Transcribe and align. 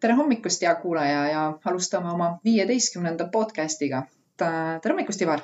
tere 0.00 0.16
hommikust, 0.16 0.62
hea 0.62 0.74
kuulaja 0.80 1.24
ja 1.28 1.42
alustame 1.64 2.10
oma 2.12 2.30
viieteistkümnenda 2.44 3.28
podcast'iga. 3.32 4.02
tere 4.38 4.94
hommikust, 4.94 5.22
Ivar. 5.22 5.42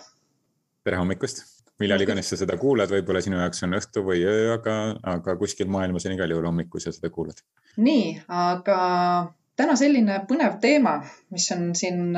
tere 0.85 0.97
hommikust, 0.97 1.43
millal 1.79 2.01
iganes 2.01 2.31
sa 2.31 2.39
seda 2.41 2.57
kuulad, 2.57 2.91
võib-olla 2.91 3.21
sinu 3.21 3.41
jaoks 3.41 3.63
on 3.67 3.77
õhtu 3.77 4.05
või 4.07 4.23
öö, 4.25 4.55
aga, 4.55 4.77
aga 5.17 5.37
kuskil 5.37 5.69
maailmas 5.69 6.07
on 6.07 6.17
igal 6.17 6.33
juhul 6.33 6.49
hommik, 6.49 6.71
kui 6.73 6.81
sa 6.81 6.93
seda 6.95 7.11
kuulad. 7.13 7.43
nii, 7.77 8.15
aga 8.29 8.79
täna 9.57 9.77
selline 9.77 10.23
põnev 10.31 10.57
teema, 10.63 10.99
mis 11.31 11.51
on 11.53 11.75
siin 11.75 12.17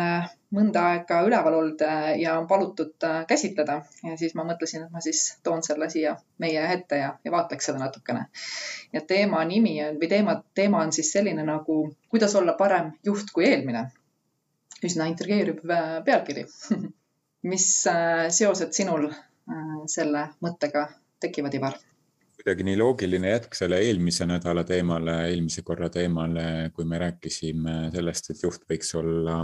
mõnda 0.55 0.85
aega 0.93 1.21
üleval 1.27 1.59
olnud 1.59 1.83
äh, 1.85 2.07
ja 2.23 2.39
on 2.41 2.47
palutud 2.49 3.05
äh, 3.05 3.21
käsitleda 3.29 3.83
ja 4.05 4.17
siis 4.17 4.35
ma 4.39 4.47
mõtlesin, 4.49 4.87
et 4.87 4.93
ma 4.95 5.03
siis 5.05 5.23
toon 5.45 5.63
selle 5.65 5.91
siia 5.93 6.15
meie 6.41 6.63
ette 6.73 7.01
ja, 7.03 7.11
ja 7.25 7.33
vaatleks 7.33 7.69
seda 7.69 7.83
natukene. 7.83 8.27
ja 8.93 9.03
teema 9.05 9.45
nimi 9.45 9.77
on 9.85 10.01
või 10.01 10.09
teema, 10.09 10.39
teema 10.55 10.83
on 10.87 10.93
siis 10.93 11.13
selline 11.13 11.45
nagu, 11.45 11.81
kuidas 12.09 12.37
olla 12.41 12.57
parem 12.59 12.93
juht 13.05 13.33
kui 13.35 13.49
eelmine. 13.49 13.89
üsna 14.85 15.09
intrigeeriv 15.11 15.61
pealkiri 16.07 16.47
mis 17.53 17.69
seosed 18.39 18.73
sinul 18.73 19.09
selle 19.89 20.29
mõttega 20.45 20.89
tekivad, 21.21 21.55
Ivar? 21.55 21.79
kuidagi 22.39 22.65
nii 22.65 22.77
loogiline 22.79 23.33
jätk 23.33 23.57
selle 23.59 23.81
eelmise 23.85 24.25
nädala 24.29 24.63
teemale, 24.65 25.25
eelmise 25.29 25.63
korra 25.67 25.89
teemale, 25.93 26.71
kui 26.75 26.87
me 26.89 27.01
rääkisime 27.03 27.89
sellest, 27.93 28.31
et 28.31 28.45
juht 28.45 28.63
võiks 28.71 28.95
olla 28.97 29.43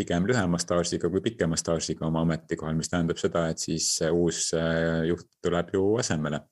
pigem 0.00 0.26
lühema 0.28 0.58
staažiga 0.60 1.10
kui 1.12 1.22
pikema 1.24 1.58
staažiga 1.60 2.06
oma 2.08 2.24
ametikohal, 2.26 2.76
mis 2.78 2.90
tähendab 2.92 3.20
seda, 3.20 3.46
et 3.52 3.62
siis 3.62 3.86
uus 4.10 4.50
äh, 4.58 5.06
juht 5.10 5.28
tuleb 5.44 5.72
ju 5.76 5.86
asemele. 6.02 6.42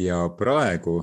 ja 0.00 0.20
praegu 0.38 1.00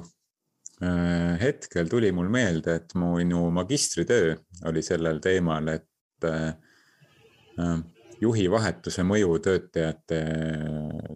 äh, 0.81 1.35
hetkel 1.41 1.89
tuli 1.89 2.11
mul 2.11 2.31
meelde, 2.33 2.79
et 2.81 2.95
minu 2.97 3.49
magistritöö 3.53 4.35
oli 4.69 4.81
sellel 4.85 5.21
teemal, 5.23 5.67
et 5.75 6.25
äh, 6.25 7.77
juhi 8.21 8.49
vahetuse 8.51 9.05
mõju 9.05 9.37
töötajate, 9.45 10.23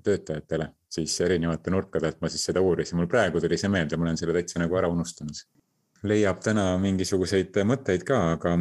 töötajatele 0.03 0.69
siis 0.91 1.15
erinevate 1.21 1.71
nurkade 1.71 2.09
alt 2.09 2.21
ma 2.21 2.29
siis 2.31 2.43
seda 2.49 2.61
uurisin, 2.63 2.99
mul 2.99 3.09
praegu 3.11 3.41
tuli 3.41 3.57
see 3.59 3.71
meelde, 3.71 3.97
ma 3.97 4.09
olen 4.09 4.19
selle 4.19 4.35
täitsa 4.35 4.59
nagu 4.61 4.77
ära 4.79 4.89
unustanud. 4.91 5.43
Leiab 6.07 6.41
täna 6.43 6.65
mingisuguseid 6.81 7.57
mõtteid 7.67 8.03
ka, 8.07 8.19
aga, 8.35 8.55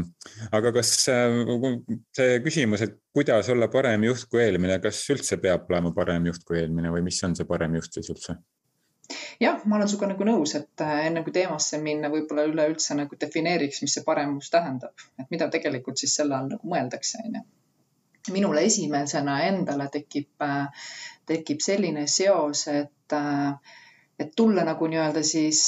aga 0.57 0.73
kas 0.77 0.95
see 1.07 2.39
küsimus, 2.45 2.85
et 2.85 2.99
kuidas 3.17 3.49
olla 3.53 3.71
parem 3.73 4.05
juht 4.09 4.27
kui 4.31 4.43
eelmine, 4.45 4.79
kas 4.83 5.03
üldse 5.15 5.41
peab 5.43 5.71
olema 5.71 5.95
parem 5.97 6.27
juht 6.29 6.45
kui 6.49 6.61
eelmine 6.61 6.93
või 6.93 7.05
mis 7.07 7.21
on 7.25 7.37
see 7.39 7.49
parem 7.49 7.79
juht 7.79 7.97
siis 7.97 8.11
üldse? 8.13 8.37
jah, 9.43 9.63
ma 9.67 9.79
olen 9.79 9.89
sinuga 9.91 10.13
nagu 10.13 10.27
nõus, 10.29 10.53
et 10.55 10.85
äh, 10.85 11.07
enne 11.09 11.25
kui 11.27 11.33
teemasse 11.35 11.81
minna, 11.83 12.13
võib-olla 12.13 12.45
üleüldse 12.47 12.95
nagu 12.95 13.17
defineeriks, 13.19 13.81
mis 13.83 13.97
see 13.97 14.05
paremus 14.07 14.53
tähendab, 14.53 15.09
et 15.19 15.33
mida 15.35 15.49
tegelikult 15.51 15.99
siis 15.99 16.15
selle 16.21 16.37
all 16.37 16.53
nagu 16.53 16.71
mõeldakse, 16.71 17.25
onju 17.25 17.43
minule 18.29 18.65
esimesena 18.69 19.39
endale 19.47 19.89
tekib, 19.93 20.45
tekib 21.27 21.63
selline 21.65 22.07
seos, 22.11 22.67
et, 22.69 23.15
et 24.21 24.35
tulla 24.37 24.65
nagu 24.69 24.89
nii-öelda 24.93 25.23
siis 25.25 25.63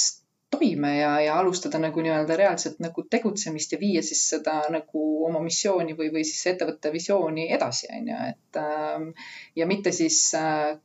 toime 0.53 0.93
ja, 0.97 1.11
ja 1.25 1.37
alustada 1.41 1.81
nagu 1.81 2.03
nii-öelda 2.05 2.37
reaalselt 2.39 2.79
nagu 2.83 3.05
tegutsemist 3.09 3.73
ja 3.73 3.79
viia 3.81 4.03
siis 4.05 4.21
seda 4.35 4.59
nagu 4.73 5.03
oma 5.27 5.41
missiooni 5.43 5.97
või, 5.97 6.11
või 6.13 6.23
siis 6.27 6.45
ettevõtte 6.53 6.93
visiooni 6.93 7.49
edasi, 7.57 7.89
on 7.97 8.11
ju, 8.11 8.21
et 8.29 8.61
ja 9.59 9.67
mitte 9.69 9.91
siis 9.95 10.19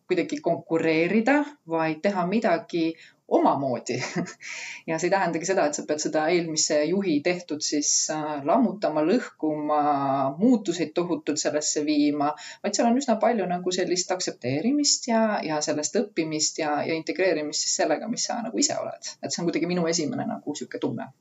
kuidagi 0.08 0.40
konkureerida, 0.44 1.42
vaid 1.68 2.02
teha 2.04 2.26
midagi 2.30 2.88
omamoodi 3.28 3.98
ja 4.88 4.98
see 4.98 5.08
ei 5.08 5.12
tähendagi 5.12 5.48
seda, 5.48 5.66
et 5.68 5.76
sa 5.76 5.84
pead 5.88 6.02
seda 6.04 6.24
eelmise 6.32 6.78
juhi 6.88 7.18
tehtud 7.24 7.64
siis 7.64 7.90
äh, 8.14 8.38
lammutama, 8.48 9.04
lõhkuma, 9.08 9.80
muutuseid 10.40 10.94
tohutult 10.96 11.40
sellesse 11.42 11.84
viima, 11.86 12.32
vaid 12.64 12.78
seal 12.78 12.88
on 12.90 13.00
üsna 13.02 13.18
palju 13.20 13.48
nagu 13.52 13.74
sellist 13.78 14.16
aktsepteerimist 14.16 15.10
ja, 15.12 15.22
ja 15.44 15.60
sellest 15.64 16.00
õppimist 16.02 16.62
ja, 16.64 16.78
ja 16.88 16.96
integreerimist 16.96 17.66
siis 17.66 17.80
sellega, 17.82 18.08
mis 18.08 18.28
sa 18.30 18.40
nagu 18.44 18.64
ise 18.64 18.80
oled. 18.80 19.14
et 19.22 19.32
see 19.32 19.42
on 19.42 19.50
kuidagi 19.50 19.68
minu 19.70 19.86
esimene 19.92 20.28
nagu 20.28 20.56
sihuke 20.56 20.80
tunne 20.82 21.12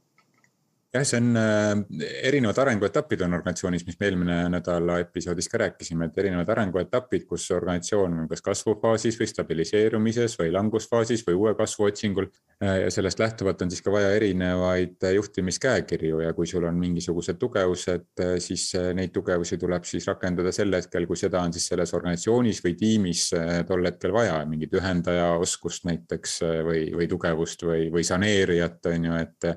jah, 0.97 1.05
see 1.07 1.19
on 1.21 1.37
äh, 1.37 2.01
erinevad 2.27 2.57
arenguetapid 2.63 3.21
on 3.25 3.35
organisatsioonis, 3.37 3.85
mis 3.87 3.97
me 3.99 4.09
eelmine 4.09 4.37
nädala 4.51 4.99
episoodis 5.03 5.49
ka 5.51 5.61
rääkisime, 5.61 6.09
et 6.09 6.17
erinevad 6.21 6.49
arenguetapid, 6.55 7.25
kus 7.29 7.45
organisatsioon 7.55 8.23
on 8.23 8.29
kas 8.31 8.43
kasvufaasis 8.45 9.19
või 9.19 9.29
stabiliseerumises 9.31 10.37
või 10.39 10.51
langusfaasis 10.55 11.25
või 11.27 11.37
uue 11.41 11.53
kasvu 11.57 11.87
otsingul. 11.89 12.29
Äh, 12.63 12.83
ja 12.85 12.91
sellest 12.93 13.21
lähtuvalt 13.21 13.61
on 13.61 13.71
siis 13.73 13.83
ka 13.85 13.93
vaja 13.93 14.11
erinevaid 14.17 15.07
juhtimiskäekirju 15.15 16.23
ja 16.25 16.33
kui 16.37 16.49
sul 16.49 16.65
on 16.69 16.79
mingisugused 16.81 17.39
tugevused, 17.41 18.09
äh, 18.23 18.35
siis 18.43 18.69
neid 18.97 19.13
tugevusi 19.15 19.59
tuleb 19.61 19.85
siis 19.87 20.07
rakendada 20.09 20.51
sel 20.55 20.73
hetkel, 20.75 21.07
kui 21.09 21.19
seda 21.19 21.43
on 21.45 21.55
siis 21.55 21.69
selles 21.71 21.93
organisatsioonis 21.97 22.63
või 22.65 22.75
tiimis 22.79 23.27
tol 23.67 23.85
hetkel 23.85 24.13
vaja, 24.15 24.39
mingit 24.49 24.73
ühendaja 24.77 25.33
oskust 25.41 25.85
näiteks 25.87 26.39
või, 26.65 26.87
või 26.95 27.07
tugevust 27.11 27.63
või, 27.67 27.87
või 27.93 28.05
saneerijat 28.07 28.89
on 28.91 29.09
ju, 29.09 29.21
et 29.21 29.51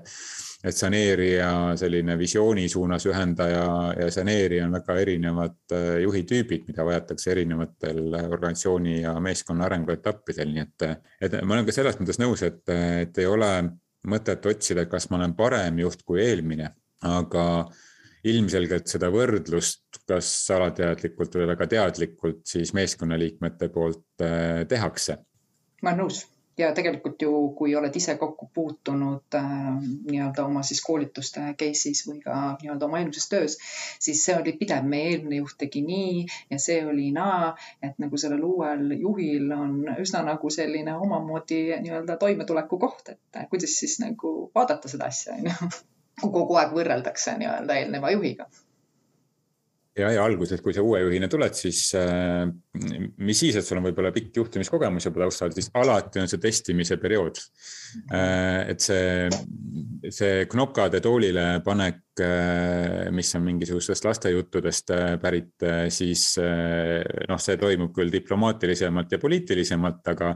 et 0.64 0.76
saneerija 0.76 1.50
selline 1.80 2.16
visiooni 2.20 2.66
suunas 2.68 3.06
ühendaja 3.08 3.64
ja 3.96 4.08
saneerija 4.12 4.66
on 4.66 4.74
väga 4.76 4.96
erinevad 5.00 5.74
äh, 5.76 6.00
juhitüübid, 6.04 6.66
mida 6.68 6.84
vajatakse 6.84 7.32
erinevatel 7.32 8.02
organisatsiooni 8.20 9.00
ja 9.00 9.14
meeskonna 9.24 9.64
arenguetappidel, 9.68 10.50
nii 10.54 10.64
et, 10.66 10.88
et 11.20 11.38
ma 11.42 11.56
olen 11.56 11.68
ka 11.68 11.76
selles 11.76 11.96
mõttes 12.00 12.20
nõus, 12.20 12.44
et, 12.46 12.62
et 12.68 13.22
ei 13.22 13.28
ole 13.28 13.52
mõtet 14.10 14.50
otsida, 14.52 14.84
kas 14.88 15.08
ma 15.10 15.20
olen 15.20 15.36
parem 15.36 15.80
juht 15.80 16.04
kui 16.08 16.20
eelmine, 16.24 16.72
aga 17.08 17.46
ilmselgelt 18.28 18.90
seda 18.90 19.08
võrdlust, 19.12 20.02
kas 20.08 20.28
alateadlikult 20.52 21.38
või 21.40 21.48
väga 21.54 21.68
teadlikult 21.72 22.44
siis 22.52 22.74
meeskonnaliikmete 22.76 23.70
poolt 23.72 24.26
äh, 24.26 24.66
tehakse. 24.68 25.22
ma 25.80 25.94
olen 25.94 26.04
nõus 26.04 26.26
ja 26.60 26.70
tegelikult 26.76 27.22
ju, 27.22 27.32
kui 27.58 27.74
oled 27.78 27.96
ise 27.96 28.14
kokku 28.20 28.50
puutunud 28.54 29.36
äh, 29.38 29.50
nii-öelda 29.82 30.44
oma 30.46 30.62
siis 30.66 30.82
koolituste 30.86 31.42
case'is 31.60 32.04
või 32.08 32.20
ka 32.24 32.36
nii-öelda 32.60 32.86
oma 32.86 33.00
eelmises 33.00 33.28
töös, 33.32 33.58
siis 34.02 34.22
see 34.24 34.36
oli 34.38 34.54
pidev, 34.60 34.86
meie 34.88 35.14
eelmine 35.14 35.40
juht 35.40 35.58
tegi 35.60 35.82
nii 35.86 36.24
ja 36.52 36.60
see 36.62 36.80
oli 36.86 37.10
naa, 37.16 37.52
et 37.82 37.98
nagu 38.02 38.20
sellel 38.20 38.44
uuel 38.46 38.96
juhil 38.96 39.52
on 39.56 39.76
üsna 39.98 40.24
nagu 40.26 40.50
selline 40.52 40.96
omamoodi 40.96 41.62
nii-öelda 41.84 42.18
toimetuleku 42.20 42.80
koht, 42.80 43.14
et 43.14 43.44
kuidas 43.52 43.78
siis 43.82 43.98
nagu 44.02 44.50
vaadata 44.54 44.90
seda 44.92 45.10
asja, 45.10 45.38
on 45.38 45.50
ju. 45.50 45.70
kui 46.20 46.32
kogu 46.34 46.58
aeg 46.60 46.74
võrreldakse 46.76 47.36
nii-öelda 47.40 47.78
eelneva 47.80 48.10
juhiga. 48.12 48.46
Ja, 49.98 50.10
ja 50.14 50.24
alguses, 50.24 50.60
kui 50.62 50.74
sa 50.76 50.84
uue 50.86 51.00
juhina 51.02 51.28
tuled, 51.28 51.56
siis 51.58 51.80
äh, 51.98 52.46
mis 52.72 53.40
siis, 53.40 53.56
et 53.58 53.66
sul 53.66 53.80
on 53.80 53.88
võib-olla 53.88 54.12
pikk 54.14 54.36
juhtimiskogemus 54.38 55.08
juba 55.08 55.24
taustal, 55.24 55.50
siis 55.54 55.70
alati 55.74 56.22
on 56.22 56.30
see 56.30 56.38
testimise 56.42 57.00
periood. 57.02 57.40
Äh,. 58.14 58.70
et 58.70 58.84
see, 58.84 59.26
see 60.14 60.44
knokade 60.52 61.00
toolile 61.02 61.46
panek 61.66 62.20
äh,, 62.22 63.08
mis 63.10 63.32
on 63.34 63.42
mingisugustest 63.48 64.06
lastejuttudest 64.06 64.92
äh, 64.94 65.16
pärit, 65.18 65.66
siis 65.90 66.22
noh, 66.38 67.40
see 67.42 67.58
toimub 67.58 67.90
küll 67.96 68.12
diplomaatilisemalt 68.14 69.16
ja 69.16 69.18
poliitilisemalt, 69.18 70.06
aga, 70.14 70.30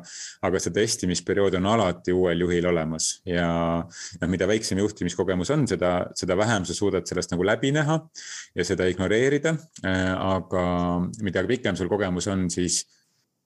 aga 0.49 0.62
see 0.62 0.75
testimisperiood 0.75 1.55
on 1.61 1.71
alati 1.71 2.16
uuel 2.16 2.43
juhil 2.49 2.66
olemas. 2.72 3.12
Ja 3.31 3.47
noh, 3.84 4.33
mida 4.33 4.51
väiksem 4.51 4.83
juhtimiskogemus 4.83 5.55
on, 5.55 5.69
seda, 5.71 5.95
seda 6.19 6.34
vähem 6.41 6.66
sa 6.66 6.75
suudad 6.75 7.06
sellest 7.06 7.37
nagu 7.37 7.47
läbi 7.47 7.71
näha 7.78 8.01
ja 8.59 8.66
seda 8.66 8.91
ignoreerida. 8.91 9.55
Aga 9.84 10.65
mida 11.22 11.45
pikem 11.47 11.78
sul 11.78 11.89
kogemus 11.93 12.23
on, 12.32 12.46
siis, 12.52 12.82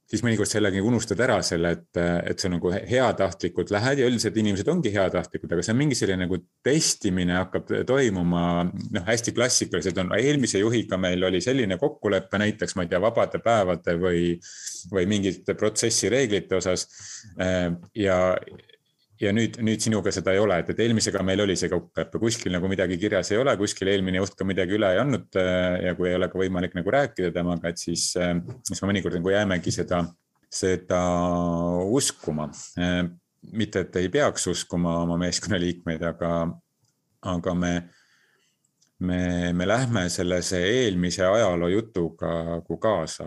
siis 0.08 0.22
mõnikord 0.25 0.48
sellega 0.50 0.80
unustad 0.84 1.20
ära 1.25 1.38
selle, 1.44 1.72
et, 1.76 2.00
et 2.30 2.40
sa 2.40 2.50
nagu 2.52 2.72
heatahtlikult 2.72 3.72
lähed 3.75 4.02
ja 4.02 4.08
üldiselt 4.08 4.38
inimesed 4.40 4.70
ongi 4.72 4.92
heatahtlikud, 4.94 5.52
aga 5.52 5.64
see 5.64 5.75
on 5.75 5.80
mingi 5.80 5.98
selline 5.98 6.25
nagu 6.25 6.40
testimine 6.64 7.36
hakkab 7.40 7.75
toimuma. 7.88 8.44
noh, 8.69 9.04
hästi 9.08 9.34
klassikaliselt 9.36 10.00
on, 10.04 10.14
eelmise 10.19 10.62
juhiga 10.62 11.00
meil 11.00 11.28
oli 11.28 11.42
selline 11.44 11.80
kokkulepe 11.80 12.40
näiteks, 12.40 12.76
ma 12.76 12.86
ei 12.86 12.94
tea, 12.94 13.02
vabade 13.04 13.42
päevade 13.44 13.98
või, 14.00 14.25
või 14.94 15.06
mingite 15.10 15.58
protsessi 15.58 16.10
reeglite 16.12 16.60
osas. 16.62 16.88
Äh, 17.40 17.70
ja 17.98 18.19
ja 19.23 19.32
nüüd, 19.35 19.59
nüüd 19.65 19.82
sinuga 19.82 20.12
seda 20.15 20.32
ei 20.35 20.41
ole, 20.43 20.61
et, 20.62 20.70
et 20.73 20.82
eelmisega 20.85 21.23
meil 21.26 21.43
oli 21.43 21.56
see 21.59 21.70
kokkulepe, 21.73 22.20
kuskil 22.23 22.55
nagu 22.55 22.70
midagi 22.70 22.99
kirjas 23.00 23.32
ei 23.35 23.41
ole, 23.41 23.55
kuskil 23.61 23.91
eelmine 23.93 24.23
juht 24.23 24.37
ka 24.38 24.47
midagi 24.47 24.76
üle 24.79 24.93
ei 24.94 25.03
andnud 25.03 25.38
äh, 25.41 25.79
ja 25.88 25.94
kui 25.99 26.11
ei 26.11 26.19
ole 26.19 26.31
ka 26.31 26.41
võimalik 26.41 26.76
nagu 26.79 26.94
rääkida 26.94 27.32
temaga, 27.35 27.73
et 27.73 27.82
siis, 27.82 28.11
äh, 28.20 28.37
siis 28.69 28.82
me 28.82 28.93
mõnikord 28.93 29.19
nagu 29.19 29.35
jäämegi 29.35 29.75
seda, 29.75 30.05
seda 30.53 31.00
uskuma. 31.99 32.49
Äh, 32.81 33.03
mitte, 33.55 33.85
et 33.87 33.97
ei 34.00 34.11
peaks 34.12 34.49
uskuma 34.50 35.00
oma 35.05 35.19
meeskonnaliikmeid, 35.20 36.03
aga, 36.12 36.32
aga 37.35 37.55
me 37.59 37.73
me, 38.98 39.52
me 39.52 39.66
lähme 39.66 40.08
sellise 40.10 40.58
eelmise 40.66 41.24
ajaloo 41.26 41.68
jutuga 41.70 42.30
nagu 42.48 42.78
kaasa 42.82 43.26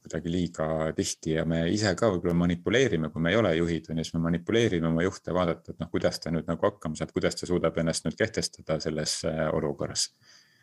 kuidagi 0.00 0.32
liiga 0.32 0.66
tihti 0.96 1.34
ja 1.36 1.44
me 1.44 1.64
ise 1.70 1.92
ka 1.98 2.10
võib-olla 2.12 2.36
manipuleerime, 2.44 3.10
kui 3.10 3.22
me 3.22 3.32
ei 3.34 3.38
ole 3.38 3.54
juhid, 3.56 3.90
on 3.90 4.00
ju, 4.00 4.06
siis 4.06 4.16
me 4.16 4.24
manipuleerime 4.28 4.90
oma 4.90 5.06
juhte, 5.06 5.34
vaadata, 5.34 5.74
et 5.74 5.82
noh, 5.82 5.90
kuidas 5.90 6.20
ta 6.22 6.32
nüüd 6.34 6.46
nagu 6.50 6.66
hakkama 6.66 6.98
saab, 6.98 7.14
kuidas 7.14 7.38
ta 7.38 7.48
suudab 7.50 7.78
ennast 7.82 8.06
nüüd 8.06 8.18
kehtestada 8.18 8.78
selles 8.82 9.20
äh, 9.28 9.46
olukorras. 9.54 10.10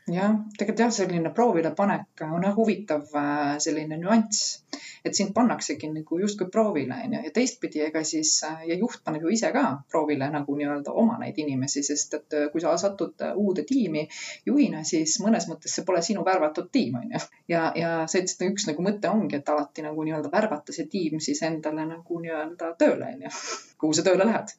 Jah, 0.07 0.37
tegelikult 0.55 0.85
jah, 0.85 0.91
selline 0.95 1.33
proovilepanek 1.35 2.23
on 2.29 2.47
jah 2.47 2.55
huvitav 2.55 3.11
äh, 3.19 3.57
selline 3.63 3.99
nüanss, 3.99 4.61
et 5.05 5.15
sind 5.15 5.33
pannaksegi 5.35 5.89
nagu 5.91 6.19
justkui 6.21 6.49
proovile 6.51 6.97
onju 7.05 7.23
ja 7.25 7.31
teistpidi, 7.33 7.81
ega 7.87 8.03
siis 8.07 8.33
äh, 8.47 8.63
ja 8.71 8.77
juht 8.79 9.03
paneb 9.05 9.25
ju 9.25 9.33
ise 9.33 9.51
ka 9.55 9.65
proovile 9.91 10.29
nagu 10.33 10.55
nii-öelda 10.57 10.93
oma 11.03 11.17
neid 11.21 11.37
inimesi, 11.43 11.83
sest 11.83 12.17
et 12.19 12.37
äh, 12.37 12.47
kui 12.53 12.63
sa 12.63 12.75
satud 12.77 13.25
uude 13.35 13.65
tiimi 13.67 14.07
juhina, 14.45 14.83
siis 14.87 15.17
mõnes 15.23 15.49
mõttes 15.51 15.75
see 15.75 15.85
pole 15.87 16.01
sinu 16.05 16.25
värvatud 16.25 16.71
tiim 16.71 16.99
onju. 17.01 17.23
ja, 17.47 17.71
ja 17.75 17.91
see, 18.07 18.23
et 18.23 18.47
üks 18.51 18.67
nagu 18.69 18.85
mõte 18.85 19.11
ongi, 19.11 19.39
et 19.39 19.49
alati 19.49 19.85
nagu 19.85 20.07
nii-öelda 20.07 20.31
värvata 20.33 20.75
see 20.75 20.89
tiim 20.91 21.21
siis 21.23 21.43
endale 21.47 21.85
nagu 21.89 22.23
nii-öelda 22.23 22.73
tööle 22.79 23.13
onju, 23.15 23.35
kuhu 23.81 23.93
sa 23.97 24.05
tööle 24.07 24.27
lähed. 24.27 24.55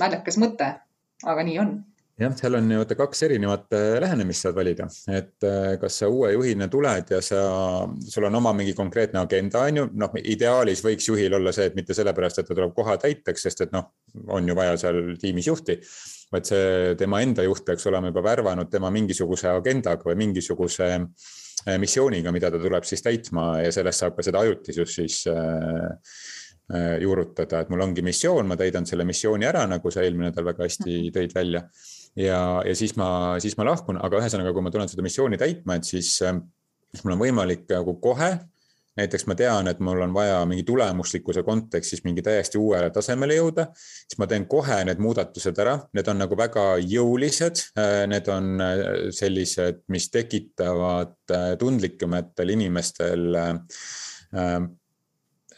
naljakas 0.00 0.38
mõte, 0.40 0.74
aga 1.22 1.44
nii 1.46 1.58
on 1.62 1.74
jah, 2.22 2.34
seal 2.38 2.56
on 2.58 2.70
ju 2.70 2.84
kaks 2.98 3.24
erinevat 3.26 3.74
äh, 3.76 3.96
lähenemist 4.02 4.46
saad 4.46 4.56
valida, 4.56 4.86
et 5.10 5.46
äh, 5.46 5.74
kas 5.80 5.98
sa 6.02 6.08
uue 6.12 6.32
juhina 6.34 6.68
tuled 6.72 7.12
ja 7.14 7.20
sa, 7.24 7.42
sul 8.14 8.28
on 8.28 8.38
oma 8.38 8.54
mingi 8.56 8.74
konkreetne 8.78 9.20
agenda, 9.22 9.66
on 9.68 9.80
ju, 9.80 9.86
noh, 10.04 10.16
ideaalis 10.22 10.84
võiks 10.84 11.08
juhil 11.10 11.38
olla 11.38 11.52
see, 11.54 11.68
et 11.70 11.78
mitte 11.78 11.96
sellepärast, 11.96 12.42
et 12.42 12.50
ta 12.50 12.56
tuleb 12.56 12.74
koha 12.76 12.96
täiteks, 13.02 13.46
sest 13.48 13.64
et 13.66 13.74
noh, 13.74 13.90
on 14.32 14.48
ju 14.48 14.56
vaja 14.58 14.76
seal 14.80 15.14
tiimis 15.20 15.48
juhti, 15.50 15.78
vaid 16.32 16.48
see 16.48 16.92
tema 17.00 17.22
enda 17.24 17.44
juht 17.46 17.64
peaks 17.66 17.86
olema 17.90 18.12
juba 18.12 18.24
värvanud 18.24 18.70
tema 18.72 18.90
mingisuguse 18.94 19.50
agendaga 19.52 20.10
või 20.10 20.18
mingisuguse 20.26 20.92
äh, 20.94 21.78
missiooniga, 21.82 22.34
mida 22.34 22.52
ta 22.52 22.60
tuleb 22.62 22.86
siis 22.88 23.04
täitma. 23.04 23.56
Ja 23.64 23.72
sellest 23.74 24.04
saab 24.04 24.16
ka 24.16 24.26
seda 24.26 24.44
ajutisust 24.44 25.00
siis 25.00 25.22
juurutada, 27.02 27.58
et 27.60 27.68
mul 27.68 27.82
ongi 27.84 28.00
missioon, 28.06 28.46
ma 28.48 28.56
täidan 28.56 28.86
selle 28.88 29.04
missiooni 29.04 29.44
ära, 29.44 29.66
nagu 29.68 29.90
sa 29.92 30.00
eelmine 30.06 30.30
nädal 30.30 30.46
väga 30.46 30.64
hästi 30.64 31.10
tõid 31.12 31.34
välja 31.36 31.66
ja, 32.16 32.40
ja 32.66 32.74
siis 32.78 32.96
ma, 33.00 33.38
siis 33.42 33.56
ma 33.58 33.66
lahkun, 33.70 34.00
aga 34.02 34.22
ühesõnaga, 34.22 34.54
kui 34.54 34.64
ma 34.64 34.72
tulen 34.74 34.90
seda 34.90 35.04
missiooni 35.04 35.40
täitma, 35.40 35.78
et 35.78 35.88
siis, 35.88 36.14
ähm, 36.26 36.44
siis 36.92 37.04
mul 37.04 37.16
on 37.16 37.24
võimalik 37.24 37.68
nagu 37.72 37.96
kohe 38.02 38.34
näiteks 38.98 39.24
ma 39.28 39.36
tean, 39.38 39.68
et 39.70 39.80
mul 39.80 40.00
on 40.04 40.12
vaja 40.14 40.40
mingi 40.48 40.64
tulemuslikkuse 40.68 41.42
kontekstis 41.46 42.02
mingi 42.04 42.22
täiesti 42.24 42.60
uuele 42.60 42.90
tasemele 42.92 43.38
jõuda, 43.38 43.66
siis 43.74 44.18
ma 44.20 44.28
teen 44.28 44.44
kohe 44.50 44.82
need 44.88 45.00
muudatused 45.02 45.58
ära, 45.64 45.78
need 45.96 46.08
on 46.12 46.20
nagu 46.20 46.36
väga 46.38 46.66
jõulised. 46.84 47.64
Äh, 47.80 48.02
need 48.12 48.28
on 48.32 48.60
äh, 48.60 48.82
sellised, 49.16 49.84
mis 49.92 50.10
tekitavad 50.12 51.16
äh, 51.32 51.52
tundlikumatel 51.60 52.56
inimestel 52.56 53.40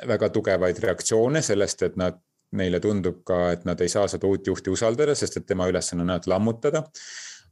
väga 0.05 0.29
tugevaid 0.35 0.79
reaktsioone 0.83 1.43
sellest, 1.43 1.85
et 1.87 1.99
nad 1.99 2.17
neile 2.59 2.81
tundub 2.83 3.23
ka, 3.27 3.47
et 3.55 3.65
nad 3.69 3.81
ei 3.81 3.93
saa 3.93 4.09
seda 4.11 4.29
uut 4.31 4.47
juhti 4.47 4.73
usaldada, 4.73 5.15
sest 5.19 5.41
et 5.41 5.47
tema 5.47 5.69
ülesanne 5.71 6.05
on 6.05 6.15
ainult 6.15 6.31
lammutada. 6.31 6.85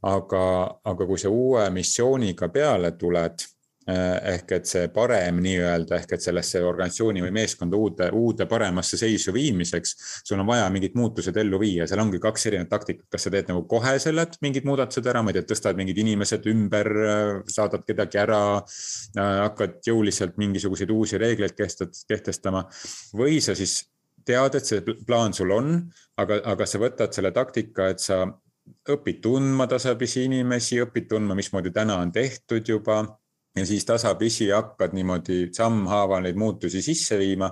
aga, 0.03 0.45
aga 0.83 1.05
kui 1.07 1.19
sa 1.21 1.29
uue 1.31 1.63
missiooniga 1.71 2.49
peale 2.51 2.89
tuled 2.99 3.43
eh, 3.87 4.33
ehk 4.33 4.49
et 4.57 4.65
see 4.67 4.89
parem 4.91 5.37
nii-öelda 5.45 5.95
ehk 5.95 6.17
et 6.17 6.25
sellesse 6.25 6.59
organisatsiooni 6.59 7.23
või 7.23 7.31
meeskonda 7.37 7.79
uude, 7.79 8.09
uude 8.11 8.43
paremasse 8.51 8.99
seisu 8.99 9.31
viimiseks, 9.31 9.95
sul 10.27 10.41
on 10.43 10.49
vaja 10.49 10.65
mingid 10.75 10.97
muutused 10.99 11.39
ellu 11.39 11.61
viia, 11.61 11.87
seal 11.87 12.03
ongi 12.03 12.19
kaks 12.19 12.49
erinevat 12.51 12.73
taktikat, 12.75 13.05
kas 13.15 13.27
sa 13.27 13.31
teed 13.31 13.53
nagu 13.53 13.63
kohe 13.71 13.95
selle, 14.03 14.27
mingid 14.43 14.67
muudatused 14.67 15.07
ära, 15.07 15.23
ma 15.23 15.31
ei 15.31 15.39
tea, 15.39 15.47
tõstad 15.53 15.79
mingid 15.79 16.03
inimesed 16.03 16.51
ümber, 16.51 16.91
saadad 17.47 17.87
kedagi 17.87 18.19
ära, 18.25 18.43
hakkad 19.15 19.79
jõuliselt 19.87 20.35
mingisuguseid 20.35 20.91
uusi 20.91 21.23
reegleid 21.23 21.55
kehtestama? 21.55 22.67
Või 23.15 23.39
sa 23.39 23.55
siis 23.55 23.85
tead, 24.25 24.55
et 24.55 24.65
see 24.65 24.81
plaan 25.07 25.33
sul 25.33 25.51
on, 25.51 25.75
aga, 26.17 26.39
aga 26.53 26.65
sa 26.65 26.79
võtad 26.81 27.15
selle 27.15 27.31
taktika, 27.35 27.89
et 27.93 27.99
sa 27.99 28.23
õpid 28.89 29.19
tundma 29.23 29.67
tasapisi 29.67 30.25
inimesi, 30.27 30.79
õpid 30.83 31.09
tundma, 31.09 31.35
mismoodi 31.35 31.71
täna 31.75 31.99
on 32.03 32.11
tehtud 32.11 32.67
juba 32.67 33.01
ja 33.55 33.65
siis 33.65 33.85
tasapisi 33.85 34.49
hakkad 34.49 34.95
niimoodi 34.95 35.49
sammhaaval 35.53 36.23
neid 36.23 36.39
muutusi 36.39 36.81
sisse 36.81 37.17
viima. 37.19 37.51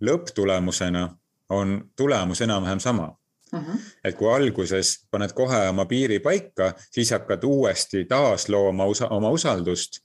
lõpptulemusena 0.00 1.08
on 1.50 1.80
tulemus 1.96 2.40
enam-vähem 2.40 2.80
sama 2.80 3.16
Uh 3.52 3.58
mhm. 3.58 3.70
-huh. 3.70 3.78
et 4.04 4.14
kui 4.14 4.34
alguses 4.34 5.06
paned 5.10 5.32
kohe 5.34 5.68
oma 5.68 5.84
piiri 5.84 6.20
paika, 6.20 6.72
siis 6.90 7.10
hakkad 7.10 7.42
uuesti 7.44 8.04
taaslooma 8.04 8.84
oma 9.10 9.30
usaldust 9.30 9.98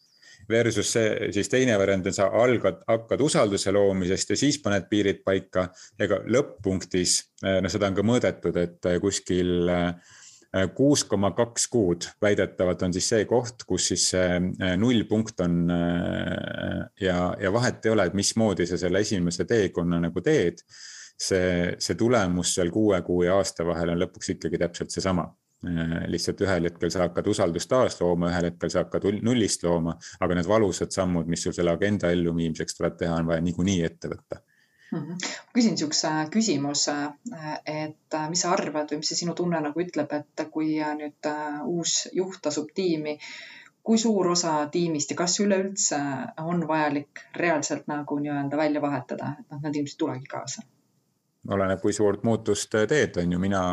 Versus 0.49 0.91
see 0.93 1.29
siis 1.33 1.49
teine 1.49 1.77
variant 1.79 2.05
on, 2.05 2.13
sa 2.13 2.27
algad, 2.41 2.83
hakkad 2.87 3.21
usalduse 3.25 3.71
loomisest 3.73 4.33
ja 4.33 4.37
siis 4.37 4.59
paned 4.61 4.85
piirid 4.89 5.23
paika. 5.25 5.69
ega 5.99 6.19
lõpp-punktis, 6.21 7.15
eh, 7.43 7.61
no 7.61 7.71
seda 7.71 7.89
on 7.89 7.97
ka 7.97 8.05
mõõdetud, 8.05 8.59
et 8.61 8.89
eh, 8.91 8.99
kuskil 9.01 9.69
eh, 9.73 10.67
kuus 10.75 11.03
koma 11.09 11.31
kaks 11.35 11.67
kuud 11.67 12.05
väidetavalt 12.21 12.85
on 12.87 12.93
siis 12.95 13.09
see 13.11 13.25
koht, 13.27 13.65
kus 13.67 13.89
siis 13.91 14.05
see 14.13 14.37
nullpunkt 14.79 15.41
on. 15.43 15.55
ja, 17.01 17.17
ja 17.41 17.51
vahet 17.51 17.85
ei 17.85 17.91
ole, 17.91 18.05
et 18.07 18.15
mismoodi 18.15 18.67
sa 18.69 18.77
selle 18.79 19.01
esimese 19.03 19.43
teekonna 19.45 19.99
nagu 19.99 20.21
teed. 20.21 20.63
see, 21.15 21.75
see 21.79 21.95
tulemus 21.95 22.53
seal 22.55 22.71
kuue 22.71 23.01
kuu 23.01 23.23
ja 23.23 23.35
aasta 23.35 23.65
vahel 23.65 23.93
on 23.93 24.01
lõpuks 24.03 24.33
ikkagi 24.33 24.59
täpselt 24.59 24.91
seesama 24.91 25.27
lihtsalt 26.07 26.41
ühel 26.45 26.67
hetkel 26.69 26.91
sa 26.93 27.05
hakkad 27.05 27.27
usaldust 27.31 27.69
taaslooma, 27.71 28.29
ühel 28.33 28.49
hetkel 28.51 28.69
sa 28.69 28.83
hakkad 28.83 29.07
nullist 29.25 29.63
looma, 29.65 29.95
aga 30.19 30.37
need 30.37 30.49
valusad 30.49 30.91
sammud, 30.93 31.29
mis 31.31 31.45
sul 31.45 31.55
selle 31.57 31.73
agenda 31.73 32.11
elluviimiseks 32.13 32.77
tuleb 32.77 32.99
teha, 32.99 33.15
on 33.21 33.31
vaja 33.31 33.41
niikuinii 33.41 33.79
ette 33.87 34.11
võtta. 34.11 34.41
-hmm. 34.91 35.17
küsin 35.53 35.75
niisuguse 35.75 36.11
küsimuse, 36.31 36.95
et 37.65 38.17
mis 38.29 38.41
sa 38.45 38.51
arvad 38.53 38.91
või 38.91 39.01
mis 39.01 39.11
see 39.11 39.21
sinu 39.23 39.33
tunne 39.33 39.61
nagu 39.61 39.81
ütleb, 39.81 40.13
et 40.19 40.45
kui 40.51 40.77
nüüd 41.01 41.31
uus 41.65 41.97
juht 42.13 42.47
asub 42.51 42.71
tiimi, 42.75 43.17
kui 43.85 43.97
suur 44.01 44.31
osa 44.33 44.53
tiimist 44.71 45.11
ja 45.11 45.17
kas 45.17 45.39
üleüldse 45.39 45.99
on 46.51 46.67
vajalik 46.67 47.25
reaalselt 47.35 47.87
nagu 47.91 48.19
nii-öelda 48.19 48.57
välja 48.57 48.81
vahetada, 48.81 49.35
et 49.39 49.51
noh, 49.51 49.61
need 49.61 49.75
inimesed 49.81 49.99
ei 49.99 50.03
tulegi 50.05 50.31
kaasa? 50.37 50.65
Oleneb, 51.51 51.81
kui 51.81 51.93
suurt 51.93 52.23
muutust 52.23 52.73
teed, 52.89 53.17
on 53.21 53.35
ju, 53.35 53.39
mina, 53.41 53.63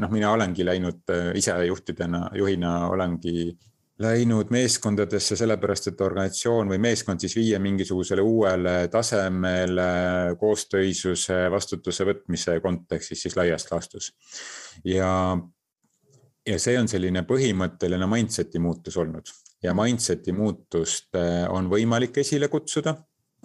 noh, 0.00 0.12
mina 0.12 0.32
olengi 0.32 0.64
läinud 0.66 1.12
äh, 1.12 1.32
ise 1.38 1.56
juhtidena, 1.66 2.28
juhina 2.36 2.88
olengi 2.88 3.50
läinud 3.98 4.52
meeskondadesse 4.54 5.36
sellepärast, 5.36 5.90
et 5.90 6.00
organisatsioon 6.06 6.70
või 6.70 6.78
meeskond 6.82 7.20
siis 7.20 7.34
viia 7.36 7.58
mingisugusele 7.62 8.22
uuele 8.22 8.76
tasemele 8.92 9.88
koostöisuse, 10.38 11.40
vastutuse 11.50 12.06
võtmise 12.06 12.60
kontekstis 12.62 13.26
siis 13.26 13.36
laias 13.36 13.66
laastus. 13.72 14.12
ja, 14.84 15.10
ja 16.46 16.58
see 16.62 16.78
on 16.78 16.88
selline 16.88 17.24
põhimõtteline 17.26 18.06
mindset'i 18.06 18.62
muutus 18.62 18.96
olnud 18.96 19.34
ja 19.62 19.74
mindset'i 19.74 20.32
muutust 20.32 21.14
äh, 21.18 21.44
on 21.50 21.66
võimalik 21.70 22.22
esile 22.22 22.48
kutsuda, 22.48 22.94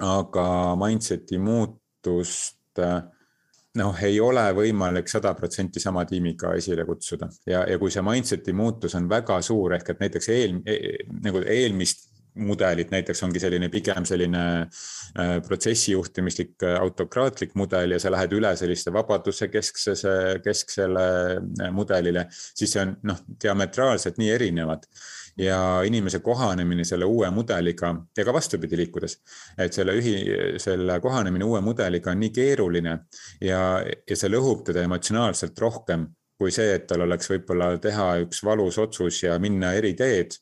aga 0.05 0.45
mindset'i 0.77 1.39
muutust 1.41 2.79
äh, 2.79 3.01
noh, 3.79 3.97
ei 4.05 4.19
ole 4.21 4.45
võimalik 4.55 5.09
sada 5.09 5.33
protsenti 5.37 5.81
sama 5.81 6.05
tiimiga 6.05 6.53
esile 6.57 6.85
kutsuda. 6.85 7.29
Ja, 7.49 7.63
ja 7.69 7.79
kui 7.81 7.91
see 7.93 8.03
mindset'i 8.05 8.53
muutus 8.53 8.95
on 8.99 9.09
väga 9.09 9.39
suur, 9.45 9.73
ehk 9.77 9.93
et 9.93 10.03
näiteks 10.03 10.29
eel, 10.33 10.59
e, 10.65 10.97
nagu 11.25 11.41
eelmist 11.41 12.12
mudelit 12.35 12.91
näiteks 12.93 13.23
ongi 13.25 13.41
selline 13.41 13.69
pigem 13.73 14.05
selline 14.05 14.43
äh, 14.61 15.33
protsessijuhtimislik 15.47 16.63
äh, 16.63 16.77
autokraatlik 16.81 17.55
mudel 17.59 17.95
ja 17.95 17.99
sa 18.01 18.11
lähed 18.13 18.33
üle 18.37 18.53
selliste 18.57 18.93
vabaduse 18.93 19.49
kesksese, 19.53 20.13
kesksele 20.43 21.05
äh, 21.37 21.73
mudelile, 21.75 22.27
siis 22.31 22.73
see 22.73 22.85
on 22.85 22.95
noh, 23.09 23.19
diametraalselt 23.43 24.17
nii 24.21 24.31
erinevad 24.33 24.87
ja 25.37 25.59
inimese 25.85 26.19
kohanemine 26.21 26.85
selle 26.85 27.05
uue 27.09 27.29
mudeliga 27.33 27.93
ja 28.17 28.25
ka 28.25 28.33
vastupidi 28.33 28.77
liikudes. 28.77 29.17
et 29.57 29.73
selle 29.73 29.95
ühi-, 29.97 30.57
selle 30.61 30.99
kohanemine 31.01 31.45
uue 31.45 31.61
mudeliga 31.61 32.11
on 32.11 32.21
nii 32.21 32.33
keeruline 32.33 32.97
ja, 33.41 33.61
ja 33.81 34.17
see 34.17 34.29
lõhub 34.29 34.65
teda 34.67 34.85
emotsionaalselt 34.85 35.59
rohkem 35.59 36.07
kui 36.37 36.51
see, 36.51 36.73
et 36.75 36.87
tal 36.89 37.05
oleks 37.05 37.29
võib-olla 37.31 37.77
teha 37.81 38.07
üks 38.25 38.41
valus 38.43 38.79
otsus 38.81 39.21
ja 39.23 39.37
minna 39.39 39.73
eri 39.77 39.93
teed. 39.95 40.35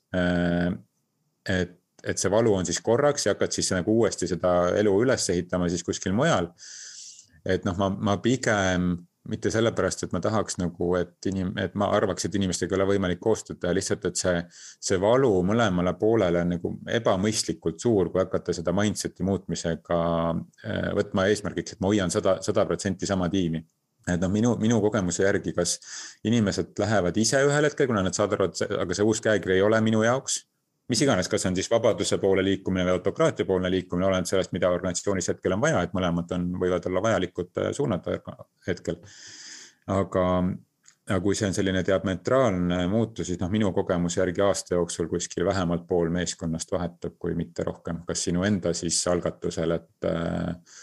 Et, 1.52 1.78
et 2.04 2.22
see 2.22 2.32
valu 2.32 2.54
on 2.58 2.68
siis 2.68 2.82
korraks 2.84 3.26
ja 3.26 3.36
hakkad 3.36 3.54
siis 3.56 3.72
nagu 3.76 3.94
uuesti 4.02 4.30
seda 4.30 4.72
elu 4.80 4.94
üles 5.04 5.30
ehitama 5.34 5.70
siis 5.70 5.84
kuskil 5.84 6.14
mujal. 6.18 6.52
et 7.46 7.66
noh, 7.66 7.78
ma, 7.78 7.90
ma 7.90 8.18
pigem 8.22 8.92
mitte 9.30 9.52
sellepärast, 9.54 10.06
et 10.06 10.14
ma 10.16 10.20
tahaks 10.22 10.58
nagu, 10.58 10.88
et 10.98 11.28
inim-, 11.30 11.54
et 11.62 11.76
ma 11.78 11.92
arvaks, 11.94 12.26
et 12.26 12.38
inimestega 12.38 12.74
ei 12.74 12.80
ole 12.80 12.88
võimalik 12.94 13.20
koostööd 13.22 13.60
teha, 13.62 13.74
lihtsalt, 13.78 14.08
et 14.10 14.18
see, 14.18 14.40
see 14.82 14.98
valu 15.02 15.30
mõlemale 15.46 15.94
poolele 16.00 16.42
on 16.42 16.56
nagu 16.56 16.72
ebamõistlikult 16.90 17.78
suur, 17.82 18.10
kui 18.14 18.24
hakata 18.24 18.56
seda 18.58 18.74
mindset'i 18.74 19.26
muutmisega 19.28 20.00
äh, 20.32 20.90
võtma 20.98 21.28
eesmärgiks, 21.30 21.78
et 21.78 21.84
ma 21.84 21.94
hoian 21.94 22.14
sada, 22.14 22.40
sada 22.42 22.66
protsenti 22.66 23.10
sama 23.10 23.30
tiimi. 23.30 23.62
et 24.10 24.18
noh, 24.18 24.32
minu, 24.34 24.56
minu 24.58 24.80
kogemuse 24.82 25.22
järgi, 25.22 25.54
kas 25.54 25.78
inimesed 26.26 26.74
lähevad 26.82 27.18
ise 27.22 27.44
ühel 27.46 27.70
hetkel, 27.70 27.86
kuna 27.92 28.02
nad 28.02 28.18
saavad 28.18 28.40
aru, 28.40 28.50
et 28.50 28.80
aga 28.82 28.98
see 28.98 29.06
uus 29.06 29.22
käekiri 29.22 29.60
ei 29.60 29.62
ole 29.62 29.78
minu 29.86 30.02
jaoks 30.02 30.42
mis 30.90 31.02
iganes, 31.06 31.30
kas 31.32 31.46
on 31.48 31.56
siis 31.56 31.70
vabaduse 31.72 32.18
poole 32.22 32.44
liikumine 32.46 32.86
või 32.88 32.98
autokraatia 32.98 33.48
poole 33.48 33.70
liikumine, 33.72 34.08
oleneb 34.08 34.28
sellest, 34.30 34.52
mida 34.56 34.72
organisatsioonis 34.74 35.32
hetkel 35.34 35.56
on 35.56 35.62
vaja, 35.64 35.84
et 35.86 35.96
mõlemad 35.98 36.34
on, 36.36 36.50
võivad 36.62 36.88
olla 36.90 37.04
vajalikud 37.08 37.64
äh, 37.64 37.72
suunad 37.76 38.10
hetkel. 38.68 39.00
aga, 39.92 40.26
aga 41.10 41.20
kui 41.24 41.38
see 41.38 41.50
on 41.50 41.58
selline 41.58 41.84
diametraalne 41.88 42.84
muutus, 42.92 43.28
siis 43.30 43.40
noh, 43.42 43.52
minu 43.54 43.72
kogemuse 43.76 44.22
järgi 44.22 44.44
aasta 44.46 44.76
jooksul 44.76 45.10
kuskil 45.12 45.46
vähemalt 45.46 45.88
pool 45.88 46.12
meeskonnast 46.14 46.72
vahetub, 46.72 47.18
kui 47.20 47.36
mitte 47.36 47.66
rohkem, 47.68 48.04
kas 48.08 48.28
sinu 48.30 48.46
enda 48.48 48.74
siis 48.78 49.00
algatusel, 49.12 49.78
et 49.78 50.10
äh, 50.12 50.78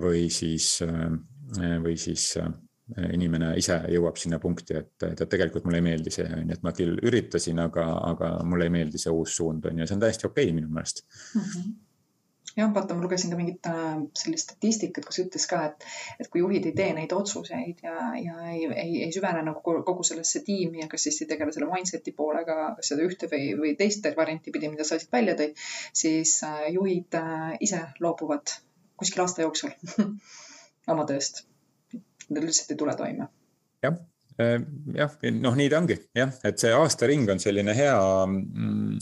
või 0.00 0.28
siis, 0.32 0.76
äh, 0.82 1.80
või 1.82 1.96
siis 2.00 2.32
inimene 3.16 3.54
ise 3.56 3.78
jõuab 3.88 4.18
sinna 4.20 4.38
punkti, 4.42 4.76
et, 4.76 5.06
et 5.08 5.22
tegelikult 5.30 5.64
mulle 5.64 5.80
ei 5.80 5.86
meeldi 5.86 6.12
see, 6.12 6.26
on 6.28 6.50
ju, 6.50 6.58
et 6.58 6.66
ma 6.66 6.74
küll 6.76 6.98
üritasin, 7.00 7.62
aga, 7.64 7.86
aga 8.10 8.34
mulle 8.44 8.68
ei 8.68 8.74
meeldi 8.74 9.00
see 9.00 9.14
uus 9.14 9.38
suund, 9.38 9.64
on 9.70 9.80
ju, 9.80 9.88
see 9.88 9.96
on 9.96 10.04
täiesti 10.04 10.28
okei 10.28 10.50
okay, 10.50 10.56
minu 10.58 10.68
meelest 10.68 11.04
mm. 11.06 11.40
-hmm 11.40 11.72
jah, 12.56 12.74
vaata, 12.74 12.94
ma 12.94 13.02
lugesin 13.02 13.32
ka 13.32 13.36
mingit 13.38 13.66
äh, 13.66 13.94
sellist 14.18 14.46
statistikat, 14.46 15.06
kus 15.08 15.20
ütles 15.24 15.46
ka, 15.50 15.60
et, 15.70 15.86
et 16.22 16.28
kui 16.30 16.42
juhid 16.42 16.68
ei 16.68 16.74
tee 16.76 16.90
neid 16.96 17.14
otsuseid 17.16 17.82
ja, 17.82 17.94
ja 18.20 18.34
ei, 18.52 18.68
ei, 18.70 18.92
ei 19.06 19.14
süvene 19.14 19.42
nagu 19.46 19.62
kogu 19.88 20.06
sellesse 20.06 20.44
tiimi 20.46 20.84
ja 20.84 20.88
kas 20.90 21.06
siis 21.08 21.22
ei 21.24 21.30
tegele 21.32 21.54
selle 21.54 21.70
mindset'i 21.70 22.14
poolega, 22.16 22.74
kas 22.78 22.92
seda 22.92 23.06
ühte 23.06 23.30
või, 23.32 23.48
või 23.58 23.74
teist 23.80 24.06
varianti 24.16 24.54
pidi, 24.54 24.70
mida 24.70 24.86
sa 24.86 25.00
siit 25.00 25.12
välja 25.14 25.34
tõid, 25.40 25.58
siis 26.04 26.36
äh, 26.46 26.68
juhid 26.76 27.18
äh, 27.18 27.56
ise 27.64 27.82
loobuvad 28.04 28.54
kuskil 29.00 29.24
aasta 29.24 29.42
jooksul 29.42 29.74
oma 30.94 31.08
tööst 31.10 31.42
Need 32.30 32.48
lihtsalt 32.48 32.74
ei 32.74 32.80
tule 32.80 32.96
toime. 32.98 33.28
jah, 33.84 33.96
äh, 34.40 34.58
jah, 34.96 35.14
noh, 35.44 35.56
nii 35.58 35.70
ta 35.72 35.80
ongi 35.82 35.98
jah, 36.16 36.32
et 36.44 36.60
see 36.62 36.72
aastaring 36.72 37.28
on 37.34 37.42
selline 37.42 37.74
hea 37.76 37.94
mm,. 38.24 38.98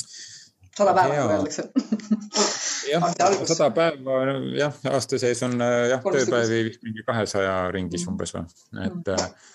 sada 0.74 0.94
päeva 0.96 1.14
nagu 1.20 1.36
öeldakse 1.36 1.68
jah, 2.90 3.08
sada 3.46 3.70
päeva, 3.76 4.20
jah, 4.58 4.82
aasta 4.90 5.22
sees 5.22 5.42
on 5.46 5.58
äh, 5.62 5.92
jah, 5.94 6.02
tööpäevi 6.02 6.62
vist 6.70 6.86
mingi 6.86 7.06
kahesaja 7.06 7.56
ringis 7.74 8.06
mm. 8.06 8.14
umbes 8.14 8.34
või, 8.34 8.46
et 8.82 9.12
mm 9.14 9.50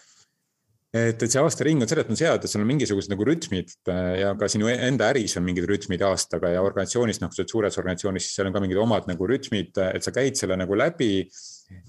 et, 0.95 1.21
et 1.21 1.27
see 1.31 1.41
aastaring 1.41 1.83
on 1.83 1.89
selles 1.89 2.07
mõttes 2.07 2.23
hea, 2.23 2.33
et 2.37 2.47
sul 2.49 2.63
on 2.63 2.69
mingisugused 2.69 3.11
nagu 3.11 3.27
rütmid 3.27 3.73
ja 4.21 4.31
ka 4.39 4.49
sinu 4.51 4.69
enda 4.71 5.09
äris 5.11 5.35
on 5.39 5.45
mingid 5.47 5.67
rütmid 5.69 6.03
aastaga 6.07 6.51
ja 6.53 6.63
organisatsioonis, 6.63 7.19
noh, 7.21 7.31
kui 7.31 7.39
sa 7.39 7.43
oled 7.43 7.53
suures 7.53 7.79
organisatsioonis, 7.81 8.27
siis 8.27 8.39
seal 8.39 8.49
on 8.49 8.55
ka 8.55 8.63
mingid 8.63 8.79
omad 8.81 9.09
nagu 9.09 9.29
rütmid, 9.29 9.75
et 9.91 10.05
sa 10.05 10.13
käid 10.15 10.39
selle 10.39 10.57
nagu 10.59 10.77
läbi 10.79 11.27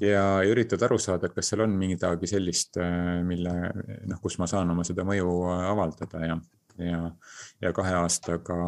ja 0.02 0.22
üritad 0.46 0.82
aru 0.86 0.98
saada, 1.02 1.28
et 1.28 1.36
kas 1.36 1.52
seal 1.52 1.64
on 1.64 1.74
midagi 1.78 2.30
sellist, 2.30 2.78
äh, 2.82 3.18
mille 3.26 3.54
noh, 4.08 4.20
kus 4.22 4.38
ma 4.42 4.48
saan 4.50 4.70
oma 4.74 4.86
seda 4.86 5.04
mõju 5.06 5.34
äh, 5.52 5.66
avaldada 5.72 6.22
ja, 6.26 6.38
ja, 6.82 7.02
ja 7.62 7.74
kahe 7.76 7.94
aastaga 8.00 8.58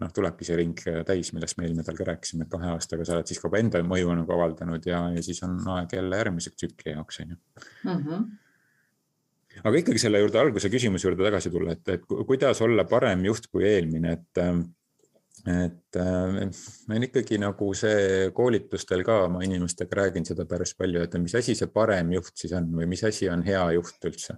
noh, 0.00 0.12
tulebki 0.16 0.46
see 0.48 0.58
ring 0.60 0.84
täis, 1.06 1.32
millest 1.36 1.58
me 1.58 1.66
eelmine 1.66 1.84
nädal 1.84 1.98
ka 1.98 2.08
rääkisime, 2.08 2.46
et 2.46 2.52
kahe 2.52 2.74
aastaga 2.74 3.06
sa 3.06 3.16
oled 3.16 3.30
siis 3.30 3.40
ka 3.42 3.52
enda 3.58 3.82
mõju 3.86 4.14
nagu 4.16 4.36
avaldanud 4.36 4.86
ja, 4.88 5.06
ja 5.14 5.24
siis 5.24 5.42
on 5.46 5.58
aeg 5.76 5.96
jälle 5.96 6.20
järgmise 6.22 6.54
tsükli 6.54 6.94
jaoks, 6.96 7.22
on 7.24 7.34
ju 7.34 7.40
mhm. 7.88 8.26
aga 9.64 9.82
ikkagi 9.84 10.02
selle 10.02 10.22
juurde, 10.22 10.40
alguse 10.40 10.72
küsimuse 10.72 11.08
juurde 11.08 11.24
tagasi 11.28 11.52
tulla, 11.52 11.76
et, 11.76 11.96
et 11.96 12.04
kuidas 12.08 12.60
olla 12.64 12.84
parem 12.88 13.24
juht 13.28 13.48
kui 13.52 13.68
eelmine, 13.68 14.16
et 14.18 14.44
ähm, 14.44 14.68
et 15.46 15.96
äh, 15.96 16.50
meil 16.88 17.06
ikkagi 17.06 17.38
nagu 17.40 17.70
see 17.74 18.28
koolitustel 18.36 19.04
ka 19.06 19.22
ma 19.32 19.40
inimestega 19.46 20.02
räägin 20.02 20.26
seda 20.28 20.44
päris 20.48 20.74
palju, 20.76 21.04
et 21.06 21.16
mis 21.22 21.34
asi 21.34 21.56
see 21.56 21.70
parem 21.72 22.12
juht 22.12 22.34
siis 22.36 22.52
on 22.56 22.68
või 22.76 22.88
mis 22.90 23.04
asi 23.08 23.30
on 23.32 23.44
hea 23.46 23.62
juht 23.78 24.10
üldse? 24.10 24.36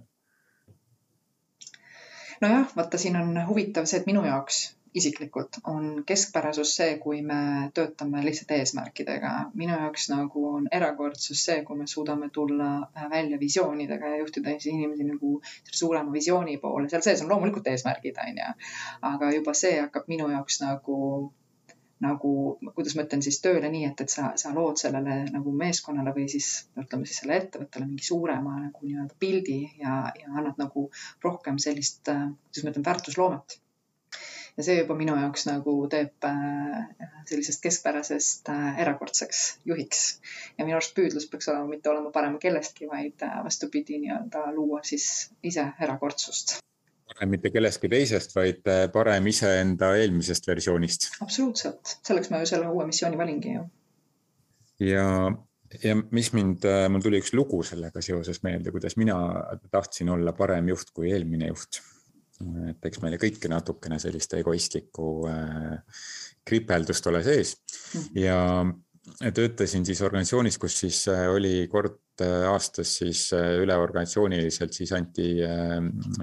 nojah, 2.43 2.71
vaata, 2.75 2.99
siin 2.99 3.19
on 3.19 3.35
huvitav 3.49 3.85
see, 3.89 3.99
et 3.99 4.07
minu 4.07 4.23
jaoks 4.27 4.63
isiklikult 4.93 5.57
on 5.63 6.03
keskpärasus 6.05 6.75
see, 6.77 6.97
kui 7.03 7.21
me 7.21 7.37
töötame 7.73 8.23
lihtsalt 8.25 8.51
eesmärkidega. 8.57 9.31
minu 9.53 9.73
jaoks 9.73 10.09
nagu 10.13 10.45
on 10.49 10.67
erakordsus 10.71 11.45
see, 11.45 11.63
kui 11.67 11.77
me 11.77 11.87
suudame 11.87 12.29
tulla 12.33 12.71
äh, 12.97 13.09
välja 13.09 13.39
visioonidega 13.39 14.13
ja 14.13 14.17
juhtida 14.17 14.49
inimesi 14.49 15.07
nagu 15.09 15.35
selle 15.45 15.77
suurema 15.83 16.13
visiooni 16.13 16.57
poole. 16.57 16.89
seal 16.89 17.05
sees 17.05 17.21
on 17.21 17.29
loomulikult 17.29 17.67
eesmärgid, 17.67 18.19
onju. 18.27 18.51
aga 19.13 19.31
juba 19.37 19.53
see 19.53 19.79
hakkab 19.79 20.11
minu 20.13 20.29
jaoks 20.31 20.61
nagu 20.65 20.99
nagu, 22.03 22.29
kuidas 22.75 22.95
ma 22.97 23.05
ütlen 23.05 23.21
siis 23.23 23.39
tööle 23.43 23.69
nii, 23.71 23.85
et, 23.87 24.01
et 24.03 24.11
sa, 24.11 24.33
sa 24.39 24.51
lood 24.55 24.81
sellele 24.81 25.21
nagu 25.31 25.53
meeskonnale 25.55 26.11
või 26.15 26.27
siis 26.31 26.49
ütleme 26.75 27.07
siis 27.07 27.21
sellele 27.21 27.45
ettevõttele 27.45 27.87
mingi 27.87 28.05
suurema 28.07 28.57
nagu 28.59 28.87
nii-öelda 28.87 29.19
pildi 29.19 29.59
ja, 29.79 29.99
ja 30.19 30.31
annad 30.33 30.59
nagu 30.59 30.89
rohkem 31.23 31.61
sellist, 31.63 32.03
äh, 32.11 32.25
kuidas 32.49 32.65
ma 32.67 32.73
ütlen, 32.73 32.89
väärtusloomet 32.91 33.62
ja 34.57 34.63
see 34.65 34.75
juba 34.79 34.95
minu 34.97 35.15
jaoks 35.17 35.47
nagu 35.49 35.75
teeb 35.91 36.27
äh, 36.27 36.81
sellisest 37.29 37.61
keskpärasest 37.63 38.49
äh, 38.53 38.81
erakordseks 38.83 39.43
juhiks. 39.65 40.03
ja 40.57 40.65
minu 40.65 40.77
arust 40.77 40.95
püüdlus 40.97 41.29
peaks 41.31 41.49
olema 41.51 41.69
mitte 41.71 41.89
olema 41.89 42.11
parem 42.13 42.37
kellestki, 42.41 42.89
vaid 42.89 43.25
äh, 43.25 43.39
vastupidi, 43.45 43.99
nii-öelda 44.03 44.45
luua 44.55 44.83
siis 44.87 45.07
ise 45.43 45.65
erakordsust 45.81 46.59
parem 47.13 47.33
mitte 47.35 47.51
kellestki 47.53 47.89
teisest, 47.91 48.35
vaid 48.35 48.69
parem 48.93 49.25
iseenda 49.29 49.93
eelmisest 50.01 50.47
versioonist. 50.47 51.09
absoluutselt, 51.25 51.97
selleks 52.05 52.29
ma 52.31 52.43
ju 52.43 52.51
selle 52.53 52.69
uue 52.69 52.85
missiooni 52.89 53.17
valingi 53.17 53.55
ju. 53.57 53.65
ja, 54.91 55.07
ja 55.83 55.97
mis 56.03 56.29
mind, 56.37 56.69
mul 56.93 57.03
tuli 57.05 57.21
üks 57.21 57.33
lugu 57.33 57.63
sellega 57.65 58.05
seoses 58.05 58.43
meelde, 58.45 58.71
kuidas 58.71 58.97
mina 59.01 59.17
tahtsin 59.73 60.13
olla 60.13 60.33
parem 60.37 60.69
juht 60.73 60.93
kui 60.93 61.11
eelmine 61.11 61.49
juht 61.49 61.81
et 62.69 62.85
eks 62.89 63.01
meile 63.03 63.19
kõike 63.21 63.51
natukene 63.51 63.99
sellist 64.01 64.33
egoistlikku 64.39 65.09
äh, 65.29 66.01
kripeldust 66.43 67.07
ole 67.07 67.23
sees 67.23 67.55
mhm. 67.93 68.17
ja 68.19 68.39
töötasin 69.33 69.85
siis 69.85 70.01
organisatsioonis, 70.01 70.57
kus 70.57 70.77
siis 70.79 71.01
äh, 71.11 71.25
oli 71.31 71.67
kord 71.71 72.21
äh, 72.23 72.45
aastas 72.47 72.95
siis 73.01 73.25
äh, 73.35 73.57
üleorganisatsiooniliselt 73.63 74.73
siis 74.73 74.93
anti, 74.95 75.27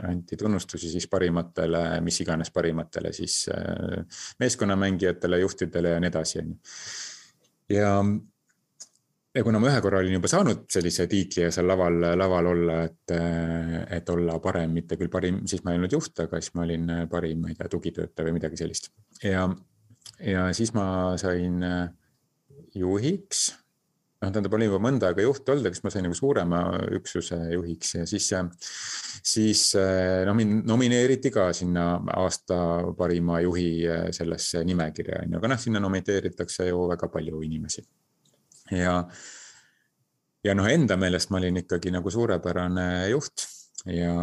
anti 0.02 0.36
tunnustusi 0.36 0.90
siis 0.90 1.08
parimatele, 1.08 2.00
mis 2.04 2.20
iganes 2.24 2.50
parimatele 2.50 3.12
siis 3.12 3.42
meeskonnamängijatele, 4.40 5.42
juhtidele 5.44 5.94
ja 5.96 6.00
nii 6.00 6.12
edasi, 6.12 6.40
on 6.40 6.52
ju. 6.54 6.58
ja 7.76 7.94
ja 9.34 9.44
kuna 9.46 9.60
ma 9.62 9.70
ühe 9.70 9.82
korra 9.82 10.00
olin 10.02 10.16
juba 10.16 10.30
saanud 10.30 10.64
sellise 10.72 11.06
tiitli 11.10 11.44
ja 11.44 11.52
seal 11.54 11.68
laval, 11.70 12.00
laval 12.18 12.50
olla, 12.50 12.80
et, 12.88 13.14
et 13.98 14.10
olla 14.10 14.38
parem, 14.42 14.74
mitte 14.74 14.98
küll 14.98 15.12
parim, 15.12 15.44
siis 15.50 15.62
ma 15.64 15.74
ei 15.74 15.80
olnud 15.80 15.94
juht, 15.94 16.18
aga 16.24 16.40
siis 16.40 16.54
ma 16.58 16.66
olin 16.66 16.90
parim, 17.10 17.44
ma 17.44 17.52
ei 17.52 17.58
tea, 17.58 17.70
tugitöötaja 17.70 18.26
või 18.26 18.38
midagi 18.40 18.60
sellist. 18.60 18.90
ja, 19.22 19.46
ja 20.24 20.50
siis 20.56 20.74
ma 20.74 20.86
sain 21.20 21.62
juhiks. 22.74 23.50
noh, 24.20 24.32
tähendab, 24.32 24.58
olin 24.58 24.68
juba 24.72 24.82
mõnda 24.82 25.12
aega 25.12 25.22
juht 25.22 25.46
olnud, 25.48 25.70
aga 25.70 25.78
siis 25.78 25.86
ma 25.86 25.94
sain 25.94 26.04
nagu 26.08 26.18
suurema 26.18 26.64
üksuse 26.98 27.38
juhiks 27.54 27.94
ja 28.00 28.10
siis, 28.10 28.26
siis 29.22 29.64
noh, 30.26 30.34
mind 30.42 30.66
nomineeriti 30.66 31.30
ka 31.30 31.52
sinna 31.54 31.86
aasta 32.18 32.58
parima 32.98 33.38
juhi 33.46 33.86
sellesse 34.10 34.66
nimekirja, 34.66 35.22
on 35.22 35.38
ju, 35.38 35.42
aga 35.44 35.54
noh, 35.54 35.66
sinna 35.68 35.86
nomiteeritakse 35.86 36.66
ju 36.72 36.84
väga 36.90 37.14
palju 37.14 37.46
inimesi 37.46 37.86
ja, 38.70 38.94
ja 40.44 40.54
noh, 40.56 40.68
enda 40.68 40.96
meelest 41.00 41.30
ma 41.30 41.40
olin 41.40 41.60
ikkagi 41.62 41.92
nagu 41.94 42.10
suurepärane 42.10 42.86
juht 43.10 43.46
ja, 43.86 44.14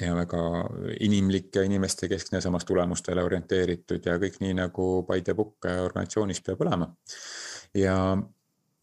ja 0.00 0.16
väga 0.16 0.42
inimlik 1.00 1.54
ja 1.56 1.64
inimestekeskne, 1.66 2.40
samas 2.40 2.66
tulemustele 2.68 3.24
orienteeritud 3.24 4.06
ja 4.06 4.18
kõik 4.22 4.40
nii 4.42 4.58
nagu 4.62 4.90
by 5.08 5.24
the 5.24 5.34
book 5.34 5.68
organisatsioonis 5.70 6.42
peab 6.46 6.66
olema. 6.66 6.90
ja, 7.74 7.96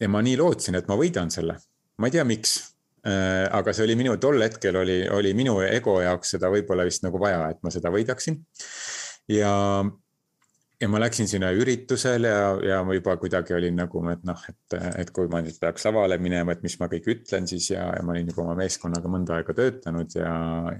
ja 0.00 0.08
ma 0.08 0.24
nii 0.24 0.36
lootsin, 0.40 0.78
et 0.78 0.88
ma 0.88 0.98
võidan 0.98 1.32
selle, 1.34 1.58
ma 1.98 2.08
ei 2.10 2.16
tea, 2.16 2.24
miks 2.28 2.58
äh, 3.06 3.46
aga 3.52 3.74
see 3.74 3.86
oli 3.88 3.98
minu, 3.98 4.16
tol 4.22 4.40
hetkel 4.42 4.76
oli, 4.82 5.00
oli 5.12 5.34
minu 5.38 5.60
ego 5.66 6.00
jaoks 6.02 6.36
seda 6.36 6.52
võib-olla 6.52 6.86
vist 6.88 7.06
nagu 7.06 7.20
vaja, 7.20 7.48
et 7.52 7.62
ma 7.62 7.72
seda 7.74 7.92
võidaksin. 7.94 8.40
ja, 9.32 9.54
ja 10.80 10.88
ma 10.90 11.00
läksin 11.02 11.28
sinna 11.28 11.50
üritusele 11.54 12.30
ja, 12.30 12.48
ja 12.62 12.78
ma 12.86 12.94
juba 12.94 13.16
kuidagi 13.18 13.54
olin 13.56 13.76
nagu, 13.80 14.02
et 14.12 14.24
noh, 14.28 14.42
et, 14.50 14.76
et 15.02 15.10
kui 15.14 15.30
ma 15.30 15.40
nüüd 15.42 15.58
peaks 15.60 15.88
lavale 15.88 16.20
minema, 16.22 16.54
et 16.54 16.62
mis 16.62 16.78
ma 16.80 16.88
kõik 16.90 17.08
ütlen 17.14 17.48
siis 17.50 17.70
ja, 17.72 17.88
ja 17.96 18.04
ma 18.06 18.14
olin 18.14 18.30
juba 18.30 18.44
oma 18.44 18.56
meeskonnaga 18.60 19.10
mõnda 19.10 19.38
aega 19.38 19.56
töötanud 19.58 20.14
ja, 20.18 20.34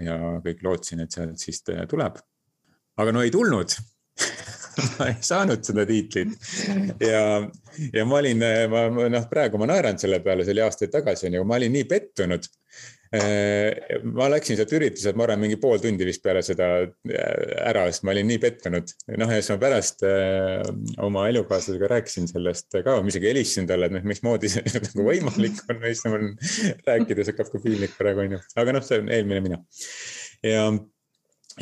ja 0.04 0.18
kõik 0.44 0.62
lootsin, 0.66 1.02
et 1.02 1.14
sealt 1.14 1.42
siis 1.42 1.64
tuleb. 1.66 2.20
aga 2.98 3.14
no 3.14 3.24
ei 3.26 3.34
tulnud 3.34 3.74
ma 4.98 5.10
ei 5.10 5.18
saanud 5.24 5.66
seda 5.66 5.86
tiitlit 5.86 6.30
ja, 7.02 7.24
ja 7.94 8.06
ma 8.06 8.22
olin, 8.22 8.46
ma 8.70 8.86
noh, 9.10 9.28
praegu 9.30 9.58
ma 9.58 9.66
naeran 9.70 9.98
selle 9.98 10.22
peale, 10.22 10.46
see 10.46 10.54
oli 10.54 10.66
aastaid 10.66 10.94
tagasi 10.94 11.26
on 11.28 11.40
ju, 11.40 11.44
ma 11.48 11.58
olin 11.58 11.74
nii 11.74 11.90
pettunud 11.90 12.46
ma 13.08 14.26
läksin 14.28 14.58
sealt 14.58 14.72
ürituselt, 14.76 15.16
ma 15.16 15.24
arvan, 15.24 15.40
mingi 15.40 15.56
pool 15.60 15.80
tundi 15.80 16.04
vist 16.04 16.20
peale 16.24 16.42
seda 16.44 16.68
äh, 16.84 17.54
ära, 17.70 17.86
sest 17.88 18.04
ma 18.04 18.12
olin 18.12 18.28
nii 18.28 18.40
pettunud. 18.42 18.92
noh, 19.16 19.32
ja 19.32 19.40
siis 19.40 19.52
ma 19.54 19.58
pärast 19.62 20.04
äh, 20.08 20.60
oma 21.04 21.24
elukaaslasega 21.30 21.88
rääkisin 21.94 22.28
sellest 22.28 22.76
ka, 22.76 22.98
ma 23.00 23.12
isegi 23.12 23.30
helistasin 23.30 23.68
talle, 23.70 23.88
et 23.88 23.96
noh, 23.96 24.04
mismoodi 24.08 24.52
see 24.52 24.64
nagu 24.90 25.06
võimalik 25.08 25.62
on, 25.72 25.80
siis 25.86 26.04
mul 26.12 26.28
rääkides 26.88 27.32
hakkab 27.32 27.52
ka 27.54 27.62
piinlik 27.64 27.96
praegu 27.96 28.26
onju, 28.26 28.42
aga 28.60 28.76
noh, 28.76 28.84
see 28.84 29.00
on 29.00 29.12
eelmine 29.14 29.44
mina. 29.46 29.62
ja, 30.44 30.66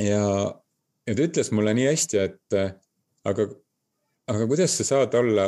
ja, 0.02 0.24
ja 1.06 1.14
ta 1.14 1.30
ütles 1.30 1.54
mulle 1.54 1.76
nii 1.78 1.86
hästi, 1.92 2.26
et 2.26 2.60
aga 3.26 3.50
aga 4.32 4.46
kuidas 4.50 4.74
sa 4.78 4.84
saad 4.86 5.14
olla 5.18 5.46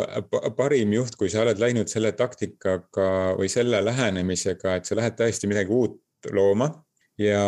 parim 0.56 0.92
juht, 0.94 1.16
kui 1.18 1.30
sa 1.32 1.42
oled 1.42 1.58
läinud 1.58 1.90
selle 1.90 2.12
taktikaga 2.18 3.34
või 3.38 3.50
selle 3.52 3.80
lähenemisega, 3.84 4.78
et 4.78 4.88
sa 4.88 4.98
lähed 4.98 5.18
täiesti 5.18 5.50
midagi 5.50 5.74
uut 5.74 6.30
looma 6.34 6.70
ja, 7.18 7.42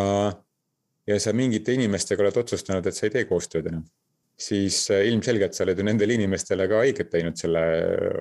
ja 1.07 1.21
sa 1.23 1.35
mingite 1.37 1.75
inimestega 1.77 2.27
oled 2.27 2.43
otsustanud, 2.43 2.87
et 2.87 2.99
sa 2.99 3.07
ei 3.07 3.15
tee 3.15 3.25
koostööd 3.31 3.71
enam. 3.71 3.87
siis 4.41 4.91
äh, 4.91 5.07
ilmselgelt 5.07 5.55
sa 5.55 5.65
oled 5.67 5.79
ju 5.79 5.85
nendele 5.85 6.15
inimestele 6.17 6.67
ka 6.69 6.83
haiget 6.83 7.11
teinud 7.13 7.37
selle 7.37 7.63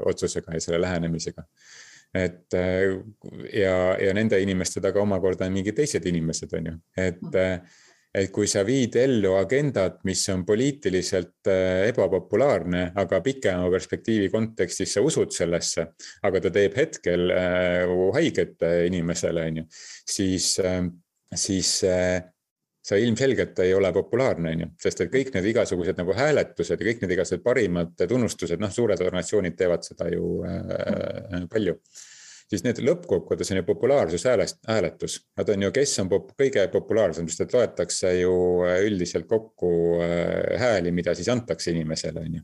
otsusega 0.05 0.53
ja 0.53 0.61
selle 0.61 0.81
lähenemisega. 0.81 1.43
et 2.13 2.53
äh, 2.53 2.93
ja, 3.53 3.75
ja 3.97 4.13
nende 4.13 4.41
inimeste 4.41 4.81
taga 4.81 5.01
omakorda 5.01 5.45
on 5.45 5.53
mingid 5.53 5.75
teised 5.81 6.05
inimesed, 6.05 6.53
on 6.53 6.73
ju, 6.73 6.79
et 6.97 7.21
mm 7.21 7.77
et 8.15 8.31
kui 8.33 8.47
sa 8.49 8.63
viid 8.65 8.95
ellu 8.97 9.35
agendat, 9.37 9.99
mis 10.07 10.23
on 10.33 10.41
poliitiliselt 10.47 11.49
äh, 11.51 11.89
ebapopulaarne, 11.91 12.89
aga 12.97 13.21
pikema 13.25 13.69
perspektiivi 13.69 14.31
kontekstis 14.33 14.95
sa 14.95 15.03
usud 15.05 15.33
sellesse, 15.35 15.85
aga 16.25 16.41
ta 16.41 16.53
teeb 16.55 16.77
hetkel 16.79 17.29
äh, 17.35 17.93
haiget 18.17 18.65
inimesele, 18.89 19.45
on 19.51 19.61
ju, 19.61 19.69
siis, 20.17 20.51
äh, 20.63 20.81
siis 21.35 21.77
sa 22.89 22.97
ilmselgelt 22.97 23.59
ei 23.61 23.73
ole 23.77 23.91
populaarne, 23.93 24.55
on 24.55 24.63
ju, 24.65 24.69
sest 24.81 25.05
et 25.05 25.11
kõik 25.13 25.33
need 25.35 25.51
igasugused 25.51 25.99
nagu 25.99 26.15
hääletused 26.17 26.79
ja 26.79 26.87
kõik 26.87 27.03
need 27.03 27.13
igasugused 27.13 27.45
parimad 27.45 27.93
tunnustused, 28.09 28.61
noh, 28.61 28.73
suured 28.73 29.01
organisatsioonid 29.05 29.57
teevad 29.59 29.85
seda 29.85 30.09
ju 30.09 30.39
äh, 30.49 31.45
palju 31.51 31.77
siis 32.49 32.63
need 32.65 32.81
lõppkokkuvõttes 32.81 33.51
on 33.53 33.59
ju 33.59 33.65
populaarsushääletus. 33.67 35.17
Nad 35.37 35.51
on 35.53 35.65
ju, 35.67 35.71
kes 35.75 35.93
on 36.03 36.09
pop, 36.11 36.31
kõige 36.39 36.65
populaarsem, 36.73 37.27
sest 37.29 37.45
et 37.45 37.53
loetakse 37.55 38.13
ju 38.19 38.33
äh, 38.65 38.79
üldiselt 38.87 39.27
kokku 39.29 39.71
äh, 40.01 40.55
hääli, 40.61 40.93
mida 40.95 41.13
siis 41.17 41.29
antakse 41.33 41.71
inimesele, 41.73 42.25
on 42.25 42.39
ju. 42.39 42.43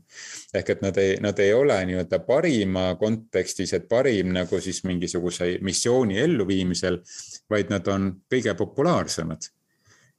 ehk 0.54 0.72
et 0.76 0.86
nad 0.86 1.02
ei, 1.02 1.16
nad 1.22 1.38
ei 1.42 1.52
ole 1.56 1.78
nii-öelda 1.90 2.22
parima 2.26 2.88
kontekstis, 3.00 3.74
et 3.76 3.88
parim 3.90 4.32
nagu 4.36 4.60
siis 4.62 4.82
mingisuguse 4.86 5.56
missiooni 5.66 6.20
elluviimisel, 6.22 7.02
vaid 7.50 7.74
nad 7.74 7.88
on 7.90 8.12
kõige 8.30 8.54
populaarsemad 8.58 9.50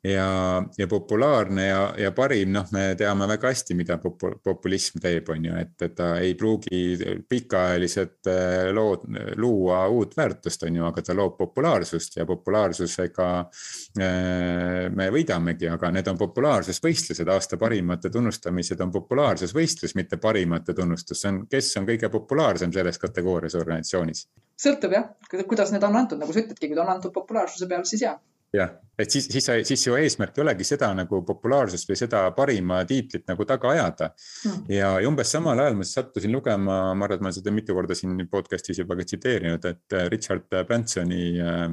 ja, 0.08 0.64
ja 0.78 0.88
populaarne 0.88 1.68
ja, 1.68 1.82
ja 1.98 2.12
parim, 2.16 2.52
noh, 2.56 2.68
me 2.72 2.96
teame 2.98 3.28
väga 3.30 3.52
hästi, 3.52 3.76
mida 3.78 3.98
populism 4.00 5.02
teeb, 5.04 5.30
on 5.34 5.48
ju, 5.48 5.56
et, 5.60 5.86
ta 5.96 6.10
ei 6.22 6.34
pruugi 6.40 6.82
pikaajaliselt 7.30 8.30
äh, 8.32 8.70
lood, 8.76 9.08
luua 9.42 9.84
uut 9.94 10.16
väärtust, 10.18 10.64
on 10.68 10.80
ju, 10.80 10.86
aga 10.88 11.04
ta 11.06 11.16
loob 11.18 11.38
populaarsust 11.40 12.20
ja 12.20 12.28
populaarsusega 12.30 13.28
äh, 13.40 14.88
me 14.94 15.10
võidamegi, 15.14 15.70
aga 15.72 15.92
need 15.96 16.12
on 16.12 16.22
populaarsusvõistlused, 16.22 17.34
aasta 17.34 17.60
parimate 17.62 18.12
tunnustamised 18.14 18.82
on 18.84 18.94
populaarsusvõistlus, 18.96 19.98
mitte 20.00 20.22
parimate 20.22 20.76
tunnustus, 20.78 21.22
see 21.22 21.34
on, 21.34 21.44
kes 21.52 21.74
on 21.82 21.90
kõige 21.90 22.12
populaarsem 22.14 22.74
selles 22.76 23.02
kategoorias 23.02 23.58
organisatsioonis. 23.60 24.28
sõltub 24.58 24.96
jah, 24.96 25.12
kuidas 25.48 25.74
need 25.74 25.84
on 25.86 26.00
antud, 26.00 26.22
nagu 26.22 26.34
sa 26.34 26.44
ütledki, 26.46 26.70
kui 26.70 26.78
ta 26.78 26.86
on 26.86 26.96
antud 26.98 27.14
populaarsuse 27.16 27.70
peale, 27.70 27.86
siis 27.86 28.08
jah 28.08 28.18
jah, 28.56 28.72
et 29.00 29.12
siis, 29.12 29.28
siis, 29.32 29.50
siis 29.68 29.84
ju 29.88 29.98
eesmärk 30.00 30.38
ei 30.38 30.44
olegi 30.46 30.66
seda 30.68 30.90
nagu 30.96 31.20
populaarsust 31.26 31.90
või 31.90 32.00
seda 32.00 32.24
parima 32.38 32.80
tiitlit 32.88 33.28
nagu 33.30 33.46
taga 33.46 33.74
ajada. 33.74 34.10
Mm.. 34.46 34.64
ja, 34.74 34.94
ja 35.02 35.10
umbes 35.10 35.34
samal 35.36 35.60
ajal 35.64 35.78
ma 35.80 35.88
sattusin 35.88 36.34
lugema, 36.34 36.80
ma 36.94 37.06
arvan, 37.08 37.18
et 37.18 37.26
ma 37.26 37.32
olen 37.32 37.38
seda 37.40 37.54
mitu 37.54 37.76
korda 37.78 37.98
siin 37.98 38.18
podcast'is 38.32 38.82
juba 38.82 38.98
ka 38.98 39.06
tsiteerinud, 39.08 39.70
et 39.70 39.98
äh, 40.00 40.10
Richard 40.14 40.48
Bransoni 40.68 41.24
äh, 41.44 41.70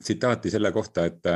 tsitaati 0.00 0.50
selle 0.50 0.72
kohta, 0.72 1.04
et, 1.04 1.26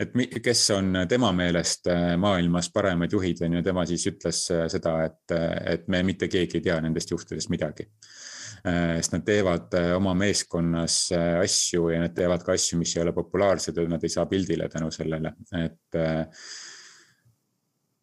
et 0.00 0.12
kes 0.42 0.66
on 0.76 1.00
tema 1.10 1.32
meelest 1.34 1.90
äh, 1.90 2.12
maailmas 2.20 2.70
paremad 2.72 3.12
juhid 3.12 3.42
on 3.46 3.58
ju, 3.58 3.64
tema 3.66 3.86
siis 3.90 4.06
ütles 4.10 4.44
äh, 4.54 4.66
seda, 4.72 5.00
et, 5.08 5.38
et 5.74 5.88
me 5.88 6.04
mitte 6.06 6.30
keegi 6.30 6.60
ei 6.60 6.68
tea 6.68 6.78
nendest 6.84 7.10
juhtidest 7.10 7.50
midagi. 7.52 7.88
Äh, 7.90 8.33
sest 8.64 9.12
nad 9.12 9.24
teevad 9.26 9.74
äh, 9.76 9.90
oma 9.96 10.14
meeskonnas 10.16 10.98
äh, 11.12 11.40
asju 11.42 11.90
ja 11.92 12.04
nad 12.04 12.14
teevad 12.16 12.44
ka 12.46 12.54
asju, 12.56 12.78
mis 12.80 12.94
ei 12.96 13.02
ole 13.04 13.12
populaarsed 13.16 13.76
ja 13.76 13.84
nad 13.90 14.04
ei 14.04 14.12
saa 14.12 14.24
pildile 14.30 14.70
tänu 14.72 14.88
sellele, 14.94 15.34
et 15.60 15.98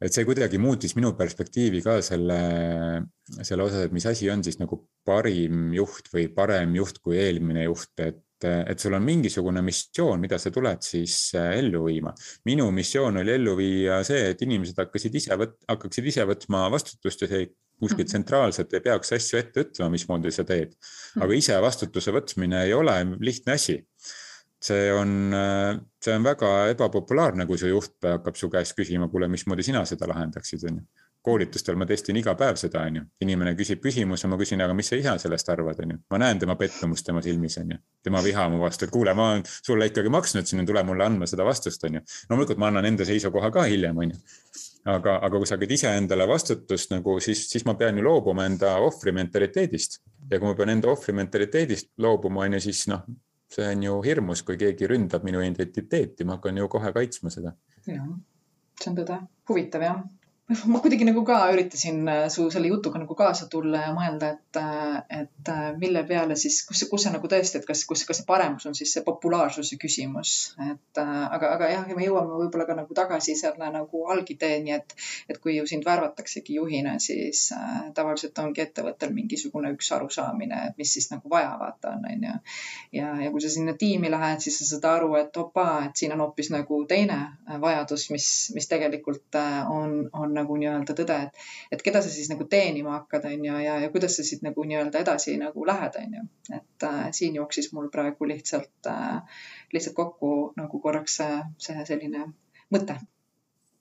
et 0.02 0.14
see 0.14 0.26
kuidagi 0.26 0.58
muutis 0.62 0.96
minu 0.98 1.12
perspektiivi 1.18 1.82
ka 1.86 2.00
selle, 2.06 2.38
selle 3.42 3.66
osas, 3.68 3.86
et 3.86 3.94
mis 3.94 4.06
asi 4.10 4.30
on 4.34 4.42
siis 4.46 4.58
nagu 4.62 4.80
parim 5.06 5.70
juht 5.78 6.10
või 6.14 6.28
parem 6.34 6.74
juht 6.78 7.02
kui 7.02 7.20
eelmine 7.22 7.68
juht, 7.68 7.94
et 8.02 8.22
et 8.42 8.82
sul 8.82 8.96
on 8.98 9.04
mingisugune 9.06 9.62
missioon, 9.62 10.18
mida 10.18 10.40
sa 10.42 10.50
tuled 10.50 10.82
siis 10.82 11.36
ellu 11.38 11.84
viima. 11.86 12.10
minu 12.50 12.72
missioon 12.74 13.20
oli 13.22 13.36
ellu 13.36 13.54
viia 13.54 14.00
see, 14.02 14.32
et 14.32 14.42
inimesed 14.42 14.82
hakkasid 14.82 15.18
ise 15.20 15.38
võt-, 15.38 15.60
hakkaksid 15.70 16.08
ise 16.10 16.26
võtma 16.26 16.64
vastutust 16.74 17.22
ja 17.22 17.30
see 17.30 17.44
kuskilt 17.82 18.06
mhm. 18.06 18.12
tsentraalselt 18.14 18.74
ei 18.78 18.84
peaks 18.86 19.16
asju 19.18 19.40
ette 19.42 19.66
ütlema, 19.66 19.92
mismoodi 19.96 20.32
sa 20.32 20.46
teed. 20.48 20.76
aga 21.18 21.28
mhm. 21.28 21.38
ise 21.42 21.60
vastutuse 21.62 22.14
võtmine 22.16 22.66
ei 22.68 22.74
ole 22.78 22.98
lihtne 23.20 23.58
asi. 23.58 23.82
see 24.62 24.92
on, 24.94 25.34
see 26.06 26.14
on 26.14 26.26
väga 26.26 26.50
ebapopulaarne, 26.76 27.48
kui 27.50 27.58
su 27.58 27.70
juht 27.72 27.98
hakkab 28.06 28.36
su 28.38 28.50
käest 28.54 28.76
küsima, 28.78 29.08
kuule, 29.10 29.26
mismoodi 29.28 29.66
sina 29.66 29.82
seda 29.90 30.06
lahendaksid, 30.12 30.68
on 30.70 30.78
ju 30.78 31.08
koolitustel 31.22 31.78
ma 31.78 31.86
testin 31.86 32.18
iga 32.18 32.34
päev 32.38 32.58
seda, 32.58 32.82
on 32.90 32.98
ju. 32.98 33.04
inimene 33.26 33.54
küsib 33.58 33.82
küsimuse, 33.84 34.30
ma 34.30 34.38
küsin, 34.42 34.62
aga 34.66 34.74
mis 34.78 34.90
sa 34.90 34.98
ise 34.98 35.14
sellest 35.24 35.50
arvad, 35.54 35.80
on 35.84 35.94
ju. 35.94 36.00
ma 36.14 36.20
näen 36.24 36.42
tema 36.42 36.56
pettumust 36.58 37.06
tema 37.06 37.22
silmis, 37.26 37.58
on 37.62 37.76
ju. 37.76 37.80
tema 38.04 38.24
viha 38.26 38.48
mu 38.50 38.62
vastu, 38.64 38.88
et 38.88 38.94
kuule, 38.94 39.14
ma 39.18 39.32
olen 39.34 39.46
sulle 39.52 39.90
ikkagi 39.92 40.14
maksnud 40.14 40.50
siin, 40.50 40.66
tule 40.66 40.84
mulle 40.88 41.06
andma 41.06 41.30
seda 41.30 41.46
vastust, 41.46 41.84
on 41.86 42.00
ju. 42.00 42.04
loomulikult 42.30 42.62
ma 42.62 42.72
annan 42.74 42.90
enda 42.90 43.06
seisukoha 43.08 43.52
ka 43.54 43.68
hiljem, 43.70 44.02
on 44.02 44.16
ju 44.16 44.22
aga, 44.86 45.18
aga 45.22 45.38
kui 45.38 45.50
sa 45.50 45.58
hakkad 45.58 45.74
iseendale 45.78 46.28
vastutust 46.30 46.94
nagu, 46.94 47.18
siis, 47.24 47.44
siis 47.50 47.66
ma 47.68 47.76
pean 47.80 47.98
ju 47.98 48.06
loobuma 48.06 48.46
enda 48.50 48.78
ohvri 48.86 49.14
mentaliteedist. 49.16 50.00
ja 50.32 50.40
kui 50.40 50.48
ma 50.48 50.56
pean 50.56 50.74
enda 50.74 50.90
ohvri 50.92 51.14
mentaliteedist 51.18 51.92
loobuma, 51.98 52.46
on 52.46 52.58
ju, 52.58 52.64
siis 52.70 52.88
noh, 52.92 53.04
see 53.52 53.68
on 53.68 53.84
ju 53.84 54.00
hirmus, 54.06 54.46
kui 54.48 54.58
keegi 54.58 54.88
ründab 54.90 55.26
minu 55.28 55.44
identiteeti, 55.44 56.26
ma 56.26 56.40
hakkan 56.40 56.58
ju 56.58 56.68
kohe 56.72 56.94
kaitsma 56.96 57.34
seda. 57.34 57.54
jah, 57.88 58.10
see 58.80 58.92
on 58.94 59.00
tõde, 59.02 59.22
huvitav 59.50 59.86
jah 59.86 60.02
ma 60.66 60.80
kuidagi 60.84 61.06
nagu 61.08 61.24
ka 61.26 61.38
üritasin 61.54 62.08
äh, 62.10 62.26
su 62.30 62.50
selle 62.52 62.68
jutuga 62.68 63.00
nagu 63.00 63.16
kaasa 63.16 63.48
tulla 63.52 63.86
ja 63.86 63.92
mõelda, 63.96 64.32
et, 64.36 64.58
äh, 64.60 65.22
et 65.22 65.52
äh, 65.52 65.62
mille 65.80 66.04
peale 66.08 66.36
siis, 66.40 66.62
kus, 66.68 66.84
kus 66.90 67.06
see 67.06 67.14
nagu 67.14 67.30
tõesti, 67.32 67.62
et 67.62 67.68
kas, 67.68 67.84
kus, 67.88 68.04
kas 68.08 68.20
see 68.20 68.28
paremus 68.28 68.68
on 68.68 68.76
siis 68.78 68.92
see 68.96 69.04
populaarsuse 69.06 69.78
küsimus, 69.82 70.34
et 70.66 71.02
aga, 71.02 71.54
aga 71.56 71.70
jah, 71.72 71.86
me 71.96 72.08
jõuame 72.08 72.40
võib-olla 72.42 72.68
ka 72.68 72.76
nagu 72.82 72.98
tagasi 72.98 73.36
selle 73.40 73.70
nagu 73.72 74.04
algideeni, 74.12 74.76
et, 74.76 74.96
et 75.32 75.40
kui 75.42 75.56
ju 75.56 75.68
sind 75.70 75.88
värvataksegi 75.88 76.58
juhina, 76.60 76.98
siis 77.04 77.48
äh, 77.56 77.88
tavaliselt 77.96 78.44
ongi 78.44 78.66
ettevõttel 78.66 79.16
mingisugune 79.16 79.72
üks 79.78 79.92
arusaamine, 79.96 80.66
et 80.72 80.82
mis 80.82 80.92
siis 80.98 81.12
nagu 81.14 81.32
vaja 81.32 81.56
vaata 81.62 81.96
on, 81.96 82.10
on 82.12 82.28
ju. 82.28 82.36
ja, 83.00 83.14
ja 83.24 83.32
kui 83.32 83.46
sa 83.46 83.54
sinna 83.54 83.78
tiimi 83.80 84.12
lähed, 84.12 84.44
siis 84.44 84.60
sa 84.60 84.70
saad 84.74 84.90
aru, 84.96 85.14
et 85.22 85.38
opaa, 85.40 85.86
et 85.88 85.96
siin 85.96 86.12
on 86.18 86.26
hoopis 86.26 86.52
nagu 86.52 86.84
teine 86.90 87.22
vajadus, 87.62 88.10
mis, 88.12 88.28
mis 88.56 88.68
tegelikult 88.68 89.40
on, 89.72 89.98
on 90.12 90.41
nagu 90.42 90.58
nii-öelda 90.60 90.96
tõde, 90.98 91.18
et, 91.28 91.46
et 91.72 91.86
keda 91.86 92.02
sa 92.04 92.12
siis 92.14 92.30
nagu 92.34 92.48
teenima 92.52 92.98
hakkad, 92.98 93.30
on 93.32 93.48
ju, 93.48 93.62
ja, 93.66 93.78
ja 93.86 93.94
kuidas 93.94 94.18
sa 94.18 94.28
siit 94.28 94.44
nagu 94.46 94.66
nii-öelda 94.68 95.06
edasi 95.06 95.38
nagu 95.42 95.66
lähed, 95.70 95.98
on 96.04 96.20
ju. 96.20 96.28
et 96.58 96.88
äh, 96.90 97.08
siin 97.16 97.40
jooksis 97.40 97.72
mul 97.78 97.90
praegu 97.94 98.28
lihtsalt 98.34 98.92
äh,, 98.92 99.42
lihtsalt 99.74 99.96
kokku 99.96 100.36
nagu 100.60 100.84
korraks 100.84 101.22
see, 101.22 101.42
see 101.70 101.88
selline 101.88 102.28
mõte 102.74 103.00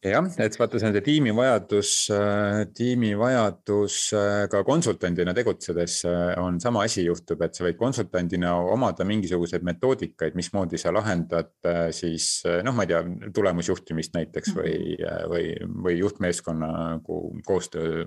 jah, 0.00 0.24
et 0.40 0.56
vaata, 0.56 0.78
see 0.80 0.88
on 0.88 0.94
see 0.96 1.04
tiimi 1.04 1.32
vajadus, 1.36 1.90
äh, 2.14 2.62
tiimi 2.76 3.10
vajadus 3.20 3.96
äh, 4.16 4.46
ka 4.48 4.62
konsultandina 4.64 5.34
tegutsedes 5.36 5.98
äh, 6.08 6.38
on 6.40 6.56
sama 6.62 6.86
asi 6.86 7.04
juhtub, 7.04 7.42
et 7.44 7.56
sa 7.56 7.66
võid 7.66 7.76
konsultandina 7.80 8.54
omada 8.72 9.04
mingisuguseid 9.08 9.66
metoodikaid, 9.66 10.38
mismoodi 10.38 10.80
sa 10.80 10.92
lahendad 10.94 11.52
siis 11.92 12.46
noh, 12.64 12.74
ma 12.76 12.86
ei 12.86 12.92
tea, 12.94 13.02
tulemusjuhtimist 13.36 14.16
näiteks 14.16 14.54
või, 14.56 14.96
või, 15.28 15.44
või 15.84 15.98
juhtmeeskonna 15.98 16.70
nagu 16.94 17.20
koostöö, 17.46 18.06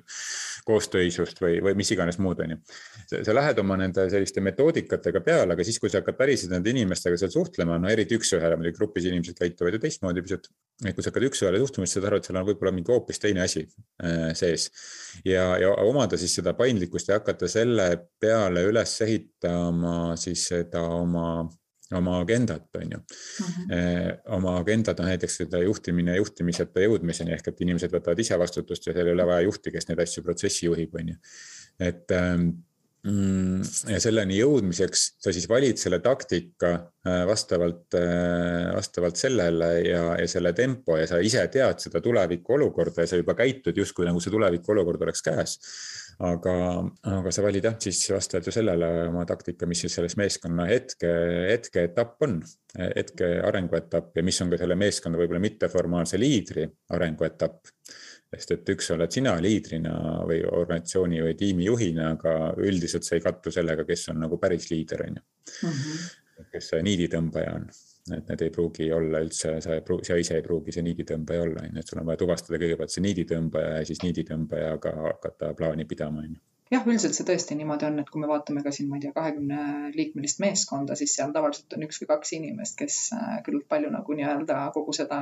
koostöisust 0.66 1.44
või, 1.44 1.60
või 1.64 1.78
mis 1.78 1.94
iganes 1.94 2.18
muud, 2.24 2.42
on 2.42 2.56
ju. 2.56 2.60
sa 3.14 3.38
lähed 3.38 3.62
oma 3.62 3.78
nende 3.80 4.08
selliste 4.10 4.42
metoodikatega 4.42 5.22
peale, 5.26 5.54
aga 5.54 5.68
siis, 5.68 5.78
kui 5.82 5.94
sa 5.94 6.02
hakkad 6.02 6.18
päriselt 6.18 6.56
nende 6.56 6.74
inimestega 6.74 7.22
seal 7.22 7.34
suhtlema, 7.34 7.78
no 7.78 7.92
eriti 7.92 8.18
üks-ühele, 8.18 8.58
muidugi 8.58 8.80
grupis 8.82 9.10
inimesed 9.12 9.38
käituvad 9.38 9.78
ju 9.78 9.84
teistmoodi 9.86 10.26
pisut. 10.26 10.50
et 10.84 10.96
kui 10.96 11.06
sa 11.06 11.12
hakkad 11.12 11.30
üks-ühele 11.30 11.62
suhtlema, 11.62 11.83
siis 11.88 12.00
saad 12.00 12.10
aru, 12.10 12.20
et 12.20 12.30
seal 12.30 12.40
on 12.40 12.48
võib-olla 12.48 12.74
mingi 12.76 12.94
hoopis 12.94 13.22
teine 13.22 13.44
asi 13.46 13.66
äh, 14.04 14.32
sees. 14.38 14.70
ja, 15.26 15.54
ja 15.62 15.74
omada 15.86 16.20
siis 16.20 16.36
seda 16.40 16.56
paindlikkust 16.58 17.12
ja 17.12 17.20
hakata 17.20 17.50
selle 17.52 17.90
peale 18.20 18.66
üles 18.70 18.96
ehitama 19.06 20.16
siis 20.20 20.48
seda 20.52 20.84
oma 21.02 21.44
oma 21.94 22.20
agendat, 22.24 22.64
on 22.76 22.92
ju 22.92 22.98
mm. 22.98 23.46
-hmm. 23.46 24.20
oma 24.36 24.58
agendat 24.58 25.00
on 25.00 25.06
näiteks 25.06 25.38
seda 25.38 25.60
juhtimine 25.64 26.16
juhtimiseta 26.16 26.80
jõudmiseni 26.80 27.34
ehk 27.36 27.48
et 27.48 27.62
inimesed 27.62 27.92
võtavad 27.94 28.20
ise 28.20 28.40
vastutust 28.40 28.88
ja 28.88 28.94
seal 28.94 29.08
ei 29.08 29.14
ole 29.14 29.26
vaja 29.28 29.48
juhti, 29.48 29.72
kes 29.72 29.88
neid 29.90 30.00
asju 30.00 30.24
protsessi 30.24 30.66
juhib, 30.66 30.96
on 30.96 31.10
ju. 31.14 31.16
et 31.80 32.12
ähm, 32.12 32.50
ja 33.04 34.00
selleni 34.00 34.38
jõudmiseks 34.38 35.02
sa 35.20 35.34
siis 35.36 35.44
valid 35.52 35.80
selle 35.82 35.98
taktika 36.00 36.70
äh, 37.04 37.24
vastavalt, 37.28 37.90
äh, 38.00 38.70
vastavalt 38.72 39.20
sellele 39.20 39.72
ja, 39.84 40.04
ja 40.22 40.28
selle 40.32 40.54
tempo 40.56 40.96
ja 40.96 41.10
sa 41.10 41.20
ise 41.20 41.44
tead 41.52 41.84
seda 41.84 42.00
tuleviku 42.04 42.56
olukorda 42.56 43.04
ja 43.04 43.12
sa 43.12 43.20
juba 43.20 43.36
käitud 43.36 43.76
justkui 43.76 44.08
nagu 44.08 44.24
see 44.24 44.32
tuleviku 44.32 44.72
olukord 44.72 45.04
oleks 45.04 45.26
käes 45.26 45.58
aga, 46.22 46.54
aga 47.10 47.34
sa 47.34 47.44
valid 47.46 47.68
jah, 47.68 47.76
siis 47.82 48.02
vastavalt 48.14 48.48
ju 48.48 48.54
sellele 48.54 48.90
oma 49.10 49.26
taktika, 49.30 49.68
mis 49.70 49.84
siis 49.84 49.98
selles 49.98 50.16
meeskonna 50.20 50.68
hetke, 50.70 51.12
hetkeetapp 51.50 52.28
on, 52.28 52.40
hetke 52.80 53.30
arenguetapp 53.48 54.18
ja 54.18 54.26
mis 54.26 54.40
on 54.44 54.54
ka 54.54 54.60
selle 54.62 54.78
meeskonna 54.80 55.20
võib-olla 55.20 55.42
mitteformaalse 55.44 56.20
liidri 56.22 56.68
arenguetapp. 56.94 57.74
Sest 58.40 58.56
et 58.58 58.74
üks 58.74 58.92
oled 58.96 59.14
sina 59.14 59.36
liidrina 59.42 59.96
või 60.28 60.42
organisatsiooni 60.48 61.24
või 61.26 61.38
tiimi 61.40 61.68
juhina, 61.70 62.12
aga 62.18 62.54
üldiselt 62.58 63.08
see 63.08 63.20
ei 63.20 63.26
kattu 63.26 63.54
sellega, 63.54 63.86
kes 63.88 64.10
on 64.14 64.22
nagu 64.26 64.40
päris 64.42 64.70
liider, 64.72 65.08
on 65.08 65.18
ju. 65.20 65.26
Mhm. 65.70 66.04
kes 66.52 66.70
see 66.72 66.82
niiditõmbaja 66.84 67.56
on 67.56 67.68
et 68.12 68.28
need 68.28 68.42
ei 68.44 68.52
pruugi 68.52 68.90
olla 68.92 69.22
üldse, 69.24 69.54
sa 69.64 69.78
ei 69.78 69.84
pruugi, 69.86 70.10
sa 70.10 70.18
ise 70.20 70.36
ei 70.36 70.44
pruugi 70.44 70.74
see 70.76 70.84
niiditõmbaja 70.84 71.44
olla, 71.46 71.62
on 71.64 71.78
ju, 71.78 71.80
et 71.80 71.92
sul 71.92 72.02
on 72.02 72.10
vaja 72.10 72.20
tuvastada 72.20 72.60
kõigepealt 72.60 72.92
see 72.92 73.04
niiditõmbaja 73.06 73.78
ja 73.78 73.86
siis 73.88 74.02
niiditõmbajaga 74.04 74.92
hakata 75.06 75.54
plaani 75.56 75.86
pidama, 75.88 76.26
on 76.26 76.34
ju 76.34 76.42
jah, 76.74 76.86
üldiselt 76.88 77.16
see 77.18 77.26
tõesti 77.28 77.56
niimoodi 77.58 77.86
on, 77.88 78.00
et 78.02 78.10
kui 78.12 78.22
me 78.22 78.28
vaatame 78.30 78.64
ka 78.66 78.72
siin, 78.76 78.88
ma 78.90 78.98
ei 78.98 79.04
tea, 79.06 79.14
kahekümne 79.16 79.92
liikmelist 79.96 80.40
meeskonda, 80.44 80.96
siis 81.00 81.14
seal 81.18 81.34
tavaliselt 81.36 81.76
on 81.78 81.86
üks 81.88 82.02
või 82.02 82.10
kaks 82.10 82.34
inimest, 82.38 82.78
kes 82.80 82.98
äh, 83.18 83.36
küllalt 83.46 83.68
palju 83.72 83.92
nagu 83.94 84.18
nii-öelda 84.18 84.60
kogu 84.76 84.96
seda 84.98 85.20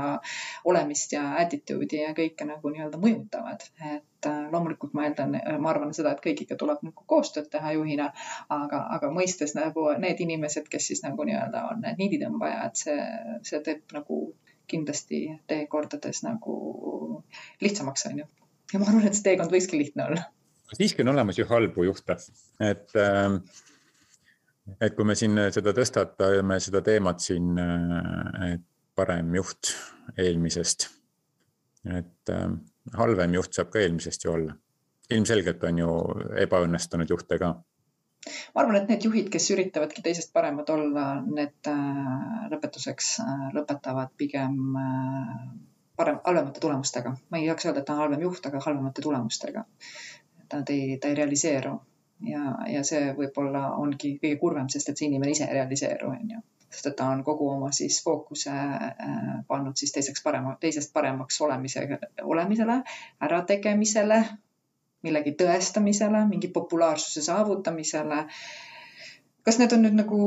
olemist 0.72 1.16
ja 1.16 1.26
attitude'i 1.42 2.02
ja 2.06 2.16
kõike 2.18 2.48
nagu 2.50 2.74
nii-öelda 2.74 3.02
mõjutavad. 3.02 3.68
et 3.92 4.30
äh, 4.30 4.42
loomulikult 4.54 4.96
ma 4.98 5.08
eeldan, 5.08 5.38
ma 5.64 5.74
arvan 5.74 5.94
seda, 5.98 6.14
et 6.16 6.24
kõigiga 6.24 6.58
tuleb 6.60 6.84
nagu 6.88 7.08
koostööd 7.14 7.50
teha 7.54 7.74
juhina, 7.78 8.12
aga, 8.50 8.84
aga 8.98 9.12
mõistes 9.14 9.56
nagu 9.58 9.90
need 10.00 10.24
inimesed, 10.28 10.70
kes 10.72 10.92
siis 10.92 11.04
nagu 11.08 11.28
nii-öelda 11.28 11.66
on 11.72 11.84
need 11.86 12.00
niiditõmbajad, 12.02 12.78
see, 12.86 13.00
see 13.48 13.64
teeb 13.66 13.98
nagu 13.98 14.24
kindlasti 14.72 15.26
teekordades 15.52 16.24
nagu 16.24 16.54
lihtsamaks, 17.62 18.06
on 18.12 18.22
ju. 18.24 18.30
ja 18.74 18.80
ma 18.80 18.88
arvan, 18.88 19.10
et 19.10 19.18
see 19.18 19.28
teekond 19.32 19.52
võikski 19.52 19.82
lihtne 19.82 20.08
olla. 20.08 20.30
Siiski 20.78 21.04
on 21.04 21.14
olemas 21.14 21.40
ju 21.40 21.46
halbu 21.50 21.84
juhte, 21.90 22.18
et 22.60 22.96
äh, 22.96 23.38
et 24.80 24.96
kui 24.96 25.06
me 25.06 25.16
siin 25.18 25.40
seda 25.52 25.74
tõstatame, 25.76 26.60
seda 26.64 26.82
teemat 26.86 27.20
siin, 27.20 27.56
äh, 27.60 28.54
et 28.54 28.68
parem 28.96 29.34
juht 29.36 29.74
eelmisest, 30.20 30.88
et 31.98 32.32
äh, 32.34 32.48
halvem 32.98 33.36
juht 33.38 33.56
saab 33.56 33.72
ka 33.74 33.82
eelmisest 33.82 34.28
ju 34.28 34.36
olla. 34.36 34.58
ilmselgelt 35.12 35.64
on 35.68 35.80
ju 35.80 35.94
ebaõnnestunud 36.40 37.10
juhte 37.12 37.38
ka. 37.40 37.50
ma 38.54 38.62
arvan, 38.62 38.78
et 38.78 38.92
need 38.92 39.08
juhid, 39.08 39.28
kes 39.34 39.50
üritavadki 39.56 40.04
teisest 40.06 40.32
paremad 40.34 40.70
olla, 40.72 41.08
need 41.26 41.72
äh, 41.72 42.48
lõpetuseks 42.54 43.18
äh, 43.26 43.50
lõpetavad 43.58 44.14
pigem 44.18 44.56
parem, 45.98 46.22
halvemate 46.26 46.64
tulemustega. 46.64 47.16
ma 47.30 47.42
ei 47.42 47.50
jaksa 47.50 47.70
öelda, 47.70 47.84
et 47.84 47.90
ta 47.90 47.98
on 47.98 48.04
halvem 48.06 48.24
juht, 48.28 48.46
aga 48.48 48.64
halvemate 48.68 49.04
tulemustega. 49.08 49.66
Nad 50.54 50.70
ei, 50.70 50.98
ta 50.98 51.08
ei 51.08 51.16
realiseeru. 51.16 51.76
Ja, 52.28 52.42
ja 52.70 52.84
see 52.86 53.14
võib-olla 53.18 53.72
ongi 53.82 54.16
kõige 54.22 54.38
kurvem, 54.42 54.70
sest 54.70 54.92
et 54.92 55.00
see 55.00 55.08
inimene 55.10 55.34
ise 55.34 55.48
ei 55.48 55.58
realiseeru, 55.58 56.12
on 56.14 56.34
ju. 56.36 56.42
Sest 56.72 56.88
et 56.92 56.96
ta 57.00 57.10
on 57.12 57.24
kogu 57.28 57.50
oma 57.52 57.72
siis 57.76 57.98
fookuse 58.04 58.52
äh, 58.54 59.32
pannud 59.48 59.76
siis 59.76 59.92
teiseks 59.92 60.24
parema, 60.24 60.54
teisest 60.62 60.94
paremaks 60.94 61.42
olemise, 61.42 61.84
olemisele, 62.24 62.78
ärategemisele, 63.28 64.22
millegi 65.04 65.34
tõestamisele, 65.40 66.22
mingi 66.30 66.52
populaarsuse 66.54 67.26
saavutamisele 67.26 68.22
kas 69.46 69.58
need 69.58 69.74
on 69.74 69.82
nüüd 69.86 69.96
nagu 69.98 70.18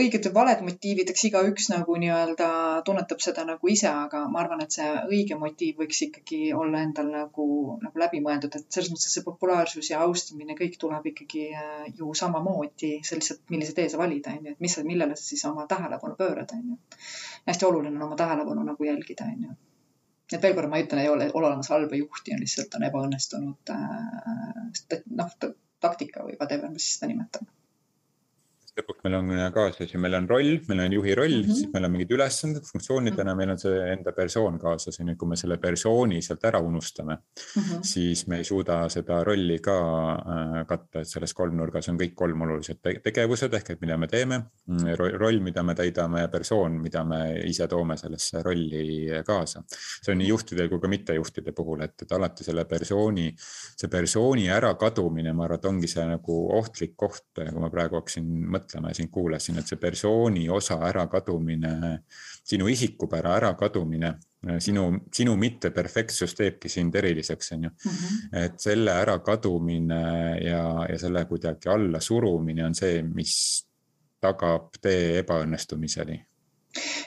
õiged 0.00 0.26
või 0.28 0.34
valed 0.36 0.62
motiivid, 0.66 1.08
eks 1.12 1.24
igaüks 1.28 1.68
nagu 1.72 1.94
nii-öelda 2.02 2.48
tunnetab 2.84 3.22
seda 3.24 3.44
nagu 3.48 3.70
ise, 3.72 3.88
aga 3.88 4.24
ma 4.28 4.42
arvan, 4.42 4.60
et 4.64 4.76
see 4.76 4.88
õige 5.08 5.38
motiiv 5.40 5.80
võiks 5.82 6.02
ikkagi 6.08 6.40
olla 6.56 6.82
endal 6.84 7.08
nagu, 7.14 7.46
nagu 7.84 8.02
läbimõeldud, 8.02 8.58
et 8.58 8.76
selles 8.76 8.90
mõttes 8.92 9.14
see 9.16 9.24
populaarsus 9.24 9.88
ja 9.92 10.02
austamine, 10.04 10.56
kõik 10.58 10.76
tuleb 10.80 11.08
ikkagi 11.12 11.46
äh, 11.56 11.86
ju 11.96 12.12
samamoodi, 12.20 12.92
see 13.08 13.20
lihtsalt, 13.20 13.44
millise 13.54 13.76
tee 13.78 13.88
sa 13.88 14.00
valid, 14.00 14.28
on 14.28 14.50
ju, 14.50 14.56
et 14.56 14.64
mis, 14.64 14.76
millele 14.90 15.16
sa 15.16 15.24
siis 15.24 15.46
oma 15.48 15.64
tähelepanu 15.70 16.18
pöörad, 16.20 16.52
on 16.58 16.74
ju. 16.74 17.00
hästi 17.48 17.68
oluline 17.70 17.96
on 17.96 18.08
oma 18.10 18.20
tähelepanu 18.20 18.68
nagu 18.68 18.90
jälgida, 18.90 19.30
on 19.32 19.48
ju. 19.48 19.58
Et 20.28 20.42
veel 20.44 20.52
kord 20.52 20.68
ma 20.68 20.76
ütlen, 20.82 21.00
ei 21.00 21.08
ole, 21.08 21.30
ole 21.32 21.48
olemas 21.48 21.70
halba 21.72 21.96
juhti, 21.96 22.34
on 22.36 22.44
lihtsalt 22.44 22.74
on 22.76 22.84
ebaõnnestunud 22.90 23.72
äh, 23.72 24.98
noh, 25.16 25.38
taktika 25.80 26.26
või 26.26 26.36
whatever 26.36 26.68
me 26.68 26.82
siis 26.82 26.98
seda 26.98 27.08
nimetame 27.08 27.48
lõpuks 28.78 29.04
meil 29.04 29.16
on 29.18 29.32
kaasas 29.54 29.92
ju, 29.92 30.00
meil 30.02 30.16
on 30.18 30.28
roll, 30.30 30.54
meil 30.68 30.82
on 30.84 30.94
juhi 30.98 31.14
roll 31.18 31.36
mm, 31.36 31.48
-hmm. 31.48 31.58
siis 31.58 31.72
meil 31.72 31.86
on 31.88 31.92
mingid 31.94 32.12
ülesanded, 32.14 32.66
funktsioonidena 32.68 33.34
meil 33.38 33.52
on 33.54 33.60
see 33.60 33.78
enda 33.92 34.12
persoon 34.16 34.58
kaasas 34.62 34.98
ja 34.98 35.06
nüüd, 35.06 35.18
kui 35.20 35.28
me 35.32 35.38
selle 35.40 35.58
persooni 35.62 36.20
sealt 36.22 36.44
ära 36.50 36.60
unustame 36.64 37.16
mm, 37.16 37.62
-hmm. 37.62 37.82
siis 37.82 38.26
me 38.26 38.38
ei 38.38 38.44
suuda 38.44 38.80
seda 38.92 39.22
rolli 39.24 39.58
ka 39.64 39.78
äh, 40.14 40.66
katta, 40.68 41.02
et 41.02 41.08
selles 41.08 41.34
kolmnurgas 41.34 41.88
on 41.88 41.98
kõik 42.00 42.14
kolm 42.14 42.46
olulised 42.46 42.80
tegevused 43.02 43.54
ehk 43.54 43.70
et 43.74 43.80
mida 43.80 43.96
me 43.96 44.06
teeme, 44.06 44.40
mm, 44.66 44.94
roll, 45.18 45.40
mida 45.40 45.62
me 45.62 45.74
täidame 45.74 46.20
ja 46.20 46.28
persoon, 46.28 46.80
mida 46.82 47.04
me 47.04 47.20
ise 47.44 47.68
toome 47.68 47.96
sellesse 47.96 48.42
rolli 48.42 49.22
kaasa. 49.26 49.62
see 49.68 50.12
on 50.12 50.18
nii 50.18 50.28
juhtidel 50.28 50.68
kui 50.68 50.80
ka 50.80 50.88
mittejuhtide 50.88 51.52
puhul, 51.52 51.82
et, 51.82 52.02
et 52.02 52.12
alati 52.12 52.44
selle 52.44 52.64
persooni, 52.64 53.34
see 53.38 53.88
persooni 53.88 54.48
ärakadumine, 54.50 55.32
ma 55.32 55.44
arvan, 55.44 55.58
et 55.58 55.64
ongi 55.64 55.88
see 55.90 56.04
nagu 56.06 56.38
ohtlik 56.58 56.94
koht, 56.96 57.24
kui 57.34 57.60
ma 57.60 57.70
praegu 57.70 57.98
hakkasin 57.98 58.26
mõtlema 58.26 58.67
mõtlema 58.68 58.92
ja 58.92 58.94
sind 58.98 59.10
kuulasin, 59.10 59.58
et 59.58 59.66
see 59.66 59.78
persooni 59.80 60.48
osa 60.52 60.78
ärakadumine, 60.88 62.02
sinu 62.44 62.68
isikupära 62.68 63.36
ärakadumine, 63.38 64.14
sinu, 64.58 64.84
sinu 65.14 65.36
mitteperfektsus 65.36 66.34
teebki 66.34 66.68
sind 66.68 66.94
eriliseks, 66.94 67.52
on 67.52 67.64
ju. 67.64 67.70
-hmm. 67.70 68.44
et 68.44 68.60
selle 68.60 68.92
ärakadumine 68.92 70.38
ja, 70.44 70.86
ja 70.88 70.98
selle 70.98 71.24
kuidagi 71.24 71.68
alla 71.68 72.00
surumine 72.00 72.64
on 72.64 72.74
see, 72.74 73.02
mis 73.02 73.64
tagab 74.20 74.74
tee 74.82 75.18
ebaõnnestumiseni 75.22 76.24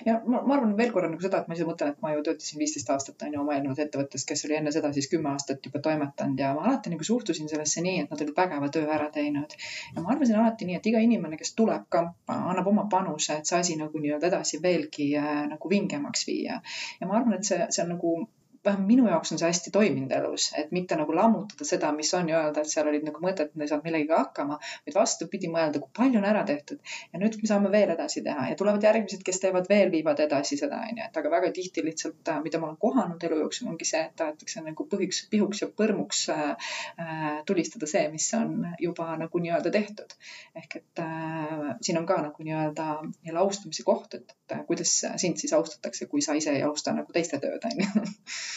ja 0.06 0.18
ma, 0.26 0.42
ma 0.42 0.56
arvan 0.56 0.74
veel 0.78 0.92
korra 0.96 1.10
nagu 1.12 1.24
seda, 1.24 1.42
et 1.42 1.50
ma 1.50 1.58
ise 1.58 1.68
mõtlen, 1.68 1.94
et 1.94 2.04
ma 2.04 2.14
ju 2.14 2.24
töötasin 2.28 2.62
viisteist 2.62 2.90
aastat 2.94 3.26
on 3.28 3.36
ju 3.36 3.42
oma 3.44 3.56
eelnevas 3.56 3.82
ettevõttes, 3.86 4.26
kes 4.28 4.46
oli 4.48 4.58
enne 4.60 4.74
seda 4.76 4.92
siis 4.96 5.10
kümme 5.12 5.32
aastat 5.34 5.66
juba 5.68 5.82
toimetanud 5.88 6.44
ja 6.44 6.52
ma 6.58 6.66
alati 6.68 6.94
nagu 6.94 7.08
suhtusin 7.08 7.50
sellesse 7.52 7.84
nii, 7.86 8.04
et 8.04 8.14
nad 8.14 8.26
olid 8.26 8.36
vägeva 8.38 8.70
töö 8.74 8.90
ära 8.98 9.10
teinud. 9.14 9.56
ja 9.96 10.02
ma 10.04 10.14
arvasin 10.16 10.42
alati 10.42 10.70
nii, 10.70 10.82
et 10.82 10.92
iga 10.94 11.02
inimene, 11.08 11.40
kes 11.42 11.56
tuleb 11.58 11.88
kampa, 11.90 12.38
annab 12.54 12.68
oma 12.74 12.88
panuse, 12.92 13.40
et 13.40 13.50
see 13.50 13.60
asi 13.60 13.80
nagu 13.80 14.04
nii-öelda 14.04 14.32
edasi 14.32 14.62
veelgi 14.64 15.12
äh, 15.22 15.34
nagu 15.54 15.74
vingemaks 15.76 16.28
viia. 16.28 16.62
ja 17.00 17.08
ma 17.10 17.20
arvan, 17.20 17.40
et 17.40 17.48
see, 17.48 17.66
see 17.70 17.86
on 17.86 17.96
nagu 17.96 18.16
vähemalt 18.66 18.88
minu 18.88 19.08
jaoks 19.10 19.32
on 19.34 19.40
see 19.42 19.50
hästi 19.50 19.72
toiminud 19.74 20.12
elus, 20.14 20.52
et 20.58 20.72
mitte 20.76 20.96
nagu 21.00 21.16
lammutada 21.16 21.66
seda, 21.66 21.90
mis 21.98 22.12
on 22.14 22.30
ja 22.30 22.44
öelda, 22.46 22.62
et 22.62 22.70
seal 22.70 22.88
olid 22.92 23.06
nagu 23.08 23.22
mõtted, 23.24 23.50
et 23.50 23.64
ei 23.64 23.70
saanud 23.72 23.88
millegagi 23.88 24.14
hakkama, 24.14 24.58
vaid 24.86 24.98
vastupidi 24.98 25.50
mõelda, 25.50 25.82
kui 25.82 25.90
palju 25.98 26.20
on 26.22 26.28
ära 26.30 26.44
tehtud. 26.48 26.82
Ja 27.14 27.22
nüüd 27.22 27.38
me 27.42 27.50
saame 27.50 27.72
veel 27.74 27.94
edasi 27.96 28.22
teha 28.26 28.50
ja 28.52 28.58
tulevad 28.60 28.86
järgmised, 28.86 29.24
kes 29.26 29.42
teevad 29.42 29.70
veel, 29.72 29.90
viivad 29.94 30.22
edasi 30.26 30.60
seda, 30.62 30.82
onju, 30.90 31.08
et 31.08 31.18
aga 31.22 31.34
väga 31.34 31.52
tihti 31.56 31.86
lihtsalt, 31.86 32.22
äh, 32.30 32.42
mida 32.46 32.62
ma 32.62 32.70
olen 32.70 32.78
kohanud 32.86 33.26
elu 33.30 33.40
jooksul, 33.42 33.72
ongi 33.74 33.88
see, 33.90 34.04
et 34.06 34.16
tahetakse 34.22 34.62
nagu 34.66 34.88
põhiks, 34.94 35.24
pihuks 35.34 35.64
ja 35.64 35.70
põrmuks 35.82 36.22
äh, 36.36 36.70
äh, 37.02 37.28
tulistada 37.50 37.90
see, 37.90 38.06
mis 38.14 38.30
on 38.38 38.76
juba 38.80 39.10
nagu 39.18 39.42
nii-öelda 39.42 39.74
tehtud. 39.74 40.14
ehk 40.56 40.76
et 40.76 41.02
äh, 41.02 41.74
siin 41.82 41.98
on 41.98 42.06
ka 42.06 42.22
nagu 42.22 42.46
nii-öelda 42.46 42.88
jälle 43.26 43.42
austamise 43.42 43.84
koht, 43.88 44.14
et, 44.20 44.38
et 44.52 44.66
kuidas 44.68 44.94
sind 45.18 45.42
siis 45.42 45.54
austatakse, 45.58 46.06
kui 46.12 46.22
sa 46.22 46.38
ise 46.38 46.54
ei 46.54 46.64
austa 46.68 46.94
nagu 46.94 47.14
teiste 47.16 47.40
tööd, 47.42 47.66
onju 47.72 48.06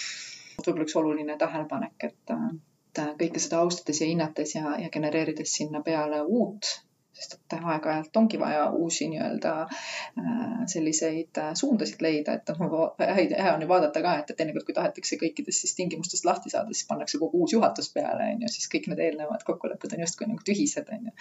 võib-olla 0.63 0.87
üks 0.87 0.97
oluline 1.01 1.37
tähelepanek, 1.41 2.09
et, 2.11 2.35
et 2.35 3.05
kõike 3.21 3.43
seda 3.43 3.63
austades 3.65 4.01
ja 4.03 4.09
hinnates 4.11 4.57
ja, 4.57 4.75
ja 4.81 4.91
genereerides 4.93 5.55
sinna 5.59 5.83
peale 5.87 6.23
uut, 6.23 6.71
sest 7.15 7.37
et 7.37 7.55
aeg-ajalt 7.57 8.17
ongi 8.19 8.39
vaja 8.41 8.65
uusi 8.75 9.07
nii-öelda 9.13 9.53
äh, 9.63 10.65
selliseid 10.71 11.39
äh, 11.39 11.53
suundasid 11.59 12.03
leida, 12.03 12.35
et 12.39 12.51
noh, 12.59 12.75
hea 12.99 13.53
on 13.53 13.63
ju 13.63 13.71
vaadata 13.71 14.03
ka, 14.03 14.17
et 14.23 14.35
teinekord, 14.35 14.67
kui 14.67 14.75
tahetakse 14.75 15.19
kõikidest 15.21 15.65
siis 15.65 15.77
tingimustest 15.79 16.27
lahti 16.27 16.51
saada, 16.55 16.75
siis 16.75 16.89
pannakse 16.91 17.23
kogu 17.23 17.45
uus 17.45 17.55
juhatus 17.55 17.93
peale, 17.95 18.33
on 18.35 18.43
ju, 18.47 18.53
siis 18.57 18.67
kõik 18.73 18.91
need 18.91 19.05
eelnevad 19.07 19.47
kokkulepped 19.47 19.95
on 19.95 20.07
justkui 20.07 20.31
nagu 20.31 20.47
tühised, 20.51 20.91
on 20.91 21.11
ju. 21.11 21.17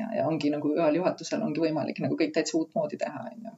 ja, 0.00 0.10
ja 0.20 0.30
ongi 0.30 0.54
nagu 0.54 0.74
ühel 0.76 1.02
juhatusel 1.02 1.42
ongi 1.42 1.66
võimalik 1.66 2.02
nagu 2.04 2.18
kõik 2.20 2.34
täitsa 2.38 2.58
uutmoodi 2.60 3.00
teha, 3.02 3.26
on 3.32 3.48
ju 3.50 3.56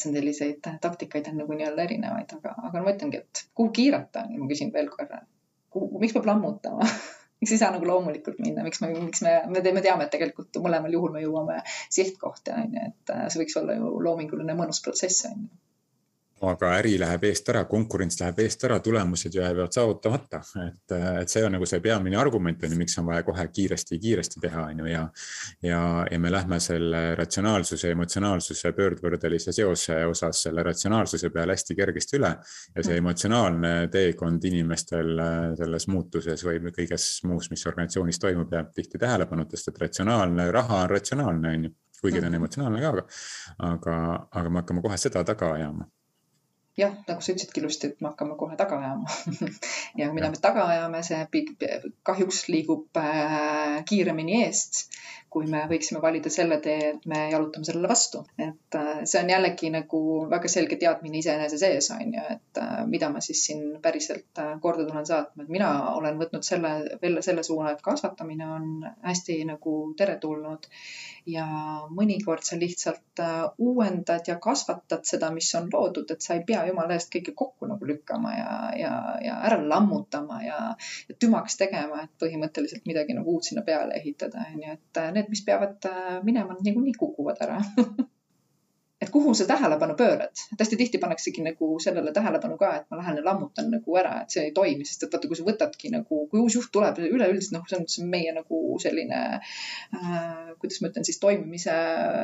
see 0.00 0.10
on 0.10 0.16
selliseid 0.18 0.70
taktikaid 0.82 1.28
on 1.30 1.42
nagu 1.42 1.56
nii-öelda 1.58 1.84
erinevaid, 1.86 2.32
aga, 2.38 2.54
aga 2.68 2.82
ma 2.84 2.94
ütlengi, 2.94 3.20
et 3.22 3.44
kuhu 3.54 3.72
kiirata, 3.78 4.24
ma 4.38 4.48
küsin 4.50 4.72
veel 4.74 4.90
korra. 4.92 5.20
kuhu, 5.74 6.00
miks 6.02 6.16
peab 6.16 6.30
lammutama? 6.30 6.88
Miks 7.42 7.52
ei 7.52 7.58
saa 7.60 7.74
nagu 7.74 7.84
loomulikult 7.84 8.38
minna, 8.40 8.62
miks 8.64 8.78
me, 8.80 8.88
miks 8.94 9.20
me, 9.20 9.32
me 9.52 9.60
teeme, 9.60 9.82
teame, 9.84 10.06
et 10.06 10.12
tegelikult 10.14 10.56
mõlemal 10.64 10.94
juhul 10.94 11.10
me 11.12 11.20
jõuame 11.20 11.58
sihtkohta, 11.92 12.54
on 12.62 12.76
ju, 12.78 12.84
et 12.88 13.12
see 13.34 13.40
võiks 13.42 13.58
olla 13.60 13.74
ju 13.76 13.90
loominguline 14.06 14.54
mõnus 14.56 14.80
protsess, 14.86 15.26
on 15.28 15.42
ju 15.42 15.50
aga 16.42 16.70
äri 16.78 16.96
läheb 16.98 17.24
eest 17.28 17.48
ära, 17.52 17.64
konkurents 17.70 18.18
läheb 18.20 18.40
eest 18.44 18.64
ära, 18.66 18.78
tulemused 18.82 19.34
jäävad 19.34 19.72
saavutamata, 19.74 20.40
et, 20.64 20.94
et 21.22 21.30
see 21.30 21.44
on 21.46 21.54
nagu 21.54 21.66
see 21.68 21.80
peamine 21.84 22.18
argument 22.18 22.64
on 22.64 22.74
ju, 22.74 22.78
miks 22.80 22.98
on 23.00 23.06
vaja 23.08 23.22
kohe 23.26 23.46
kiiresti, 23.54 23.98
kiiresti 24.02 24.42
teha, 24.42 24.66
on 24.72 24.82
ju, 24.82 24.88
ja. 24.90 25.04
ja, 25.62 25.80
ja 26.10 26.18
me 26.20 26.32
lähme 26.32 26.58
selle 26.60 27.02
ratsionaalsuse, 27.18 27.92
emotsionaalsuse 27.94 28.74
pöördvõrdelise 28.76 29.54
seose 29.54 30.00
osas 30.10 30.42
selle 30.48 30.66
ratsionaalsuse 30.66 31.30
peale 31.34 31.54
hästi 31.54 31.78
kergesti 31.78 32.18
üle. 32.18 32.34
ja 32.74 32.84
see 32.84 32.98
emotsionaalne 32.98 33.72
teekond 33.92 34.44
inimestel 34.50 35.14
selles 35.58 35.88
muutuses 35.88 36.44
või 36.44 36.60
kõiges 36.74 37.08
muus, 37.28 37.50
mis 37.50 37.66
organisatsioonis 37.70 38.20
toimub, 38.20 38.52
jääb 38.52 38.74
tihti 38.74 38.98
tähelepanuta, 38.98 39.56
sest 39.56 39.72
et 39.72 39.82
ratsionaalne 39.86 40.50
raha 40.52 40.84
on 40.84 40.94
ratsionaalne, 40.96 41.56
on 41.56 41.68
ju 41.68 41.74
kuigi 42.04 42.20
ta 42.20 42.28
on 42.28 42.34
emotsionaalne 42.36 42.80
ka, 42.82 42.88
aga, 42.92 43.04
aga, 43.64 43.98
aga 44.36 44.50
me 44.50 44.60
hakkame 44.60 44.82
kohe 44.84 44.98
seda 45.00 45.22
taga 45.24 45.54
ajama 45.54 45.86
jah, 46.78 46.94
nagu 47.08 47.22
sa 47.22 47.32
ütlesidki 47.32 47.62
ilusti, 47.62 47.90
et 47.92 48.00
me 48.02 48.10
hakkame 48.10 48.36
kohe 48.38 48.56
taga 48.58 48.78
ajama. 48.80 49.50
Ja 50.00 50.08
mida 50.12 50.30
me 50.32 50.40
taga 50.42 50.66
ajame, 50.72 51.02
see 51.06 51.20
kahjuks 52.08 52.40
liigub 52.50 52.98
äh, 52.98 53.82
kiiremini 53.88 54.40
eest, 54.42 54.88
kui 55.34 55.48
me 55.50 55.64
võiksime 55.70 56.00
valida 56.02 56.30
selle 56.30 56.60
tee, 56.62 56.92
et 56.94 57.06
me 57.10 57.24
jalutame 57.32 57.66
sellele 57.66 57.90
vastu. 57.90 58.24
et 58.38 58.78
äh, 58.78 59.02
see 59.04 59.22
on 59.22 59.32
jällegi 59.34 59.70
nagu 59.74 60.00
väga 60.30 60.50
selge 60.52 60.78
teadmine 60.80 61.18
iseenese 61.18 61.58
sees 61.58 61.90
on 61.94 62.14
ju, 62.14 62.26
et 62.36 62.62
äh, 62.62 62.74
mida 62.90 63.10
ma 63.10 63.22
siis 63.24 63.44
siin 63.48 63.64
päriselt 63.82 64.42
korda 64.62 64.86
tulen 64.86 65.06
saatma, 65.06 65.44
et 65.44 65.52
mina 65.56 65.70
olen 65.94 66.18
võtnud 66.20 66.46
selle, 66.46 66.74
jälle 67.02 67.22
selle 67.22 67.42
suuna, 67.46 67.74
et 67.74 67.82
kasvatamine 67.82 68.46
on 68.56 68.86
hästi 69.02 69.40
nagu 69.48 69.74
teretulnud. 69.98 70.68
Ja 71.26 71.44
mõnikord 71.88 72.44
sa 72.44 72.56
lihtsalt 72.60 73.20
äh, 73.24 73.46
uuendad 73.58 74.28
ja 74.28 74.36
kasvatad 74.42 75.06
seda, 75.08 75.30
mis 75.32 75.48
on 75.56 75.70
loodud, 75.72 76.10
et 76.12 76.22
sa 76.22 76.36
ei 76.36 76.42
pea 76.44 76.66
jumala 76.68 76.98
eest 76.98 77.08
kõike 77.14 77.32
kokku 77.36 77.68
nagu 77.70 77.88
lükkama 77.88 78.34
ja, 78.36 78.50
ja, 78.76 78.92
ja 79.24 79.38
ära 79.48 79.58
lammutama 79.64 80.42
ja, 80.44 80.58
ja 81.08 81.16
tümaks 81.20 81.56
tegema, 81.60 82.02
et 82.04 82.12
põhimõtteliselt 82.20 82.84
midagi 82.90 83.16
nagu 83.16 83.38
uut 83.38 83.48
sinna 83.48 83.64
peale 83.64 83.96
ehitada, 83.96 84.44
onju, 84.52 84.76
et 84.76 85.00
äh, 85.00 85.10
need, 85.24 85.32
mis 85.32 85.44
peavad 85.46 85.88
äh, 85.90 86.18
minema, 86.26 86.58
niikuinii 86.60 86.94
kukuvad 87.00 87.40
ära. 87.44 87.60
Et 89.04 89.10
kuhu 89.12 89.34
sa 89.34 89.44
tähelepanu 89.44 89.94
pöörad, 89.98 90.32
et 90.52 90.60
hästi 90.62 90.76
tihti 90.80 90.98
pannaksegi 91.02 91.42
nagu 91.44 91.66
sellele 91.82 92.12
tähelepanu 92.16 92.54
ka, 92.56 92.70
et 92.78 92.84
ma 92.90 93.00
lähen 93.00 93.18
ja 93.18 93.24
lammutan 93.26 93.66
nagu 93.72 93.96
ära, 94.00 94.12
et 94.22 94.32
see 94.32 94.44
ei 94.46 94.52
toimi, 94.56 94.86
sest 94.88 95.04
et 95.04 95.16
vaata, 95.16 95.28
kui 95.28 95.36
sa 95.36 95.44
võtadki 95.44 95.90
nagu, 95.92 96.20
kui 96.30 96.40
uus 96.40 96.56
juht 96.56 96.70
tuleb 96.72 97.00
üleüldiselt 97.02 97.56
noh, 97.56 97.66
see 97.68 97.80
on, 97.80 97.84
see 97.94 98.04
on 98.04 98.08
meie 98.14 98.32
nagu 98.36 98.60
selline 98.84 99.18
äh,, 99.34 100.54
kuidas 100.62 100.80
ma 100.80 100.92
ütlen 100.92 101.08
siis 101.10 101.20
toimimise 101.20 101.74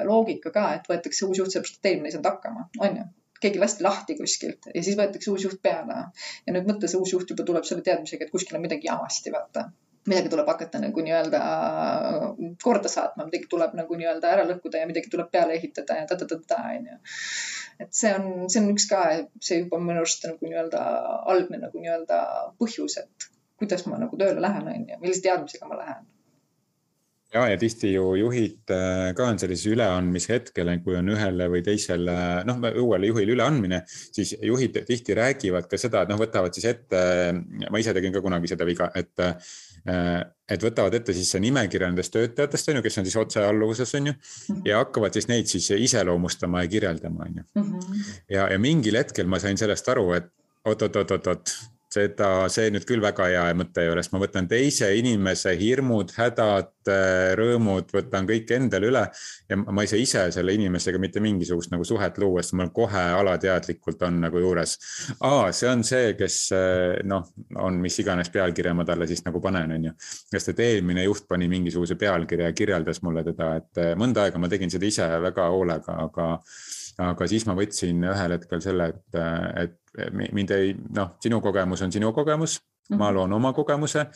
loogika 0.08 0.54
ka, 0.54 0.64
et 0.78 0.88
võetakse 0.88 1.28
uus 1.28 1.42
juht 1.42 1.52
sellepärast, 1.52 1.82
et 1.82 1.90
eelmine 1.90 2.08
ei 2.12 2.16
saanud 2.16 2.30
hakkama, 2.30 2.66
on 2.86 3.02
ju. 3.02 3.06
Keegi 3.40 3.60
lasti 3.60 3.84
lahti 3.84 4.16
kuskilt 4.16 4.70
ja 4.72 4.80
siis 4.84 4.96
võetakse 4.96 5.34
uus 5.34 5.44
juht 5.48 5.60
peale. 5.64 6.00
ja 6.46 6.56
nüüd 6.56 6.70
mõtle, 6.70 6.88
see 6.88 7.02
uus 7.02 7.12
juht 7.16 7.34
juba 7.34 7.44
tuleb 7.50 7.68
selle 7.68 7.84
teadmisega, 7.84 8.24
et 8.24 8.32
kuskil 8.32 8.56
on 8.56 8.64
midagi 8.64 8.88
jamasti, 8.88 9.36
vaata 9.36 9.68
midagi 10.08 10.30
tuleb 10.32 10.48
hakata 10.48 10.80
nagu 10.80 11.02
nii-öelda 11.04 11.40
korda 12.62 12.88
saatma, 12.88 13.26
midagi 13.28 13.48
tuleb 13.52 13.74
nagu 13.76 13.98
nii-öelda 13.98 14.30
ära 14.34 14.46
lõhkuda 14.48 14.80
ja 14.80 14.88
midagi 14.88 15.12
tuleb 15.12 15.28
peale 15.32 15.56
ehitada 15.58 15.98
ja 16.00 16.06
ta-ta-ta-ta 16.08 16.60
onju. 16.76 17.00
et 17.84 17.90
see 17.96 18.12
on, 18.16 18.30
see 18.52 18.62
on 18.62 18.70
üks 18.72 18.88
ka, 18.88 19.02
see 19.44 19.64
juba 19.64 19.80
minu 19.82 20.00
arust 20.00 20.24
nagu 20.28 20.46
nii-öelda 20.46 20.84
algne 21.34 21.60
nagu 21.66 21.82
nii-öelda 21.82 22.22
põhjus, 22.60 22.96
et 23.02 23.28
kuidas 23.60 23.84
ma 23.88 24.00
nagu 24.00 24.16
tööle 24.20 24.40
lähen 24.40 24.72
onju, 24.72 25.02
millise 25.02 25.26
teadmisega 25.28 25.68
ma 25.68 25.82
lähen 25.82 26.08
ja, 27.34 27.44
ja 27.52 27.60
tihti 27.60 27.92
ju 27.92 28.14
juhid 28.18 28.72
äh, 28.74 29.12
ka 29.16 29.28
on 29.30 29.38
sellises 29.42 29.68
üleandmise 29.70 30.32
hetkel, 30.32 30.72
kui 30.84 30.96
on 30.98 31.12
ühele 31.12 31.46
või 31.52 31.60
teisele, 31.66 32.16
noh, 32.48 32.64
uuele 32.82 33.12
juhile 33.12 33.36
üleandmine, 33.36 33.84
siis 33.86 34.32
juhid 34.40 34.80
tihti 34.88 35.14
räägivad 35.18 35.68
ka 35.68 35.78
seda, 35.78 36.02
et 36.02 36.10
noh, 36.10 36.18
võtavad 36.20 36.56
siis 36.56 36.72
ette, 36.72 37.04
ma 37.68 37.84
ise 37.84 37.94
tegin 37.94 38.16
ka 38.16 38.24
kunagi 38.24 38.50
seda 38.50 38.66
viga, 38.68 38.88
et 38.96 39.12
Äh, 39.22 39.34
et 39.86 40.64
võtavad 40.64 40.94
ette 40.98 41.14
siis 41.16 41.30
see 41.32 41.40
nimekirja 41.44 41.88
nendest 41.88 42.12
töötajatest, 42.12 42.68
on 42.68 42.80
ju, 42.80 42.82
kes 42.84 42.98
on 43.00 43.08
siis 43.08 43.16
otsealluvuses, 43.22 43.94
on 43.98 44.10
ju. 44.10 44.14
Mhm. 44.14 44.62
ja 44.68 44.82
hakkavad 44.82 45.16
siis 45.16 45.28
neid 45.30 45.50
siis 45.50 45.70
iseloomustama 45.76 46.64
ja 46.64 46.68
kirjeldama, 46.68 47.26
on 47.28 47.42
ju. 47.42 47.48
Mhm. 47.62 48.00
ja, 48.36 48.48
ja 48.52 48.58
mingil 48.58 48.98
hetkel 49.00 49.26
ma 49.26 49.38
sain 49.42 49.58
sellest 49.58 49.88
aru, 49.88 50.12
et 50.18 50.30
oot-oot-oot-oot, 50.68 51.54
seda, 51.94 52.28
see 52.52 52.70
nüüd 52.72 52.84
küll 52.88 53.02
väga 53.02 53.26
hea 53.30 53.44
mõte 53.58 53.82
ei 53.84 53.90
ole, 53.90 54.02
sest 54.04 54.14
ma 54.14 54.20
võtan 54.22 54.46
teise 54.50 54.90
inimese 54.98 55.56
hirmud, 55.58 56.12
hädad, 56.16 56.72
rõõmud, 57.38 57.90
võtan 57.94 58.28
kõik 58.28 58.50
endale 58.56 58.88
üle. 58.90 59.02
ja 59.50 59.58
ma 59.60 59.84
ei 59.84 59.90
saa 59.90 60.00
ise 60.00 60.24
selle 60.34 60.54
inimesega 60.56 60.98
mitte 61.02 61.20
mingisugust 61.20 61.72
nagu 61.74 61.84
suhet 61.84 62.18
luua, 62.22 62.42
sest 62.42 62.56
mul 62.58 62.70
kohe 62.74 63.02
alateadlikult 63.18 64.02
on 64.08 64.20
nagu 64.26 64.42
juures. 64.42 64.76
aa, 65.20 65.52
see 65.52 65.70
on 65.70 65.84
see, 65.84 66.14
kes 66.18 66.40
noh, 67.04 67.28
on 67.58 67.80
mis 67.82 67.98
iganes 68.02 68.30
pealkirja 68.30 68.74
ma 68.74 68.86
talle 68.88 69.08
siis 69.10 69.24
nagu 69.26 69.42
panen, 69.42 69.76
on 69.76 69.90
ju. 69.90 69.94
sest 70.34 70.54
et 70.54 70.64
eelmine 70.70 71.04
juht 71.04 71.26
pani 71.28 71.48
mingisuguse 71.50 71.98
pealkirja 72.00 72.50
ja 72.50 72.56
kirjeldas 72.56 73.02
mulle 73.02 73.24
teda, 73.26 73.54
et 73.60 73.84
mõnda 73.98 74.26
aega 74.26 74.38
ma 74.38 74.48
tegin 74.52 74.70
seda 74.70 74.86
ise 74.86 75.08
väga 75.26 75.50
hoolega, 75.52 75.98
aga 76.06 76.34
aga 77.00 77.26
siis 77.30 77.46
ma 77.48 77.54
võtsin 77.56 78.02
ühel 78.04 78.34
hetkel 78.36 78.62
selle, 78.64 78.90
et, 78.92 79.20
et 79.64 79.79
mind 80.32 80.50
ei, 80.54 80.74
noh, 80.96 81.16
sinu 81.22 81.40
kogemus 81.40 81.82
on 81.82 81.92
sinu 81.92 82.12
kogemus, 82.12 82.60
ma 82.90 83.06
mhm. 83.06 83.14
loon 83.14 83.32
oma 83.32 83.52
kogemuse. 83.52 84.06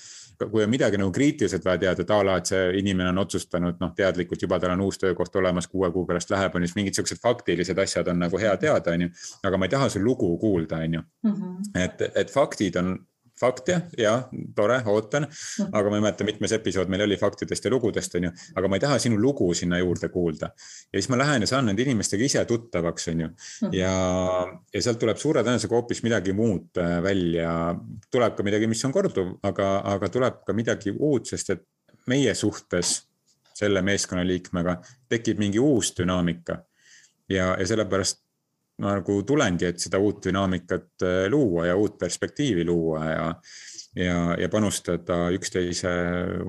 kui 0.51 0.65
on 0.65 0.71
midagi 0.71 0.99
nagu 0.99 1.13
kriitiliselt 1.15 1.65
vaja 1.65 1.79
teada, 1.79 2.03
et 2.03 2.11
a 2.11 2.17
la, 2.27 2.37
et 2.41 2.51
see 2.51 2.63
inimene 2.81 3.13
on 3.13 3.19
otsustanud 3.23 3.77
noh, 3.81 3.93
teadlikult 3.95 4.43
juba 4.43 4.59
tal 4.59 4.73
on 4.75 4.81
uus 4.83 4.99
töökoht 4.99 5.37
olemas, 5.39 5.69
kuue 5.71 5.91
kuu 5.95 6.03
pärast 6.07 6.31
läheb, 6.35 6.57
on 6.57 6.67
siis 6.67 6.75
mingid 6.75 6.99
siuksed 6.99 7.21
faktilised 7.23 7.79
asjad 7.79 8.11
on 8.11 8.19
nagu 8.25 8.39
hea 8.43 8.57
teada, 8.59 8.97
on 8.97 9.07
ju. 9.07 9.11
aga 9.47 9.59
ma 9.59 9.69
ei 9.69 9.75
taha 9.77 9.89
su 9.89 10.03
lugu 10.03 10.33
kuulda, 10.39 10.83
on 10.83 10.99
ju. 10.99 11.03
Mhm. 11.31 11.57
et, 11.85 12.03
et 12.15 12.31
faktid 12.31 12.77
on 12.83 12.97
fakt 13.41 13.69
jah, 13.69 13.83
ja 13.99 14.15
tore, 14.57 14.79
ootan. 14.87 15.27
Mhm. 15.27 15.71
aga 15.73 15.91
ma 15.91 15.99
ei 15.99 16.05
mäleta, 16.05 16.25
mitmes 16.25 16.53
episood 16.53 16.91
meil 16.93 17.05
oli 17.07 17.17
faktidest 17.19 17.65
ja 17.65 17.71
lugudest, 17.73 18.15
on 18.15 18.29
ju, 18.29 18.33
aga 18.55 18.69
ma 18.69 18.79
ei 18.79 18.85
taha 18.85 18.99
sinu 19.03 19.19
lugu 19.21 19.49
sinna 19.55 19.79
juurde 19.79 20.09
kuulda. 20.09 20.51
ja 20.93 21.01
siis 21.01 21.09
ma 21.09 21.19
lähen 21.19 21.43
ja 21.43 21.51
saan 21.51 21.67
nende 21.67 21.83
inimestega 21.83 22.25
ise 22.25 22.45
tuttavaks, 22.45 23.09
on 23.09 23.21
ju. 23.21 23.29
Mhm. 23.29 23.75
ja, 23.75 23.95
ja 24.75 24.83
sealt 24.83 24.99
tuleb 25.03 25.19
suure 25.21 25.43
tõenäosusega 25.43 25.79
hoopis 25.79 26.03
midagi 26.07 26.33
muud 26.33 26.79
äh, 26.79 27.01
välja. 27.03 27.75
tuleb 28.11 28.37
ka 28.37 28.47
midagi, 28.47 28.67
mis 28.71 28.85
on 28.85 28.93
korduv, 28.93 29.35
aga, 29.43 29.79
aga 29.95 30.09
tuleb 30.09 30.45
ka 30.47 30.53
midagi 30.53 30.95
uut, 30.95 31.27
sest 31.27 31.51
et 31.51 31.67
meie 32.07 32.35
suhtes 32.35 33.01
selle 33.55 33.83
meeskonnaliikmega 33.87 34.79
tekib 35.09 35.39
mingi 35.39 35.59
uus 35.63 35.95
dünaamika. 35.99 36.63
ja, 37.29 37.57
ja 37.59 37.67
sellepärast 37.67 38.24
nagu 38.83 39.21
tulengi, 39.27 39.69
et 39.71 39.79
seda 39.83 40.01
uut 40.03 40.25
dünaamikat 40.25 41.05
äh, 41.07 41.21
luua 41.31 41.69
ja 41.69 41.77
uut 41.79 41.95
perspektiivi 41.99 42.65
luua 42.67 43.05
ja, 43.05 43.29
ja, 43.95 44.17
ja 44.41 44.49
panustada 44.51 45.19
üksteise 45.37 45.93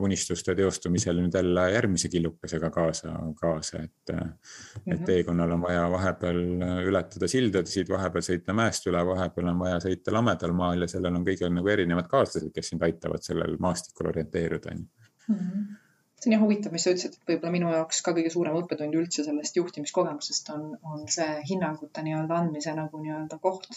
unistuste 0.01 0.55
teostumisel 0.57 1.21
nüüd 1.21 1.37
jälle 1.37 1.67
järgmise 1.75 2.09
killukesega 2.09 2.71
kaasa, 2.73 3.13
kaasa, 3.37 3.83
et 3.83 4.13
mm. 4.13 4.19
-hmm. 4.19 4.81
et 4.87 4.99
mhm. 4.99 5.05
teekonnal 5.05 5.51
on 5.51 5.61
vaja 5.61 5.85
vahepeal 5.91 6.41
ületada 6.89 7.29
sildasid, 7.29 7.93
vahepeal 7.93 8.25
sõita 8.31 8.57
mäest 8.57 8.89
üle, 8.89 9.05
vahepeal 9.05 9.53
on 9.53 9.61
vaja 9.61 9.79
sõita 9.85 10.13
lamedal 10.13 10.57
maal 10.57 10.81
ja 10.81 10.89
sellel 10.89 11.21
on 11.21 11.25
kõigil 11.29 11.53
nagu 11.53 11.73
erinevad 11.77 12.09
kaaslased, 12.09 12.51
kes 12.55 12.73
sind 12.73 12.89
aitavad 12.89 13.21
sellel 13.21 13.57
maastikul 13.59 14.13
orienteeruda, 14.13 14.73
on 14.73 14.85
ju 14.85 15.35
mhm 15.35 15.84
see 16.19 16.29
on 16.31 16.35
jah 16.35 16.43
huvitav, 16.43 16.73
mis 16.73 16.85
sa 16.85 16.93
ütlesid, 16.93 17.15
et 17.17 17.29
võib-olla 17.29 17.53
minu 17.53 17.71
jaoks 17.73 18.01
ka 18.05 18.13
kõige 18.15 18.31
suurem 18.33 18.55
õppetund 18.59 18.95
üldse 18.97 19.25
sellest 19.27 19.57
juhtimiskogemusest 19.59 20.51
on, 20.55 20.67
on 20.87 21.07
see 21.11 21.27
hinnangute 21.49 22.03
nii-öelda 22.05 22.37
andmise 22.39 22.75
nagu 22.77 23.01
nii-öelda 23.01 23.39
koht. 23.43 23.67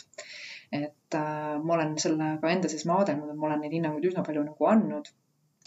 et 0.72 1.16
äh, 1.16 1.56
ma 1.64 1.74
olen 1.78 1.96
selle 2.02 2.34
ka 2.42 2.52
enda 2.52 2.68
sees 2.68 2.84
maadelnud, 2.88 3.32
et 3.32 3.40
ma 3.40 3.48
olen 3.48 3.64
neid 3.64 3.74
hinnanguid 3.74 4.10
üsna 4.10 4.24
palju 4.26 4.44
nagu 4.44 4.68
andnud 4.68 5.08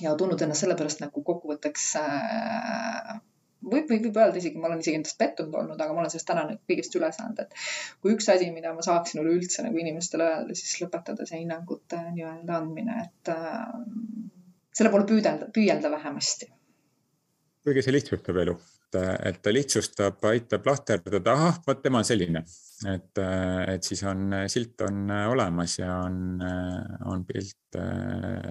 ja 0.02 0.14
tundnud 0.18 0.42
ennast 0.46 0.64
sellepärast 0.64 1.02
nagu 1.04 1.24
kokkuvõtteks 1.26 1.88
äh, 2.02 3.18
võib, 3.62 3.90
võib, 3.90 4.06
võib 4.08 4.22
öelda 4.22 4.40
isegi, 4.42 4.62
ma 4.62 4.70
olen 4.70 4.86
isegi 4.86 5.02
endast 5.02 5.18
pettunud 5.20 5.58
olnud, 5.58 5.82
aga 5.82 5.94
ma 5.94 6.04
olen 6.04 6.14
sellest 6.14 6.30
täna 6.30 6.46
nagu 6.48 6.62
kõigest 6.70 6.96
üle 6.98 7.12
saanud, 7.18 7.44
et 7.44 7.68
kui 8.02 8.16
üks 8.16 8.30
asi, 8.32 8.48
mida 8.54 8.72
ma 8.78 8.86
saaksin 8.86 9.22
üleüldse 9.26 9.66
nagu 9.66 9.82
inimestele 9.82 10.30
öelda, 10.30 10.58
siis 10.58 10.80
lõpetada 10.86 11.28
see 11.28 11.44
hinnangute 11.44 12.00
nii-öelda 12.14 12.58
andmine, 12.62 12.98
et 13.10 13.34
äh, 13.36 13.68
selle 14.72 14.94
poole 14.94 15.10
püüdelda, 15.10 15.52
püüelda 15.54 15.92
vähemasti 15.98 16.50
kuigi 17.62 17.84
see 17.86 17.94
lihtsustab 17.94 18.38
elu, 18.42 18.56
et 19.28 19.40
ta 19.44 19.54
lihtsustab, 19.54 20.20
aitab 20.32 20.66
lahterdada, 20.68 21.36
ahah, 21.36 21.60
vot 21.68 21.82
tema 21.84 22.02
on 22.02 22.08
selline, 22.08 22.44
et, 22.90 23.22
et 23.76 23.88
siis 23.88 24.02
on 24.10 24.34
silt 24.52 24.82
on 24.88 25.12
olemas 25.30 25.78
ja 25.80 26.02
on, 26.08 26.42
on 27.12 27.26
pilt 27.28 27.80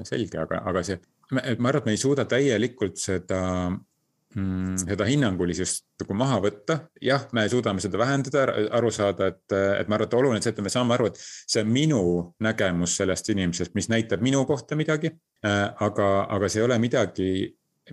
selge, 0.07 0.39
aga, 0.39 0.63
aga 0.71 0.85
see, 0.87 1.01
ma 1.31 1.43
arvan, 1.43 1.83
et 1.83 1.91
me 1.91 1.97
ei 1.97 2.01
suuda 2.01 2.27
täielikult 2.31 2.99
seda 3.03 3.41
mm, 3.71 4.79
seda 4.83 5.07
hinnangulisust 5.09 5.87
nagu 6.03 6.17
maha 6.19 6.39
võtta. 6.45 6.77
jah, 7.03 7.27
me 7.37 7.47
suudame 7.51 7.83
seda 7.83 8.01
vähendada, 8.01 8.47
aru 8.77 8.91
saada, 8.95 9.31
et, 9.33 9.45
et 9.53 9.91
ma 9.91 9.99
arvan, 9.99 10.09
et 10.09 10.19
oluline 10.19 10.43
see, 10.45 10.55
et 10.55 10.63
me 10.65 10.73
saame 10.73 10.97
aru, 10.97 11.11
et 11.11 11.21
see 11.21 11.63
on 11.65 11.73
minu 11.73 12.03
nägemus 12.43 12.97
sellest 13.01 13.31
inimesest, 13.35 13.75
mis 13.79 13.91
näitab 13.93 14.23
minu 14.25 14.45
kohta 14.49 14.79
midagi. 14.79 15.13
Äh, 15.47 15.71
aga, 15.87 16.11
aga 16.29 16.51
see 16.51 16.61
ei 16.61 16.67
ole 16.67 16.77
midagi, 16.83 17.31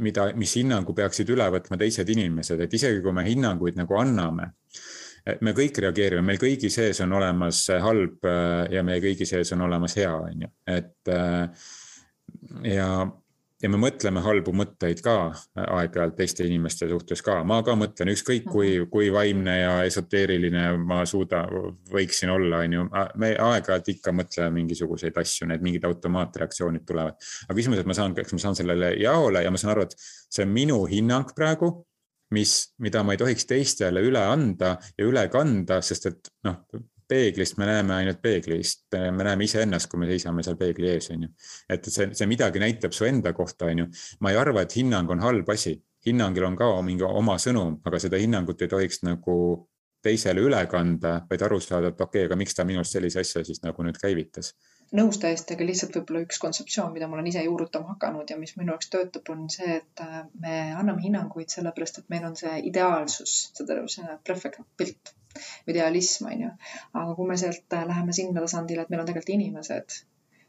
mida, 0.03 0.29
mis 0.37 0.55
hinnangu 0.59 0.95
peaksid 0.97 1.29
üle 1.33 1.47
võtma 1.53 1.79
teised 1.79 2.09
inimesed, 2.09 2.61
et 2.63 2.73
isegi 2.73 3.01
kui 3.03 3.15
me 3.15 3.25
hinnanguid 3.27 3.79
nagu 3.79 3.99
anname 3.99 4.51
me 5.43 5.51
kõik 5.51 5.81
reageerime, 5.83 6.23
meil 6.23 6.39
kõigi 6.39 6.69
sees 6.71 7.01
on 7.03 7.11
olemas 7.17 7.65
halb 7.83 8.23
äh, 8.29 8.67
ja 8.77 8.83
meie 8.87 9.03
kõigi 9.03 9.27
sees 9.27 9.51
on 9.55 9.65
olemas 9.65 9.97
hea, 9.99 10.13
on 10.15 10.45
ju, 10.45 10.51
et 10.71 11.15
ja 12.67 12.87
ja 13.63 13.69
me 13.73 13.79
mõtleme 13.81 14.21
halbu 14.21 14.53
mõtteid 14.53 15.01
ka 15.05 15.15
aeg-ajalt 15.57 16.15
teiste 16.19 16.45
inimeste 16.45 16.87
suhtes 16.89 17.23
ka, 17.25 17.39
ma 17.47 17.59
ka 17.65 17.73
mõtlen, 17.79 18.11
ükskõik 18.13 18.45
kui, 18.45 18.69
mhm. 18.75 18.89
kui 18.93 19.09
vaimne 19.13 19.55
ja 19.59 19.73
esoteeriline 19.87 20.67
ma 20.81 21.01
suuda, 21.09 21.43
võiksin 21.93 22.33
olla, 22.33 22.61
on 22.65 22.77
ju. 22.77 22.85
me 23.23 23.33
aeg-ajalt 23.33 23.91
ikka 23.95 24.13
mõtleme 24.15 24.53
mingisuguseid 24.59 25.17
asju, 25.17 25.49
need 25.49 25.65
mingid 25.65 25.87
automaatreaktsioonid 25.89 26.85
tulevad. 26.87 27.17
aga 27.47 27.57
küsimus, 27.57 27.81
et 27.81 27.89
ma 27.89 27.97
saan, 27.97 28.15
kas 28.17 28.35
ma 28.35 28.43
saan 28.45 28.59
sellele 28.59 28.93
jaole 29.01 29.43
ja 29.43 29.53
ma 29.53 29.61
saan 29.61 29.73
aru, 29.73 29.87
et 29.87 29.97
see 29.97 30.45
on 30.45 30.53
minu 30.53 30.83
hinnang 30.89 31.33
praegu 31.35 31.73
mis, 32.35 32.53
mida 32.83 33.03
ma 33.07 33.15
ei 33.15 33.21
tohiks 33.21 33.47
teistele 33.47 34.01
üle 34.03 34.19
anda 34.19 34.75
ja 34.97 35.07
üle 35.07 35.23
kanda, 35.31 35.79
sest 35.85 36.09
et 36.09 36.31
noh, 36.47 36.59
peeglist 37.07 37.57
me 37.57 37.67
näeme 37.69 37.95
ainult 37.95 38.21
peeglist, 38.21 38.85
me 38.93 39.23
näeme 39.23 39.47
iseennast, 39.47 39.89
kui 39.91 40.01
me 40.01 40.09
seisame 40.09 40.43
seal 40.45 40.57
peegli 40.59 40.89
ees, 40.91 41.09
on 41.15 41.27
ju. 41.27 41.31
et 41.69 41.89
see, 41.91 42.09
see 42.17 42.29
midagi 42.29 42.61
näitab 42.63 42.95
su 42.95 43.07
enda 43.07 43.33
kohta, 43.33 43.71
on 43.71 43.83
ju. 43.83 43.87
ma 44.21 44.33
ei 44.33 44.39
arva, 44.41 44.65
et 44.65 44.75
hinnang 44.75 45.11
on 45.15 45.23
halb 45.23 45.49
asi, 45.53 45.77
hinnangil 46.07 46.47
on 46.47 46.55
ka 46.59 46.69
mingi 46.85 47.07
oma 47.07 47.37
sõnum, 47.41 47.79
aga 47.85 47.99
seda 48.03 48.19
hinnangut 48.21 48.61
ei 48.61 48.71
tohiks 48.71 49.03
nagu 49.07 49.37
teisele 50.03 50.43
üle 50.45 50.59
kanda, 50.71 51.19
vaid 51.29 51.43
aru 51.43 51.59
saada, 51.63 51.91
et 51.91 52.01
okei 52.01 52.21
okay,, 52.21 52.29
aga 52.29 52.39
miks 52.39 52.55
ta 52.55 52.65
minust 52.67 52.95
sellise 52.95 53.23
asja 53.23 53.43
siis 53.47 53.63
nagu 53.63 53.83
nüüd 53.83 53.99
käivitas 54.01 54.53
nõus 54.95 55.17
täiesti, 55.19 55.55
aga 55.55 55.65
lihtsalt 55.67 55.97
võib-olla 55.97 56.23
üks 56.23 56.39
kontseptsioon, 56.39 56.93
mida 56.95 57.09
ma 57.11 57.17
olen 57.17 57.27
ise 57.27 57.43
juurutama 57.43 57.95
hakanud 57.95 58.29
ja 58.31 58.37
mis 58.39 58.55
minu 58.55 58.71
jaoks 58.71 58.91
töötab, 58.93 59.27
on 59.33 59.49
see, 59.51 59.81
et 59.81 60.03
äh, 60.03 60.21
me 60.39 60.57
anname 60.79 61.03
hinnanguid 61.03 61.51
sellepärast, 61.51 61.99
et 61.99 62.11
meil 62.13 62.27
on 62.29 62.37
see 62.39 62.53
ideaalsus, 62.69 63.33
aru, 63.65 63.87
see 63.91 64.19
perfect 64.27 64.63
pilt 64.79 65.16
idealism, 65.73 66.29
on 66.31 66.45
ju. 66.45 66.51
aga 66.93 67.15
kui 67.19 67.31
me 67.31 67.37
sealt 67.43 67.77
äh, 67.79 67.87
läheme 67.91 68.15
sinna 68.19 68.43
tasandile, 68.45 68.85
et 68.85 68.93
meil 68.93 69.03
on 69.03 69.09
tegelikult 69.11 69.35
inimesed 69.37 69.99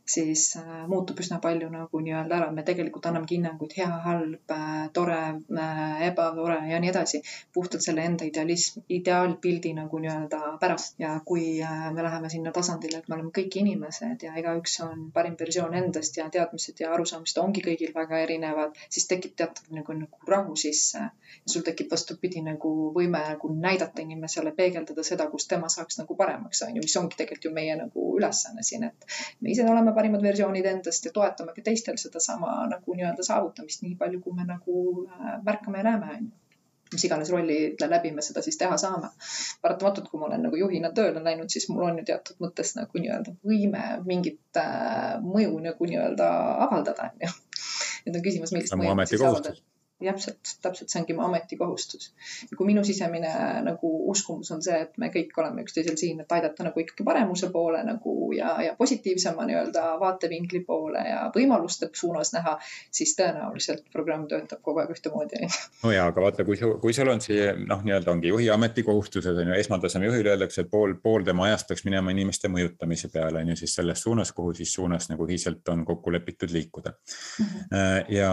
siis 0.08 0.56
äh, 0.56 0.88
muutub 0.88 1.20
üsna 1.20 1.38
palju 1.42 1.68
nagu 1.72 2.00
nii-öelda 2.00 2.36
ära, 2.38 2.48
me 2.54 2.64
tegelikult 2.66 3.06
annamegi 3.10 3.36
hinnanguid 3.36 3.74
hea, 3.76 3.88
halb, 4.04 4.54
äh, 4.54 4.76
tore, 4.96 5.18
äh, 5.52 6.02
ebatore 6.08 6.58
ja 6.70 6.80
nii 6.80 6.92
edasi. 6.92 7.20
puhtalt 7.52 7.84
selle 7.84 8.04
enda 8.08 8.24
idealism, 8.28 8.80
ideaalpildi 8.88 9.72
nagu 9.76 9.98
nii-öelda 10.00 10.40
pärast 10.60 10.96
ja 11.02 11.14
kui 11.24 11.60
me 11.94 12.02
läheme 12.02 12.30
sinna 12.30 12.52
tasandile, 12.52 12.98
et 12.98 13.08
me 13.08 13.16
oleme 13.16 13.32
kõik 13.38 13.58
inimesed 13.60 14.22
ja 14.24 14.34
igaüks 14.40 14.78
on 14.84 15.08
parim 15.12 15.36
versioon 15.40 15.74
endast 15.74 16.16
ja 16.16 16.28
teadmised 16.32 16.80
ja 16.80 16.92
arusaamised 16.94 17.40
ongi 17.42 17.64
kõigil 17.64 17.92
väga 17.94 18.22
erinevad, 18.24 18.78
siis 18.88 19.08
tekib 19.10 19.36
teatav 19.36 19.68
nagu, 19.74 19.96
nagu 20.02 20.32
rahu 20.32 20.56
sisse. 20.56 21.10
sul 21.48 21.62
tekib 21.64 21.90
vastupidi 21.90 22.40
nagu 22.44 22.70
võime 22.94 23.20
nagu 23.28 23.50
näidata 23.54 24.02
inimesele, 24.02 24.52
peegeldada 24.56 25.02
seda, 25.04 25.26
kus 25.30 25.46
tema 25.48 25.68
saaks 25.68 25.98
nagu 25.98 26.16
paremaks, 26.16 26.62
on 26.62 26.76
ju, 26.76 26.82
mis 26.84 26.96
ongi 26.96 27.16
tegelikult 27.16 27.44
ju 27.44 27.52
meie 27.54 27.76
nagu 27.76 28.04
ülesanne 28.16 28.62
siin, 28.62 28.84
et 28.88 29.06
me 29.40 29.50
ise 29.52 29.66
oleme 29.68 29.92
parimad 29.98 30.22
versioonid 30.22 30.66
endast 30.70 31.06
ja 31.08 31.14
toetame 31.14 31.54
ka 31.56 31.64
teistel 31.70 31.98
sedasama 32.00 32.58
nagu 32.70 32.98
nii-öelda 32.98 33.26
saavutamist 33.26 33.82
nii 33.84 33.96
palju, 34.00 34.20
kui 34.24 34.36
me 34.36 34.46
nagu 34.48 34.82
äh, 35.06 35.38
märkame 35.46 35.82
ja 35.82 35.90
näeme, 35.90 36.12
on 36.18 36.28
ju 36.28 36.36
mis 36.92 37.04
iganes 37.04 37.30
rollide 37.30 37.88
läbi 37.90 38.10
me 38.16 38.22
seda 38.24 38.42
siis 38.42 38.56
teha 38.56 38.76
saame. 38.80 39.10
paratamatult, 39.62 40.08
kui 40.08 40.20
ma 40.20 40.28
olen 40.30 40.46
nagu 40.48 40.56
juhina 40.56 40.90
tööle 40.96 41.20
läinud, 41.24 41.50
siis 41.52 41.68
mul 41.68 41.84
on 41.84 41.98
ju 42.00 42.04
teatud 42.10 42.40
mõttes 42.44 42.72
nagu 42.78 43.02
nii-öelda 43.02 43.34
võime 43.50 43.82
mingit 44.08 44.60
äh, 44.62 45.18
mõju 45.24 45.58
nagu 45.68 45.90
nii-öelda 45.90 46.30
avaldada, 46.68 47.10
on 47.10 47.26
ju. 47.26 47.34
nüüd 48.06 48.20
on 48.20 48.24
küsimus, 48.30 48.54
millist 48.56 48.78
mõju 48.80 48.96
ma 48.96 49.08
siis 49.10 49.24
avaldan 49.24 49.60
täpselt, 50.04 50.52
täpselt 50.62 50.92
see 50.92 51.00
ongi 51.00 51.14
mu 51.16 51.24
ametikohustus. 51.26 52.12
ja 52.50 52.56
kui 52.56 52.66
minu 52.66 52.84
sisemine 52.84 53.30
nagu 53.66 53.90
uskumus 54.10 54.50
on 54.54 54.62
see, 54.62 54.76
et 54.86 54.98
me 54.98 55.10
kõik 55.14 55.34
oleme 55.42 55.64
üksteisel 55.66 55.96
siin, 55.98 56.20
et 56.22 56.32
aidata 56.32 56.66
nagu 56.66 56.80
ikkagi 56.82 57.06
paremuse 57.06 57.50
poole 57.54 57.82
nagu 57.86 58.14
ja, 58.36 58.54
ja 58.62 58.74
positiivsema 58.78 59.46
nii-öelda 59.48 59.84
vaatevinkli 60.00 60.60
poole 60.66 61.02
ja 61.08 61.24
võimaluste 61.34 61.90
suunas 61.92 62.32
näha, 62.36 62.56
siis 62.94 63.16
tõenäoliselt 63.18 63.88
programm 63.92 64.28
töötab 64.30 64.62
kogu 64.62 64.84
aeg 64.84 64.94
ühtemoodi. 64.94 65.42
no 65.82 65.92
ja, 65.94 66.06
aga 66.12 66.26
vaata, 66.28 66.46
kui, 66.46 66.60
kui 66.82 66.94
sul 66.94 67.10
on 67.10 67.24
siia 67.24 67.56
noh, 67.58 67.82
nii-öelda 67.84 68.14
ongi 68.14 68.30
juhi 68.32 68.50
ametikohustused 68.54 69.42
on 69.42 69.52
ju, 69.52 69.58
esmataseme 69.58 70.06
juhile 70.06 70.34
öeldakse, 70.36 70.62
et 70.62 70.70
pool, 70.70 70.94
pool 71.02 71.26
tema 71.26 71.48
ajast 71.48 71.68
peaks 71.72 71.84
minema 71.88 72.14
inimeste 72.14 72.50
mõjutamise 72.52 73.10
peale 73.12 73.42
on 73.42 73.52
ju, 73.54 73.58
siis 73.64 73.74
selles 73.80 74.02
suunas, 74.06 74.32
kuhu 74.36 74.54
siis 74.60 74.72
suunas 74.78 75.10
nagu 75.10 75.26
ühiselt 75.26 75.66
on 75.74 75.84
kokku 75.88 76.12
lepitud 76.14 76.54
liikuda 76.54 76.94
mm. 76.94 77.44
-hmm. 77.44 78.14
ja 78.14 78.32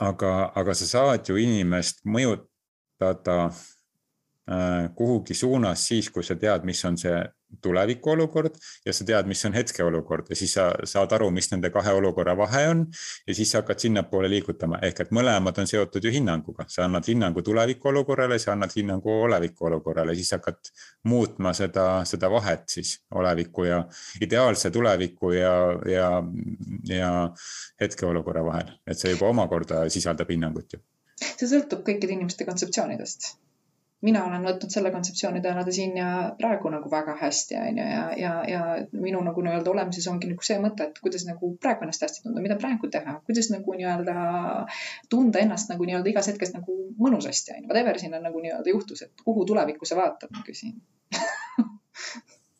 aga, 0.00 0.52
aga 0.56 0.74
sa 0.74 0.86
saad 0.88 1.28
ju 1.28 1.36
inimest 1.40 2.04
mõjutada 2.08 3.38
äh, 3.50 4.88
kuhugi 4.96 5.36
suunas 5.36 5.84
siis, 5.88 6.08
kui 6.10 6.24
sa 6.24 6.36
tead, 6.40 6.64
mis 6.64 6.80
on 6.88 6.96
see 7.00 7.20
tuleviku 7.62 8.10
olukord 8.10 8.54
ja 8.86 8.92
sa 8.94 9.04
tead, 9.04 9.28
mis 9.30 9.42
on 9.44 9.54
hetkeolukord 9.56 10.30
ja 10.30 10.36
siis 10.38 10.54
sa 10.56 10.68
saad 10.84 11.12
aru, 11.16 11.30
mis 11.34 11.50
nende 11.52 11.70
kahe 11.74 11.92
olukorra 11.96 12.36
vahe 12.38 12.62
on. 12.68 12.84
ja 13.26 13.34
siis 13.34 13.50
sa 13.52 13.60
hakkad 13.62 13.82
sinnapoole 13.82 14.30
liigutama, 14.30 14.78
ehk 14.86 15.02
et 15.04 15.12
mõlemad 15.14 15.58
on 15.62 15.68
seotud 15.70 16.04
ju 16.04 16.12
hinnanguga, 16.14 16.66
sa 16.68 16.84
annad 16.86 17.08
hinnangu 17.08 17.42
tuleviku 17.46 17.90
olukorrale, 17.92 18.38
sa 18.38 18.52
annad 18.52 18.74
hinnangu 18.76 19.12
oleviku 19.26 19.66
olukorrale, 19.70 20.14
siis 20.14 20.32
hakkad 20.36 20.72
muutma 21.10 21.52
seda, 21.56 21.88
seda 22.08 22.30
vahet 22.30 22.68
siis 22.70 22.96
oleviku 23.14 23.66
ja 23.68 23.82
ideaalse 24.22 24.70
tuleviku 24.70 25.32
ja, 25.36 25.54
ja, 25.90 26.08
ja 26.88 27.12
hetkeolukorra 27.80 28.44
vahel, 28.44 28.74
et 28.86 28.98
see 28.98 29.14
juba 29.14 29.30
omakorda 29.34 29.84
sisaldab 29.90 30.30
hinnangut 30.30 30.78
ju. 30.78 30.82
see 31.20 31.48
sõltub 31.48 31.84
kõikide 31.86 32.16
inimeste 32.16 32.46
kontseptsioonidest 32.48 33.34
mina 34.06 34.22
olen 34.24 34.44
võtnud 34.46 34.72
selle 34.72 34.90
kontseptsiooni 34.94 35.42
tänada 35.44 35.72
siin 35.74 35.96
ja 35.98 36.08
praegu 36.38 36.70
nagu 36.72 36.90
väga 36.90 37.16
hästi, 37.20 37.56
on 37.60 37.80
ju, 37.80 37.86
ja, 37.92 38.04
ja, 38.16 38.32
ja 38.48 38.60
minu 38.96 39.20
nagu 39.24 39.44
nii-öelda 39.44 39.72
olemises 39.72 40.08
ongi 40.12 40.30
nagu 40.30 40.46
see 40.46 40.56
mõte, 40.62 40.88
et 40.88 41.00
kuidas 41.04 41.26
nagu 41.28 41.52
praegu 41.60 41.84
ennast 41.84 42.06
hästi 42.06 42.24
tunda, 42.24 42.42
mida 42.44 42.56
praegu 42.60 42.88
teha, 42.92 43.18
kuidas 43.28 43.50
nagu 43.52 43.76
nii-öelda 43.76 44.16
tunda 45.12 45.42
ennast 45.44 45.72
nagu 45.72 45.88
nii-öelda 45.88 46.12
igas 46.14 46.30
hetkes 46.32 46.54
nagu 46.56 46.78
mõnusasti, 47.00 47.56
on 47.56 47.64
ju. 47.64 47.68
Whatever 47.72 48.00
siin 48.00 48.16
on 48.16 48.24
nagu 48.28 48.40
nii-öelda 48.40 48.72
juhtus, 48.72 49.04
et 49.04 49.24
kuhu 49.24 49.44
tulevikku 49.48 49.88
sa 49.88 50.00
vaatad, 50.00 50.32
ma 50.36 50.44
küsin 50.46 50.78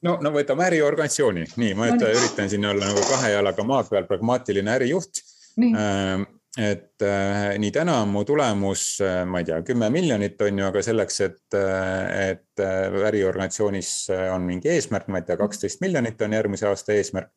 no, 0.07 0.16
no 0.20 0.35
võtame 0.35 0.68
äriorganisatsiooni, 0.68 1.46
nii 1.61 1.72
ma 1.79 1.88
no, 1.94 2.12
üritan 2.20 2.53
siin 2.53 2.68
olla 2.68 2.92
nagu 2.92 3.05
kahe 3.09 3.33
jalaga 3.35 3.64
maa 3.66 3.85
peal 3.88 4.09
pragmaatiline 4.09 4.76
ärijuht. 4.76 5.24
Ähm, 5.61 6.29
et 6.59 7.03
äh, 7.03 7.59
nii 7.63 7.71
täna 7.71 8.01
on 8.03 8.11
mu 8.11 8.25
tulemus, 8.27 8.83
äh, 9.05 9.23
ma 9.27 9.39
ei 9.39 9.47
tea, 9.47 9.61
kümme 9.67 9.91
miljonit 9.95 10.41
on 10.43 10.59
ju, 10.59 10.67
aga 10.67 10.83
selleks, 10.83 11.21
et, 11.27 11.45
äh, 11.55 12.31
et 12.33 12.63
äriorganisatsioonis 13.07 13.93
on 14.35 14.49
mingi 14.49 14.73
eesmärk, 14.73 15.07
ma 15.09 15.21
ei 15.21 15.29
tea, 15.29 15.39
kaksteist 15.39 15.83
miljonit 15.85 16.23
on 16.27 16.35
järgmise 16.35 16.67
aasta 16.71 16.97
eesmärk 16.97 17.31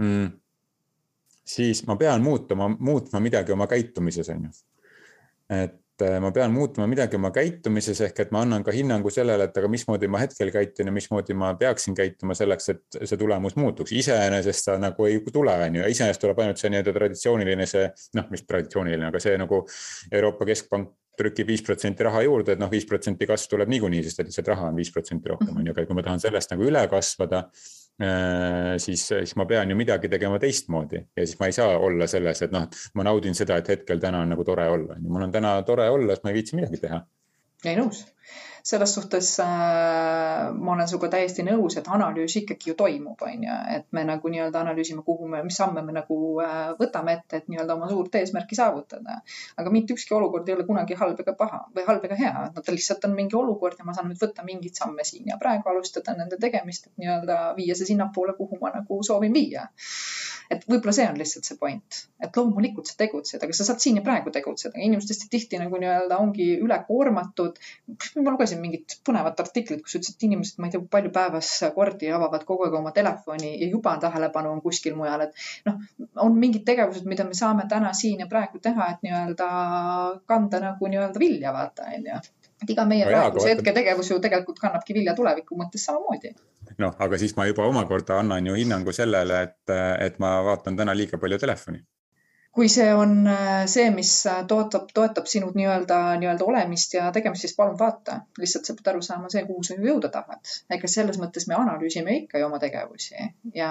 mm,. 0.00 0.32
siis 1.44 1.84
ma 1.86 1.98
pean 2.00 2.24
muutuma, 2.24 2.70
muutma 2.78 3.20
midagi 3.20 3.52
oma 3.52 3.68
käitumises, 3.68 4.32
on 4.32 4.48
ju. 4.48 4.54
et 5.52 5.80
ma 6.20 6.30
pean 6.34 6.50
muutma 6.52 6.86
midagi 6.90 7.14
oma 7.18 7.30
käitumises 7.34 8.00
ehk 8.06 8.24
et 8.24 8.32
ma 8.34 8.40
annan 8.42 8.64
ka 8.66 8.72
hinnangu 8.74 9.12
sellele, 9.14 9.46
et 9.46 9.60
aga 9.60 9.68
mismoodi 9.70 10.08
ma 10.10 10.22
hetkel 10.24 10.50
käitun 10.54 10.90
ja 10.90 10.94
mismoodi 10.94 11.36
ma 11.38 11.52
peaksin 11.60 11.94
käituma 11.94 12.34
selleks, 12.34 12.68
et 12.72 12.98
see 12.98 13.20
tulemus 13.20 13.54
muutuks. 13.56 13.92
iseenesest 13.92 14.66
ta 14.70 14.76
nagu 14.82 15.06
ei 15.06 15.20
tule, 15.32 15.54
on 15.54 15.78
ju, 15.78 15.86
iseenesest 15.94 16.24
tuleb 16.24 16.42
ainult 16.42 16.58
see 16.58 16.72
nii-öelda 16.74 16.96
traditsiooniline 16.98 17.68
see 17.70 17.86
noh, 18.18 18.26
mis 18.34 18.42
traditsiooniline, 18.48 19.06
aga 19.12 19.22
see 19.22 19.38
nagu 19.38 19.62
Euroopa 20.10 20.50
Keskpank 20.50 20.90
trükib 21.14 21.46
viis 21.46 21.62
protsenti 21.62 22.02
raha 22.02 22.24
juurde, 22.26 22.56
et 22.56 22.62
noh, 22.62 22.70
viis 22.72 22.88
protsenti 22.90 23.28
kasv 23.30 23.52
tuleb 23.52 23.70
niikuinii, 23.70 24.02
sest 24.02 24.24
et 24.24 24.32
lihtsalt 24.32 24.50
raha 24.50 24.72
on 24.72 24.82
viis 24.82 24.90
protsenti 24.90 25.30
rohkem, 25.30 25.54
on 25.54 25.68
ju, 25.68 25.76
aga 25.76 25.86
kui 25.86 25.94
ma 25.94 26.02
tahan 26.02 26.22
sellest 26.22 26.50
nagu 26.50 26.66
üle 26.66 26.82
kasvada 26.90 27.44
Äh, 27.44 27.83
siis, 27.94 29.04
siis 29.06 29.36
ma 29.38 29.44
pean 29.46 29.70
ju 29.70 29.76
midagi 29.78 30.08
tegema 30.10 30.38
teistmoodi 30.42 30.98
ja 30.98 31.26
siis 31.26 31.38
ma 31.38 31.46
ei 31.46 31.54
saa 31.54 31.76
olla 31.78 32.08
selles, 32.10 32.42
et 32.42 32.54
noh, 32.54 32.64
ma 32.98 33.04
naudin 33.06 33.36
seda, 33.38 33.60
et 33.60 33.70
hetkel 33.70 34.02
täna 34.02 34.24
on 34.24 34.34
nagu 34.34 34.44
tore 34.44 34.66
olla, 34.68 34.96
on 34.96 35.04
ju, 35.04 35.12
mul 35.14 35.28
on 35.28 35.34
täna 35.34 35.54
tore 35.68 35.86
olla, 35.92 36.10
sest 36.10 36.26
ma 36.26 36.32
ei 36.32 36.40
viitsi 36.40 36.58
midagi 36.58 36.82
teha. 36.82 36.98
ei 37.64 37.78
nõus 37.78 38.02
selles 38.64 38.94
suhtes 38.94 39.40
äh, 39.40 39.46
ma 40.56 40.72
olen 40.72 40.88
sinuga 40.88 41.10
täiesti 41.12 41.44
nõus, 41.44 41.74
et 41.76 41.88
analüüs 41.92 42.38
ikkagi 42.40 42.70
ju 42.70 42.74
toimub, 42.78 43.20
on 43.26 43.42
ju, 43.44 43.56
et 43.76 43.84
me 43.92 44.06
nagu 44.08 44.30
nii-öelda 44.32 44.62
analüüsime, 44.62 45.02
kuhu 45.04 45.28
me, 45.28 45.42
mis 45.44 45.58
samme 45.60 45.82
me 45.84 45.92
nagu 45.92 46.16
äh, 46.40 46.70
võtame 46.78 47.18
ette, 47.18 47.42
et 47.42 47.50
nii-öelda 47.52 47.76
oma 47.76 47.90
suurt 47.90 48.16
eesmärki 48.16 48.56
saavutada. 48.56 49.18
aga 49.60 49.74
mitte 49.74 49.92
ükski 49.92 50.16
olukord 50.16 50.48
ei 50.48 50.56
ole 50.56 50.64
kunagi 50.64 50.96
halb 50.96 51.20
ega 51.20 51.36
paha 51.36 51.60
või 51.76 51.84
halb 51.90 52.08
ega 52.08 52.16
hea, 52.22 52.32
et 52.48 52.56
no 52.56 52.64
ta 52.64 52.72
lihtsalt 52.72 53.04
on 53.04 53.18
mingi 53.18 53.36
olukord 53.36 53.76
ja 53.78 53.84
ma 53.84 53.96
saan 53.96 54.08
nüüd 54.08 54.24
võtta 54.24 54.46
mingeid 54.48 54.80
samme 54.80 55.04
siin 55.04 55.28
ja 55.28 55.36
praegu 55.40 55.68
alustada 55.68 56.16
nende 56.16 56.40
tegemist, 56.40 56.88
et 56.88 57.04
nii-öelda 57.04 57.40
viia 57.60 57.76
see 57.76 57.92
sinnapoole, 57.92 58.32
kuhu 58.40 58.62
ma 58.64 58.72
nagu 58.78 59.02
soovin 59.04 59.36
viia 59.36 59.68
et 60.52 60.64
võib-olla 60.68 60.94
see 60.96 61.06
on 61.08 61.18
lihtsalt 61.20 61.48
see 61.48 61.58
point, 61.60 61.98
et 62.22 62.36
loomulikult 62.38 62.90
sa 62.90 62.96
tegutsed, 63.00 63.42
aga 63.44 63.56
sa 63.56 63.66
saad 63.68 63.82
siin 63.84 64.00
ja 64.00 64.04
praegu 64.06 64.32
tegutseda. 64.34 64.80
inimesed 64.80 65.14
hästi 65.14 65.30
tihti 65.32 65.60
nagu 65.62 65.80
nii-öelda 65.80 66.18
ongi 66.20 66.48
ülekoormatud. 66.64 67.60
ma 68.24 68.34
lugesin 68.34 68.60
mingit 68.62 68.98
põnevat 69.08 69.40
artiklit, 69.44 69.82
kus 69.84 69.98
ütles, 69.98 70.14
et 70.14 70.26
inimesed, 70.28 70.60
ma 70.60 70.68
ei 70.68 70.74
tea, 70.76 70.84
palju 70.96 71.12
päevas 71.14 71.50
kordi 71.74 72.12
avavad 72.12 72.46
kogu 72.48 72.68
aeg 72.68 72.78
oma 72.80 72.92
telefoni 72.96 73.54
ja 73.54 73.68
juba 73.70 73.96
tähelepanu 74.02 74.52
on 74.54 74.62
kuskil 74.64 74.96
mujal, 74.98 75.28
et 75.28 75.46
noh, 75.68 75.80
on 76.26 76.38
mingid 76.38 76.66
tegevused, 76.68 77.08
mida 77.10 77.26
me 77.28 77.36
saame 77.38 77.68
täna 77.70 77.92
siin 77.96 78.24
ja 78.24 78.30
praegu 78.30 78.62
teha, 78.62 78.90
et 78.94 79.04
nii-öelda 79.06 79.50
kanda 80.30 80.62
nagu 80.68 80.90
nii-öelda 80.90 81.22
vilja, 81.26 81.52
vaata 81.56 81.90
onju 81.94 82.20
et 82.64 82.74
iga 82.74 82.84
meie 82.88 83.06
praeguse 83.08 83.52
hetke 83.52 83.74
tegevus 83.76 84.10
ju 84.10 84.20
tegelikult 84.24 84.60
kannabki 84.62 84.96
vilja 84.96 85.14
tuleviku 85.16 85.58
mõttes 85.60 85.86
samamoodi. 85.88 86.34
noh, 86.80 86.94
aga 87.06 87.18
siis 87.20 87.36
ma 87.38 87.48
juba 87.48 87.66
omakorda 87.70 88.20
annan 88.20 88.46
ju 88.46 88.60
hinnangu 88.60 88.92
sellele, 88.92 89.42
et, 89.48 89.74
et 90.06 90.22
ma 90.22 90.38
vaatan 90.46 90.80
täna 90.80 90.96
liiga 90.96 91.20
palju 91.20 91.38
telefoni. 91.42 91.84
kui 92.54 92.68
see 92.70 92.86
on 92.94 93.26
äh, 93.26 93.64
see, 93.70 93.88
mis 93.90 94.10
toetab, 94.50 94.90
toetab 94.94 95.26
sinu 95.30 95.48
nii-öelda, 95.58 95.96
nii-öelda 96.22 96.46
olemist 96.46 96.94
ja 96.94 97.08
tegemist, 97.14 97.42
siis 97.46 97.56
palun 97.56 97.78
vaata. 97.78 98.20
lihtsalt 98.38 98.70
sa 98.70 98.76
pead 98.78 98.92
aru 98.92 99.02
saama 99.06 99.30
see, 99.32 99.42
kuhu 99.48 99.64
sa 99.66 99.78
jõuda 99.88 100.10
tahad. 100.16 100.52
ega 100.78 100.90
selles 100.96 101.18
mõttes 101.22 101.48
me 101.50 101.58
analüüsime 101.60 102.18
ikka 102.22 102.42
ju 102.42 102.50
oma 102.50 102.62
tegevusi 102.62 103.30
ja 103.54 103.70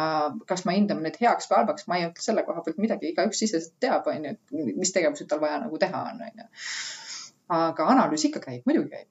kas 0.52 0.66
me 0.70 0.76
hindame 0.80 1.08
neid 1.08 1.22
heaks 1.22 1.50
või 1.52 1.62
halvaks, 1.62 1.88
ma 1.88 2.00
ei 2.00 2.10
ütle 2.10 2.28
selle 2.28 2.44
koha 2.50 2.66
pealt 2.66 2.84
midagi, 2.86 3.16
igaüks 3.16 3.46
ise 3.48 3.64
teab, 3.80 4.12
onju, 4.16 4.36
et 4.36 4.76
mis 4.84 4.94
tegevused 4.96 5.32
tal 5.32 5.42
vaja 5.44 5.64
nagu 5.66 5.82
teha 5.86 6.04
on, 6.12 6.28
onju 6.30 6.52
aga 7.50 7.90
analüüs 7.96 8.26
ikka 8.30 8.40
käib, 8.40 8.64
muidugi 8.66 8.90
käib 8.90 9.08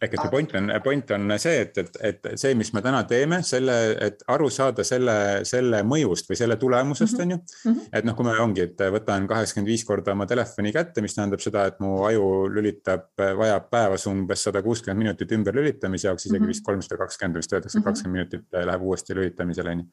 ehk 0.00 0.14
et 0.16 0.22
see 0.22 0.32
point 0.32 0.52
on, 0.56 0.70
point 0.84 1.10
on 1.12 1.34
see, 1.40 1.64
et, 1.64 1.78
et, 1.80 1.98
et 2.08 2.28
see, 2.40 2.54
mis 2.56 2.70
me 2.72 2.82
täna 2.84 3.02
teeme, 3.08 3.40
selle, 3.46 3.74
et 4.06 4.22
aru 4.32 4.48
saada 4.52 4.84
selle, 4.86 5.14
selle 5.48 5.82
mõjust 5.86 6.30
või 6.30 6.38
selle 6.40 6.56
tulemusest 6.60 7.18
mm, 7.18 7.20
-hmm. 7.20 7.26
on 7.26 7.34
ju. 7.34 7.74
-hmm. 7.74 7.90
et 7.98 8.08
noh, 8.08 8.16
kui 8.16 8.28
me 8.28 8.36
ongi, 8.44 8.64
et 8.64 8.84
võtan 8.94 9.28
kaheksakümmend 9.28 9.72
viis 9.72 9.84
korda 9.88 10.14
oma 10.16 10.26
telefoni 10.30 10.72
kätte, 10.72 11.04
mis 11.04 11.16
tähendab 11.16 11.44
seda, 11.44 11.66
et 11.68 11.80
mu 11.84 12.04
aju 12.08 12.30
lülitab, 12.54 13.10
vajab 13.42 13.68
päevas 13.70 14.06
umbes 14.10 14.46
sada 14.48 14.62
kuuskümmend 14.64 15.04
minutit 15.04 15.36
ümberlülitamise 15.36 16.08
jaoks, 16.08 16.26
isegi 16.26 16.38
mm 16.38 16.44
-hmm. 16.44 16.54
vist 16.54 16.64
kolmsada 16.64 16.96
kakskümmend 17.04 17.36
vist 17.36 17.52
öeldakse, 17.52 17.78
mhm. 17.78 17.84
kakskümmend 17.84 18.18
minutit 18.18 18.60
läheb 18.70 18.82
uuesti 18.82 19.14
lülitamisele, 19.14 19.70
on 19.70 19.84
ju. 19.84 19.86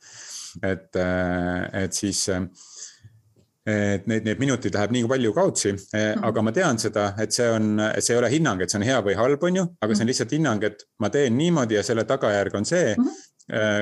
et, 0.64 0.96
et 1.84 1.94
siis 1.94 2.30
et 3.68 4.06
neid, 4.08 4.24
neid 4.24 4.40
minuteid 4.40 4.76
läheb 4.78 4.94
nii 4.96 5.08
palju 5.12 5.34
kaotsi 5.36 5.72
mm, 5.74 5.86
-hmm. 5.92 6.26
aga 6.30 6.42
ma 6.42 6.52
tean 6.56 6.80
seda, 6.80 7.08
et 7.20 7.36
see 7.36 7.48
on, 7.52 7.82
see 8.00 8.14
ei 8.16 8.20
ole 8.20 8.30
hinnang, 8.32 8.62
et 8.62 8.72
see 8.72 8.80
on 8.80 8.88
hea 8.88 9.00
või 9.04 9.16
halb, 9.20 9.44
on 9.44 9.62
ju, 9.62 9.66
aga 9.82 9.94
see 9.94 10.02
on 10.02 10.06
mhm. 10.06 10.12
lihtsalt 10.14 10.36
hinnang, 10.38 10.64
et 10.64 10.86
ma 11.00 11.10
teen 11.14 11.38
niimoodi 11.38 11.80
ja 11.80 11.84
selle 11.84 12.06
tagajärg 12.08 12.56
on 12.56 12.66
see 12.66 12.94
mm. 12.96 13.04
-hmm 13.04 13.24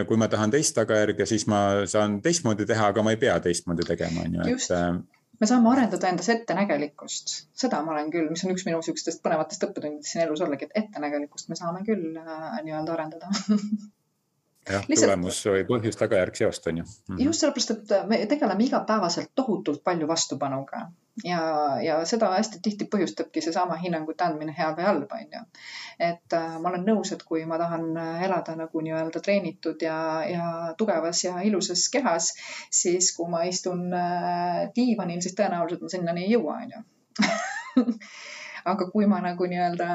kui 0.05 0.17
ma 0.21 0.27
tahan 0.29 0.51
teist 0.53 0.75
tagajärge, 0.77 1.25
siis 1.25 1.47
ma 1.49 1.87
saan 1.89 2.19
teistmoodi 2.21 2.67
teha, 2.69 2.91
aga 2.93 3.01
ma 3.01 3.15
ei 3.15 3.17
pea 3.17 3.39
teistmoodi 3.41 3.81
tegema, 3.87 4.21
on 4.21 4.35
ju, 4.35 4.43
et 4.53 4.67
äh, 4.77 4.99
me 5.41 5.49
saame 5.49 5.71
arendada 5.71 6.11
endas 6.11 6.29
ettenägelikkust, 6.29 7.33
seda 7.63 7.81
ma 7.81 7.95
olen 7.95 8.11
küll, 8.13 8.29
mis 8.29 8.45
on 8.45 8.53
üks 8.53 8.67
minu 8.67 8.77
niisugustest 8.77 9.23
põnevatest 9.25 9.65
õppetundidest 9.67 10.13
siin 10.13 10.25
elus 10.27 10.43
ollagi, 10.45 10.69
et 10.69 10.83
ettenägelikkust 10.83 11.49
me 11.49 11.57
saame 11.59 11.81
küll 11.87 12.13
äh, 12.21 12.61
nii-öelda 12.67 12.93
arendada 12.93 13.31
jah 14.69 14.85
tulemus 14.89 15.39
või 15.45 15.63
põhjus-tagajärg 15.69 16.37
seost 16.39 16.67
on 16.67 16.77
ju 16.81 16.83
mm. 16.83 17.15
-hmm. 17.15 17.25
just 17.27 17.43
sellepärast, 17.43 17.71
et 17.71 18.07
me 18.09 18.19
tegeleme 18.25 18.63
igapäevaselt 18.63 19.31
tohutult 19.35 19.83
palju 19.83 20.07
vastupanuga 20.07 20.87
ja, 21.23 21.41
ja 21.81 21.97
seda 22.05 22.31
hästi 22.33 22.59
tihti 22.63 22.87
põhjustabki 22.91 23.41
seesama 23.41 23.77
hinnangute 23.81 24.23
andmine 24.25 24.55
hea 24.57 24.71
või 24.77 24.87
halb, 24.87 25.11
on 25.11 25.37
ju. 25.37 25.43
et 25.99 26.37
äh, 26.39 26.57
ma 26.61 26.69
olen 26.69 26.85
nõus, 26.89 27.11
et 27.13 27.23
kui 27.23 27.45
ma 27.45 27.59
tahan 27.61 27.91
elada 28.27 28.55
nagu 28.55 28.81
nii-öelda 28.87 29.21
treenitud 29.21 29.81
ja, 29.81 29.97
ja 30.29 30.47
tugevas 30.77 31.23
ja 31.23 31.41
ilusas 31.41 31.87
kehas, 31.93 32.33
siis 32.71 33.13
kui 33.17 33.29
ma 33.29 33.43
istun 33.43 33.93
äh, 33.93 34.65
diivanil, 34.75 35.21
siis 35.21 35.37
tõenäoliselt 35.37 35.85
ma 35.85 35.93
sinnani 35.93 36.25
ei 36.25 36.35
jõua, 36.35 36.59
on 36.65 36.75
ju 36.77 36.83
aga 38.65 38.87
kui 38.89 39.05
ma 39.09 39.19
nagu 39.21 39.47
nii-öelda 39.49 39.87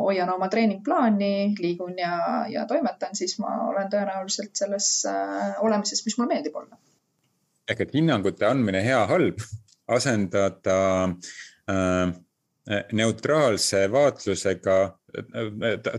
hoian 0.00 0.30
oma 0.32 0.48
treeningplaani, 0.52 1.54
liigun 1.60 1.98
ja, 2.00 2.14
ja 2.48 2.64
toimetan, 2.70 3.16
siis 3.16 3.36
ma 3.42 3.52
olen 3.68 3.90
tõenäoliselt 3.92 4.56
selles 4.56 4.88
äh, 5.10 5.60
olemises, 5.64 6.04
mis 6.06 6.16
mulle 6.18 6.34
meeldib 6.34 6.56
olla. 6.56 6.80
ehk 7.68 7.80
et 7.80 7.94
hinnangute 7.96 8.46
andmine 8.46 8.82
hea-halb 8.84 9.40
asendada 9.96 10.78
äh, 11.70 12.14
neutraalse 12.92 13.84
vaatlusega 13.92 14.78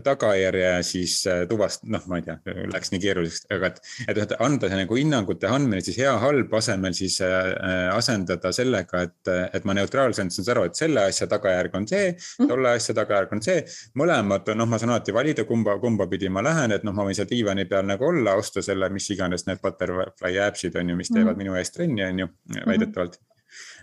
tagajärje 0.04 0.70
siis 0.86 1.18
äh, 1.30 1.44
tuvast-, 1.50 1.84
noh, 1.90 2.02
ma 2.10 2.20
ei 2.20 2.26
tea, 2.26 2.36
läks 2.72 2.92
nii 2.92 3.02
keeruliseks, 3.02 3.46
aga 3.54 3.70
et, 3.72 3.80
et 4.12 4.34
anda 4.42 4.70
see 4.70 4.80
nagu 4.80 4.98
hinnangute 4.98 5.50
andmine 5.50 5.82
siis 5.84 5.98
hea-halb 6.00 6.54
asemel 6.58 6.96
siis 6.96 7.18
äh, 7.24 7.52
asendada 7.94 8.52
sellega, 8.54 9.04
et, 9.08 9.32
et 9.56 9.68
ma 9.68 9.76
neutraalselt 9.78 10.34
saan 10.34 10.52
aru, 10.54 10.66
et 10.70 10.78
selle 10.78 11.06
asja 11.10 11.28
tagajärg 11.30 11.76
on 11.78 11.88
see, 11.90 12.10
mhm. 12.14 12.50
tolle 12.50 12.74
asja 12.76 12.96
tagajärg 12.96 13.36
on 13.36 13.44
see. 13.44 13.62
mõlemad, 13.98 14.50
noh, 14.58 14.68
ma 14.70 14.80
saan 14.80 14.94
alati 14.94 15.14
valida, 15.16 15.46
kumba, 15.48 15.78
kumba 15.82 16.08
pidi 16.10 16.30
ma 16.32 16.44
lähen, 16.44 16.74
et 16.76 16.84
noh, 16.86 16.94
ma 16.96 17.06
võin 17.06 17.16
seal 17.16 17.30
diivani 17.30 17.66
peal 17.70 17.86
nagu 17.88 18.10
olla, 18.10 18.36
osta 18.40 18.64
selle, 18.64 18.90
mis 18.92 19.08
iganes 19.14 19.46
need 19.48 19.62
butterfly 19.62 20.42
apps'id 20.46 20.76
on 20.80 20.92
ju, 20.92 20.98
mis 20.98 21.12
teevad 21.12 21.32
mm 21.32 21.32
-hmm. 21.32 21.44
minu 21.44 21.62
eest 21.62 21.74
trenni, 21.76 22.04
on 22.04 22.24
ju, 22.24 22.28
väidetavalt 22.66 23.16
mm. 23.16 23.22
-hmm 23.22 23.35
Äh, 23.35 23.35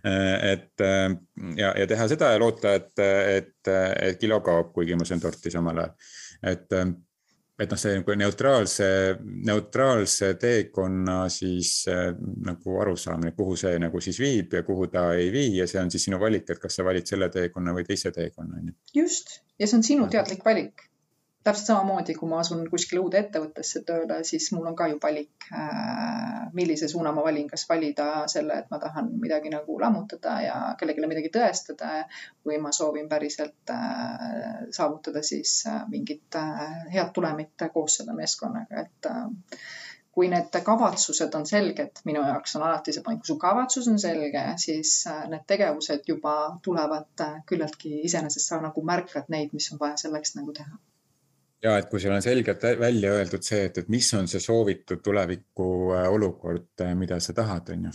et 0.04 0.84
äh, 0.84 1.08
ja, 1.58 1.74
ja 1.80 1.88
teha 1.88 2.08
seda 2.12 2.34
ja 2.34 2.42
loota, 2.42 2.76
et, 2.80 2.94
et, 3.00 3.72
et 3.72 4.20
kilo 4.20 4.42
kaob, 4.46 4.74
kuigi 4.76 4.98
ma 5.00 5.08
söön 5.08 5.24
torti 5.24 5.52
samal 5.54 5.84
ajal. 5.84 6.14
et, 6.52 6.78
et 7.64 7.72
noh, 7.72 7.80
see 7.80 7.98
nagu 8.00 8.16
neutraalse, 8.20 8.88
neutraalse 9.50 10.34
teekonna 10.42 11.18
siis 11.32 11.74
äh, 11.92 12.10
nagu 12.48 12.80
arusaamine, 12.82 13.36
kuhu 13.38 13.58
see 13.60 13.76
nagu 13.82 14.02
siis 14.04 14.20
viib 14.20 14.58
ja 14.58 14.64
kuhu 14.68 14.90
ta 14.94 15.12
ei 15.18 15.30
vii 15.34 15.60
ja 15.60 15.68
see 15.70 15.82
on 15.82 15.92
siis 15.94 16.10
sinu 16.10 16.20
valik, 16.22 16.50
et 16.50 16.64
kas 16.64 16.80
sa 16.80 16.88
valid 16.88 17.08
selle 17.10 17.30
teekonna 17.34 17.76
või 17.78 17.86
teise 17.88 18.12
teekonna, 18.16 18.60
on 18.60 18.74
ju. 18.74 19.04
just, 19.04 19.40
ja 19.60 19.70
see 19.70 19.80
on 19.80 19.88
sinu 19.92 20.10
teadlik 20.12 20.44
valik 20.46 20.90
täpselt 21.44 21.68
samamoodi, 21.68 22.14
kui 22.16 22.30
ma 22.32 22.40
asun 22.40 22.64
kuskile 22.72 23.02
uude 23.04 23.20
ettevõttesse 23.20 23.82
tööle, 23.88 24.22
siis 24.28 24.48
mul 24.56 24.70
on 24.72 24.76
ka 24.80 24.88
ju 24.92 25.00
valik, 25.04 25.48
äh, 25.52 26.46
millise 26.56 26.88
suuna 26.92 27.12
ma 27.16 27.24
valin, 27.26 27.50
kas 27.52 27.66
valida 27.70 28.08
selle, 28.32 28.60
et 28.64 28.72
ma 28.72 28.80
tahan 28.80 29.10
midagi 29.20 29.52
nagu 29.52 29.76
lammutada 29.82 30.38
ja 30.46 30.58
kellelegi 30.80 31.10
midagi 31.12 31.32
tõestada 31.36 31.94
või 32.48 32.60
ma 32.64 32.72
soovin 32.76 33.10
päriselt 33.12 33.74
äh, 33.76 34.68
saavutada 34.72 35.24
siis 35.32 35.58
äh, 35.68 35.82
mingit 35.92 36.40
head 36.94 37.12
tulemit 37.14 37.68
koos 37.74 38.00
selle 38.00 38.16
meeskonnaga, 38.16 38.86
et 38.86 39.12
kui 40.14 40.30
need 40.30 40.56
kavatsused 40.64 41.36
on 41.36 41.46
selged, 41.50 42.04
minu 42.08 42.22
jaoks 42.24 42.56
on 42.56 42.64
alati 42.70 42.94
see 42.94 43.04
point, 43.04 43.20
kui 43.20 43.34
su 43.34 43.36
kavatsus 43.42 43.90
on 43.92 44.00
selge, 44.00 44.46
siis 44.62 44.96
need 45.32 45.44
tegevused 45.50 46.08
juba 46.08 46.36
tulevad 46.64 47.28
küllaltki 47.50 47.98
iseenesest, 48.08 48.48
sa 48.48 48.62
nagu 48.64 48.86
märkad 48.86 49.34
neid, 49.34 49.52
mis 49.58 49.72
on 49.74 49.82
vaja 49.82 49.98
selleks 50.06 50.38
nagu 50.38 50.54
teha 50.56 50.78
ja 51.64 51.78
et 51.80 51.88
kui 51.92 52.02
sul 52.04 52.14
on 52.16 52.24
selgelt 52.24 52.66
välja 52.80 53.14
öeldud 53.18 53.46
see, 53.46 53.68
et, 53.70 53.78
et 53.84 53.94
mis 53.94 54.10
on 54.18 54.28
see 54.28 54.42
soovitud 54.44 55.04
tuleviku 55.04 55.70
äh, 55.96 56.10
olukord, 56.12 56.74
äh, 56.84 56.92
mida 57.00 57.20
sa 57.24 57.36
tahad, 57.38 57.72
on 57.76 57.88
ju 57.90 57.94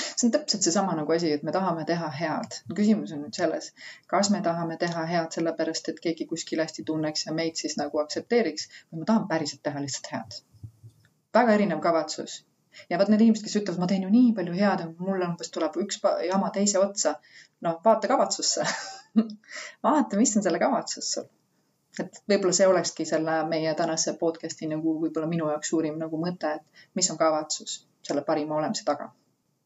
see 0.00 0.28
on 0.28 0.32
täpselt 0.32 0.64
seesama 0.66 0.94
nagu 0.96 1.12
asi, 1.12 1.30
et 1.32 1.42
me 1.46 1.52
tahame 1.52 1.84
teha 1.88 2.08
head. 2.18 2.58
küsimus 2.76 3.12
on 3.16 3.22
nüüd 3.24 3.36
selles, 3.36 3.70
kas 4.12 4.30
me 4.34 4.42
tahame 4.44 4.76
teha 4.82 5.06
head 5.08 5.32
sellepärast, 5.36 5.88
et 5.92 6.00
keegi 6.04 6.26
kuskil 6.32 6.60
hästi 6.60 6.84
tunneks 6.90 7.26
ja 7.26 7.34
meid 7.36 7.56
siis 7.60 7.76
nagu 7.80 8.02
aktsepteeriks 8.02 8.68
või 8.76 9.02
ma 9.02 9.10
tahan 9.12 9.26
päriselt 9.32 9.62
teha 9.68 9.82
lihtsalt 9.86 10.12
head. 10.14 10.38
väga 11.40 11.56
erinev 11.56 11.80
kavatsus. 11.88 12.38
ja 12.90 13.00
vot 13.00 13.08
need 13.12 13.24
inimesed, 13.26 13.44
kes 13.48 13.58
ütlevad, 13.62 13.80
ma 13.80 13.90
teen 13.92 14.06
ju 14.08 14.12
nii 14.12 14.32
palju 14.36 14.60
head, 14.60 14.86
mul 15.08 15.26
umbes 15.28 15.52
tuleb 15.56 15.80
üks 15.84 16.00
jama 16.28 16.52
teise 16.56 16.84
otsa. 16.84 17.16
noh, 17.60 17.80
vaata 17.84 18.12
kavatsusse 18.12 18.68
vaata, 19.88 20.16
mis 20.16 20.36
on 20.36 20.48
selle 20.48 20.60
kavatsus 20.68 21.12
sul 21.16 21.28
et 22.02 22.20
võib-olla 22.28 22.56
see 22.56 22.66
olekski 22.68 23.06
selle 23.08 23.40
meie 23.50 23.72
tänase 23.78 24.16
podcast'i 24.20 24.68
nagu 24.70 24.96
võib-olla 25.02 25.28
minu 25.30 25.48
jaoks 25.52 25.72
suurim 25.72 25.98
nagu 26.00 26.20
mõte, 26.20 26.56
et 26.58 26.84
mis 26.98 27.10
on 27.12 27.18
kavatsus 27.20 27.80
selle 28.06 28.24
parima 28.26 28.56
olemise 28.58 28.86
taga. 28.86 29.10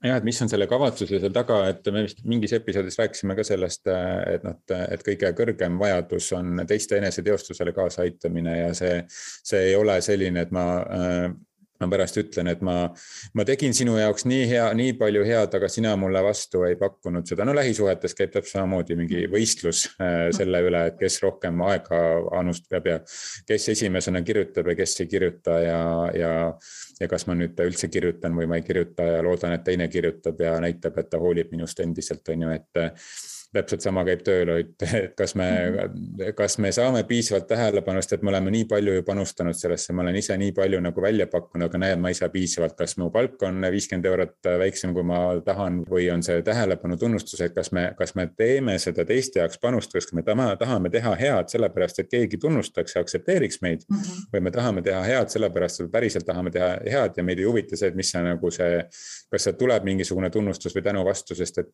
Jah, 0.05 0.18
et 0.20 0.26
mis 0.26 0.37
on 0.45 0.51
selle 0.53 0.66
kavatsuse 0.68 1.16
seal 1.16 1.32
taga, 1.32 1.62
et 1.70 1.87
me 1.95 2.03
vist 2.05 2.18
mingis 2.28 2.53
episoodis 2.59 2.99
rääkisime 3.01 3.37
ka 3.39 3.45
sellest, 3.47 3.89
et 4.35 4.43
noh, 4.45 4.59
et 4.76 5.05
kõige 5.07 5.30
kõrgem 5.39 5.78
vajadus 5.80 6.28
on 6.37 6.61
teiste 6.68 6.99
eneseteostusele 7.01 7.72
kaasaaitamine 7.72 8.59
ja 8.59 8.74
see, 8.76 8.99
see 9.09 9.70
ei 9.70 9.78
ole 9.78 9.97
selline, 10.05 10.45
et 10.45 10.53
ma 10.53 10.66
ma 11.85 11.91
pärast 11.93 12.18
ütlen, 12.20 12.51
et 12.53 12.62
ma, 12.64 12.76
ma 13.37 13.47
tegin 13.47 13.74
sinu 13.76 13.97
jaoks 13.99 14.26
nii 14.28 14.47
hea, 14.51 14.66
nii 14.76 14.97
palju 15.01 15.24
head, 15.26 15.57
aga 15.59 15.70
sina 15.72 15.95
mulle 16.01 16.22
vastu 16.24 16.64
ei 16.68 16.78
pakkunud 16.80 17.28
seda. 17.28 17.47
no 17.47 17.55
lähisuhetes 17.57 18.16
käib 18.18 18.32
täpselt 18.35 18.59
samamoodi 18.59 18.97
mingi 18.99 19.26
võistlus 19.30 19.85
äh, 19.99 20.30
selle 20.37 20.62
üle, 20.66 20.85
et 20.91 20.99
kes 21.01 21.20
rohkem 21.24 21.62
aega 21.66 22.01
annustab 22.41 22.89
ja 22.89 22.99
kes 23.49 23.68
esimesena 23.74 24.24
kirjutab 24.26 24.72
ja 24.72 24.78
kes 24.78 24.99
ei 25.05 25.11
kirjuta 25.11 25.59
ja, 25.62 25.82
ja, 26.16 26.32
ja 27.01 27.11
kas 27.11 27.28
ma 27.28 27.37
nüüd 27.39 27.61
üldse 27.66 27.91
kirjutan 27.93 28.37
või 28.39 28.49
ma 28.51 28.61
ei 28.61 28.66
kirjuta 28.66 29.07
ja 29.16 29.22
loodan, 29.24 29.57
et 29.59 29.64
teine 29.66 29.89
kirjutab 29.93 30.41
ja 30.41 30.57
näitab, 30.62 30.99
et 30.99 31.12
ta 31.12 31.20
hoolib 31.22 31.53
minust 31.55 31.80
endiselt, 31.85 32.26
on 32.32 32.47
ju, 32.49 32.59
et 32.59 32.85
täpselt 33.55 33.85
sama 33.85 34.05
käib 34.07 34.23
tööl, 34.27 34.51
et 34.61 34.85
kas 35.21 35.35
me, 35.39 35.49
mhm. 35.71 36.33
kas 36.37 36.59
me 36.63 36.73
saame 36.75 37.05
piisavalt 37.09 37.47
tähelepanu, 37.51 38.03
sest 38.03 38.19
et 38.19 38.27
me 38.27 38.33
oleme 38.33 38.53
nii 38.55 38.67
palju 38.71 38.97
ju 38.99 39.05
panustanud 39.07 39.57
sellesse, 39.59 39.95
ma 39.97 40.05
olen 40.05 40.19
ise 40.21 40.37
nii 40.41 40.53
palju 40.57 40.81
nagu 40.85 41.05
välja 41.05 41.27
pakkunud, 41.31 41.69
aga 41.69 41.81
näed, 41.85 42.03
ma 42.03 42.13
ei 42.13 42.19
saa 42.19 42.31
piisavalt, 42.33 42.77
kas 42.79 42.97
mu 43.01 43.11
palk 43.15 43.43
on 43.47 43.65
viiskümmend 43.75 44.09
eurot 44.11 44.51
väiksem, 44.61 44.95
kui 44.97 45.07
ma 45.07 45.21
tahan 45.47 45.83
või 45.91 46.09
on 46.15 46.25
see 46.27 46.43
tähelepanu 46.47 46.99
tunnustus, 47.01 47.43
et 47.45 47.55
kas 47.57 47.73
me, 47.77 47.87
kas 47.99 48.15
me 48.19 48.27
teeme 48.37 48.77
seda 48.83 49.07
teiste 49.09 49.43
jaoks 49.43 49.61
panust, 49.63 49.95
kas 49.95 50.11
me 50.17 50.25
tahame 50.27 50.91
teha 50.93 51.15
head 51.21 51.53
sellepärast, 51.53 52.03
et 52.03 52.11
keegi 52.13 52.41
tunnustaks 52.43 52.97
ja 52.97 53.05
aktsepteeriks 53.05 53.61
meid 53.65 53.87
mm. 53.89 53.97
-hmm. 53.97 54.29
või 54.35 54.47
me 54.49 54.55
tahame 54.55 54.83
teha 54.83 55.03
head 55.07 55.33
sellepärast, 55.33 55.85
et 55.85 55.93
päriselt 55.93 56.27
tahame 56.27 56.51
teha 56.55 56.77
head 56.85 57.17
ja 57.17 57.25
meid 57.25 57.39
ei 57.39 57.49
huvita 57.49 57.77
see, 57.77 57.93
et 57.93 57.99
mis 57.99 58.11
see 58.11 58.23
nagu 58.25 58.51
see, 58.55 58.85
kas 59.31 59.49
sealt 59.49 59.59
tuleb 59.59 59.85
mingisugune 59.85 60.31
tunnustus 60.31 60.75
või 60.77 60.85
tänu 60.87 61.05
vastu, 61.05 61.35
sest 61.39 61.63
et 61.63 61.73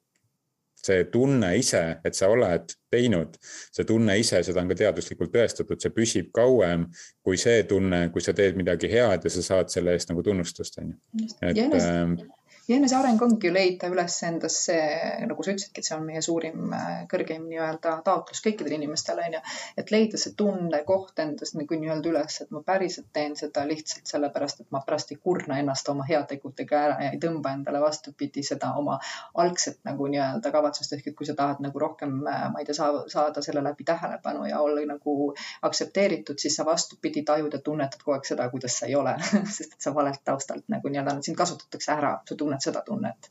see 0.87 1.05
tunne 1.13 1.53
ise, 1.59 1.83
et 2.05 2.17
sa 2.17 2.31
oled 2.33 2.73
teinud, 2.93 3.37
see 3.75 3.87
tunne 3.89 4.17
ise, 4.21 4.43
seda 4.47 4.63
on 4.63 4.71
ka 4.71 4.79
teaduslikult 4.81 5.33
tõestatud, 5.35 5.81
see 5.83 5.95
püsib 5.95 6.33
kauem 6.37 6.89
kui 7.25 7.39
see 7.41 7.63
tunne, 7.71 8.07
kui 8.15 8.25
sa 8.25 8.35
teed 8.37 8.59
midagi 8.59 8.91
head 8.91 9.27
ja 9.27 9.35
sa 9.37 9.47
saad 9.47 9.73
selle 9.73 9.95
eest 9.97 10.13
nagu 10.13 10.25
tunnustust, 10.27 10.81
on 10.83 10.93
ju. 10.95 11.31
et 11.51 12.29
ja 12.71 12.77
eneseareng 12.77 13.23
ongi 13.23 13.49
ju 13.49 13.55
leida 13.55 13.89
üles 13.91 14.15
endas 14.23 14.57
see, 14.69 14.83
nagu 15.27 15.43
sa 15.43 15.51
ütlesidki, 15.51 15.83
et 15.83 15.89
see 15.89 15.97
on 15.97 16.05
meie 16.07 16.21
suurim, 16.23 16.71
äh, 16.77 16.91
kõrgeim 17.11 17.49
nii-öelda 17.51 17.97
taotlus 18.07 18.43
kõikidele 18.45 18.77
inimestele 18.79 19.25
onju. 19.27 19.41
et 19.83 19.91
leida 19.91 20.19
see 20.23 20.37
tundekoht 20.39 21.19
endas 21.25 21.55
nagu 21.59 21.79
nii-öelda 21.81 22.13
üles, 22.13 22.37
et 22.45 22.53
ma 22.55 22.63
päriselt 22.67 23.09
teen 23.13 23.35
seda 23.37 23.65
lihtsalt 23.67 24.07
sellepärast, 24.13 24.63
et 24.63 24.71
ma 24.71 24.83
pärast 24.87 25.11
ei 25.11 25.19
kurna 25.19 25.59
ennast 25.59 25.89
oma 25.91 26.07
heategudega 26.07 26.83
ära 26.85 27.01
ja 27.07 27.11
ei 27.17 27.19
tõmba 27.25 27.57
endale 27.57 27.81
vastupidi 27.83 28.45
seda 28.47 28.71
oma 28.79 29.01
algset 29.35 29.81
nagu 29.91 30.07
nii-öelda 30.15 30.55
kavatsust 30.55 30.95
ehk 30.95 31.11
et 31.11 31.19
kui 31.19 31.27
sa 31.27 31.35
tahad 31.35 31.65
nagu 31.67 31.83
rohkem, 31.83 32.21
äh, 32.23 32.47
ma 32.55 32.63
ei 32.63 32.71
tea, 32.71 32.93
saada 33.17 33.43
selle 33.43 33.65
läbi 33.67 33.89
tähelepanu 33.89 34.47
ja 34.47 34.63
olla 34.63 34.87
nagu 34.93 35.35
aktsepteeritud, 35.67 36.39
siis 36.39 36.55
sa 36.57 36.65
vastupidi 36.71 37.27
tajud 37.27 37.53
ja 37.53 37.59
tunnetad 37.59 38.05
kogu 38.05 38.15
aeg 38.15 38.31
seda, 38.31 38.47
kuidas 38.55 38.79
sa 38.79 38.87
ei 38.87 38.95
ole 38.95 39.19
sest 39.59 39.75
et 39.75 39.81
sa 39.83 39.95
valelt 39.95 40.23
taustalt 40.25 40.71
nagu 40.71 40.89
nii-öelda 40.89 41.19
sind 41.27 41.37
kasutatakse 41.37 41.93
ära, 41.99 42.15
sa 42.29 42.39
tunned 42.39 42.60
tunned 42.61 42.77
seda 42.77 42.83
tunnet. 42.85 43.31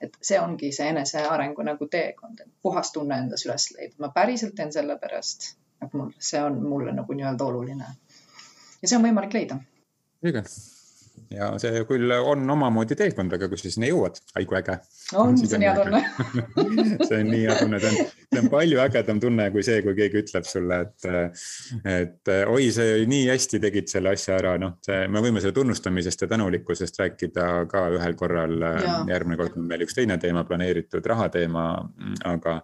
et 0.00 0.16
see 0.22 0.38
ongi 0.40 0.72
see 0.72 0.88
enesearengu 0.92 1.62
nagu 1.62 1.88
teekond, 1.88 2.40
et 2.40 2.52
puhas 2.62 2.92
tunne 2.92 3.18
endas 3.18 3.46
üles 3.46 3.70
leida, 3.76 3.94
ma 3.98 4.12
päriselt 4.14 4.54
teen 4.54 4.72
sellepärast, 4.72 5.56
et 5.82 5.92
mul, 5.92 6.12
see 6.18 6.42
on 6.42 6.62
mulle 6.62 6.92
nagu 6.92 7.12
nii-öelda 7.12 7.44
oluline. 7.44 7.92
ja 8.82 8.88
see 8.88 8.96
on 8.96 9.04
võimalik 9.04 9.34
leida. 9.34 9.60
õige 10.24 10.44
ja 11.34 11.48
see 11.60 11.82
küll 11.88 12.12
on 12.16 12.44
omamoodi 12.50 12.96
teekond, 12.98 13.32
aga 13.34 13.48
kui 13.50 13.58
sa 13.58 13.70
sinna 13.72 13.88
jõuad, 13.90 14.18
ai 14.38 14.46
kui 14.48 14.58
äge. 14.58 14.76
on, 15.18 15.36
see 15.40 15.58
on 15.58 15.64
hea 15.64 15.74
tunne. 15.76 16.02
See 17.06 17.18
on 17.20 17.28
nii 17.30 17.42
hea 17.44 17.54
tunne, 17.58 17.78
see 17.82 17.90
on, 17.90 18.10
see 18.32 18.40
on 18.42 18.48
palju 18.50 18.80
ägedam 18.82 19.20
tunne 19.22 19.46
kui 19.54 19.62
see, 19.66 19.80
kui 19.84 19.94
keegi 19.98 20.22
ütleb 20.24 20.46
sulle, 20.48 20.78
et, 20.86 21.06
et 21.90 22.32
oi, 22.50 22.68
see 22.74 23.04
nii 23.10 23.28
hästi 23.30 23.60
tegid 23.62 23.90
selle 23.90 24.14
asja 24.16 24.36
ära, 24.38 24.56
noh, 24.60 24.76
see, 24.86 25.04
me 25.12 25.22
võime 25.24 25.42
selle 25.42 25.54
tunnustamisest 25.56 26.24
ja 26.24 26.30
tänulikkusest 26.32 27.00
rääkida 27.02 27.48
ka 27.70 27.86
ühel 27.96 28.16
korral. 28.18 28.56
järgmine 29.10 29.38
kord 29.40 29.58
on 29.58 29.68
meil 29.70 29.86
üks 29.86 29.96
teine 29.98 30.18
teema 30.22 30.44
planeeritud, 30.48 31.06
raha 31.06 31.28
teema, 31.32 31.66
aga, 32.26 32.58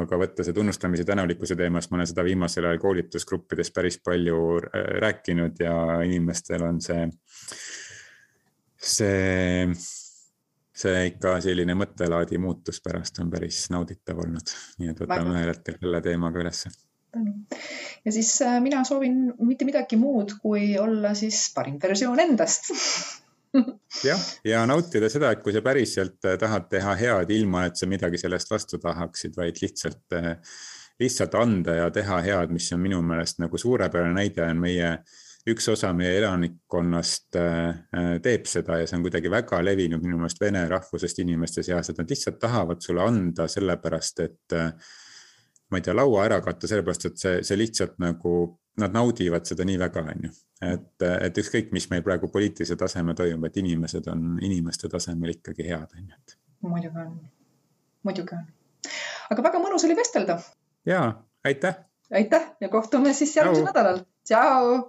aga 0.00 0.20
võtta 0.22 0.46
see 0.46 0.56
tunnustamise 0.56 1.06
tänulikkuse 1.08 1.58
teemast, 1.58 1.90
ma 1.90 2.00
olen 2.00 2.10
seda 2.10 2.26
viimasel 2.26 2.66
ajal 2.66 2.82
koolitusgruppides 2.82 3.72
päris 3.76 4.00
palju 4.04 4.60
rääkinud 5.02 5.62
ja 5.62 5.76
inimestel 6.06 6.66
on 6.66 6.82
see 6.82 7.06
see, 8.86 9.66
see 10.76 11.04
ikka 11.10 11.36
selline 11.44 11.76
mõttelaadi 11.78 12.40
muutus 12.42 12.80
pärast 12.84 13.20
on 13.22 13.30
päris 13.32 13.66
nauditav 13.74 14.20
olnud, 14.24 14.54
nii 14.80 14.92
et 14.92 15.04
võtame 15.04 15.34
ühel 15.34 15.52
hetkel 15.52 15.78
selle 15.80 16.02
teemaga 16.04 16.42
ülesse. 16.44 16.72
Ja 18.04 18.12
siis 18.12 18.34
äh, 18.44 18.58
mina 18.60 18.82
soovin 18.84 19.30
mitte 19.48 19.64
midagi 19.64 19.96
muud, 19.96 20.36
kui 20.42 20.74
olla 20.78 21.14
siis 21.16 21.46
parim 21.54 21.78
versioon 21.82 22.20
endast. 22.20 22.68
Jah, 24.04 24.20
ja 24.44 24.60
nautida 24.68 25.08
seda, 25.08 25.30
et 25.32 25.40
kui 25.44 25.54
sa 25.54 25.62
päriselt 25.64 26.26
äh, 26.28 26.36
tahad 26.40 26.68
teha 26.72 26.96
head, 27.00 27.32
ilma 27.32 27.64
et 27.70 27.80
sa 27.80 27.88
midagi 27.88 28.20
sellest 28.20 28.52
vastu 28.52 28.80
tahaksid, 28.82 29.36
vaid 29.38 29.62
lihtsalt, 29.62 30.04
äh, 30.18 30.34
lihtsalt 31.00 31.38
anda 31.40 31.78
ja 31.80 31.86
teha 31.94 32.20
head, 32.26 32.52
mis 32.52 32.68
on 32.76 32.84
minu 32.84 33.00
meelest 33.06 33.40
nagu 33.40 33.58
suurepärane 33.60 34.12
näide 34.18 34.44
on 34.44 34.60
meie 34.60 34.90
äh, 34.92 35.16
üks 35.50 35.68
osa 35.70 35.92
meie 35.94 36.16
elanikkonnast 36.18 37.36
äh, 37.38 37.68
äh, 37.94 38.12
teeb 38.22 38.48
seda 38.50 38.80
ja 38.80 38.86
see 38.88 38.98
on 38.98 39.04
kuidagi 39.06 39.30
väga 39.30 39.60
levinud 39.62 40.02
minu 40.02 40.18
meelest 40.18 40.40
vene 40.42 40.64
rahvusest 40.70 41.20
inimeste 41.22 41.62
seas, 41.66 41.90
et 41.90 42.00
nad 42.00 42.10
lihtsalt 42.10 42.40
tahavad 42.42 42.82
sulle 42.82 43.04
anda 43.06 43.46
sellepärast, 43.50 44.22
et 44.26 44.56
äh, 44.58 44.72
ma 45.70 45.78
ei 45.78 45.86
tea, 45.86 45.94
laua 45.94 46.24
ära 46.26 46.40
katta, 46.42 46.70
sellepärast 46.70 47.08
et 47.10 47.22
see, 47.22 47.36
see 47.46 47.58
lihtsalt 47.58 47.94
nagu, 48.02 48.34
nad 48.82 48.94
naudivad 48.94 49.46
seda 49.48 49.64
nii 49.66 49.78
väga, 49.80 50.02
on 50.12 50.26
ju. 50.28 50.32
et, 50.66 51.06
et 51.06 51.38
ükskõik, 51.42 51.70
mis 51.76 51.88
meil 51.92 52.02
praegu 52.06 52.30
poliitilisel 52.32 52.78
tasemel 52.80 53.16
toimub, 53.18 53.46
et 53.48 53.62
inimesed 53.62 54.10
on 54.12 54.36
inimeste 54.42 54.90
tasemel 54.92 55.36
ikkagi 55.36 55.68
head, 55.70 55.94
on 55.94 56.10
ju. 56.10 56.38
muidugi 56.66 57.02
on, 57.04 57.16
muidugi 58.08 58.34
on. 58.34 58.44
aga 59.30 59.46
väga 59.50 59.62
mõnus 59.62 59.86
oli 59.86 59.98
vestelda. 59.98 60.40
ja, 60.90 61.06
aitäh. 61.46 61.78
aitäh 62.10 62.52
ja 62.60 62.70
kohtume 62.72 63.14
siis 63.14 63.38
järgmisel 63.38 63.70
nädalal. 63.70 64.04
tšau. 64.26 64.82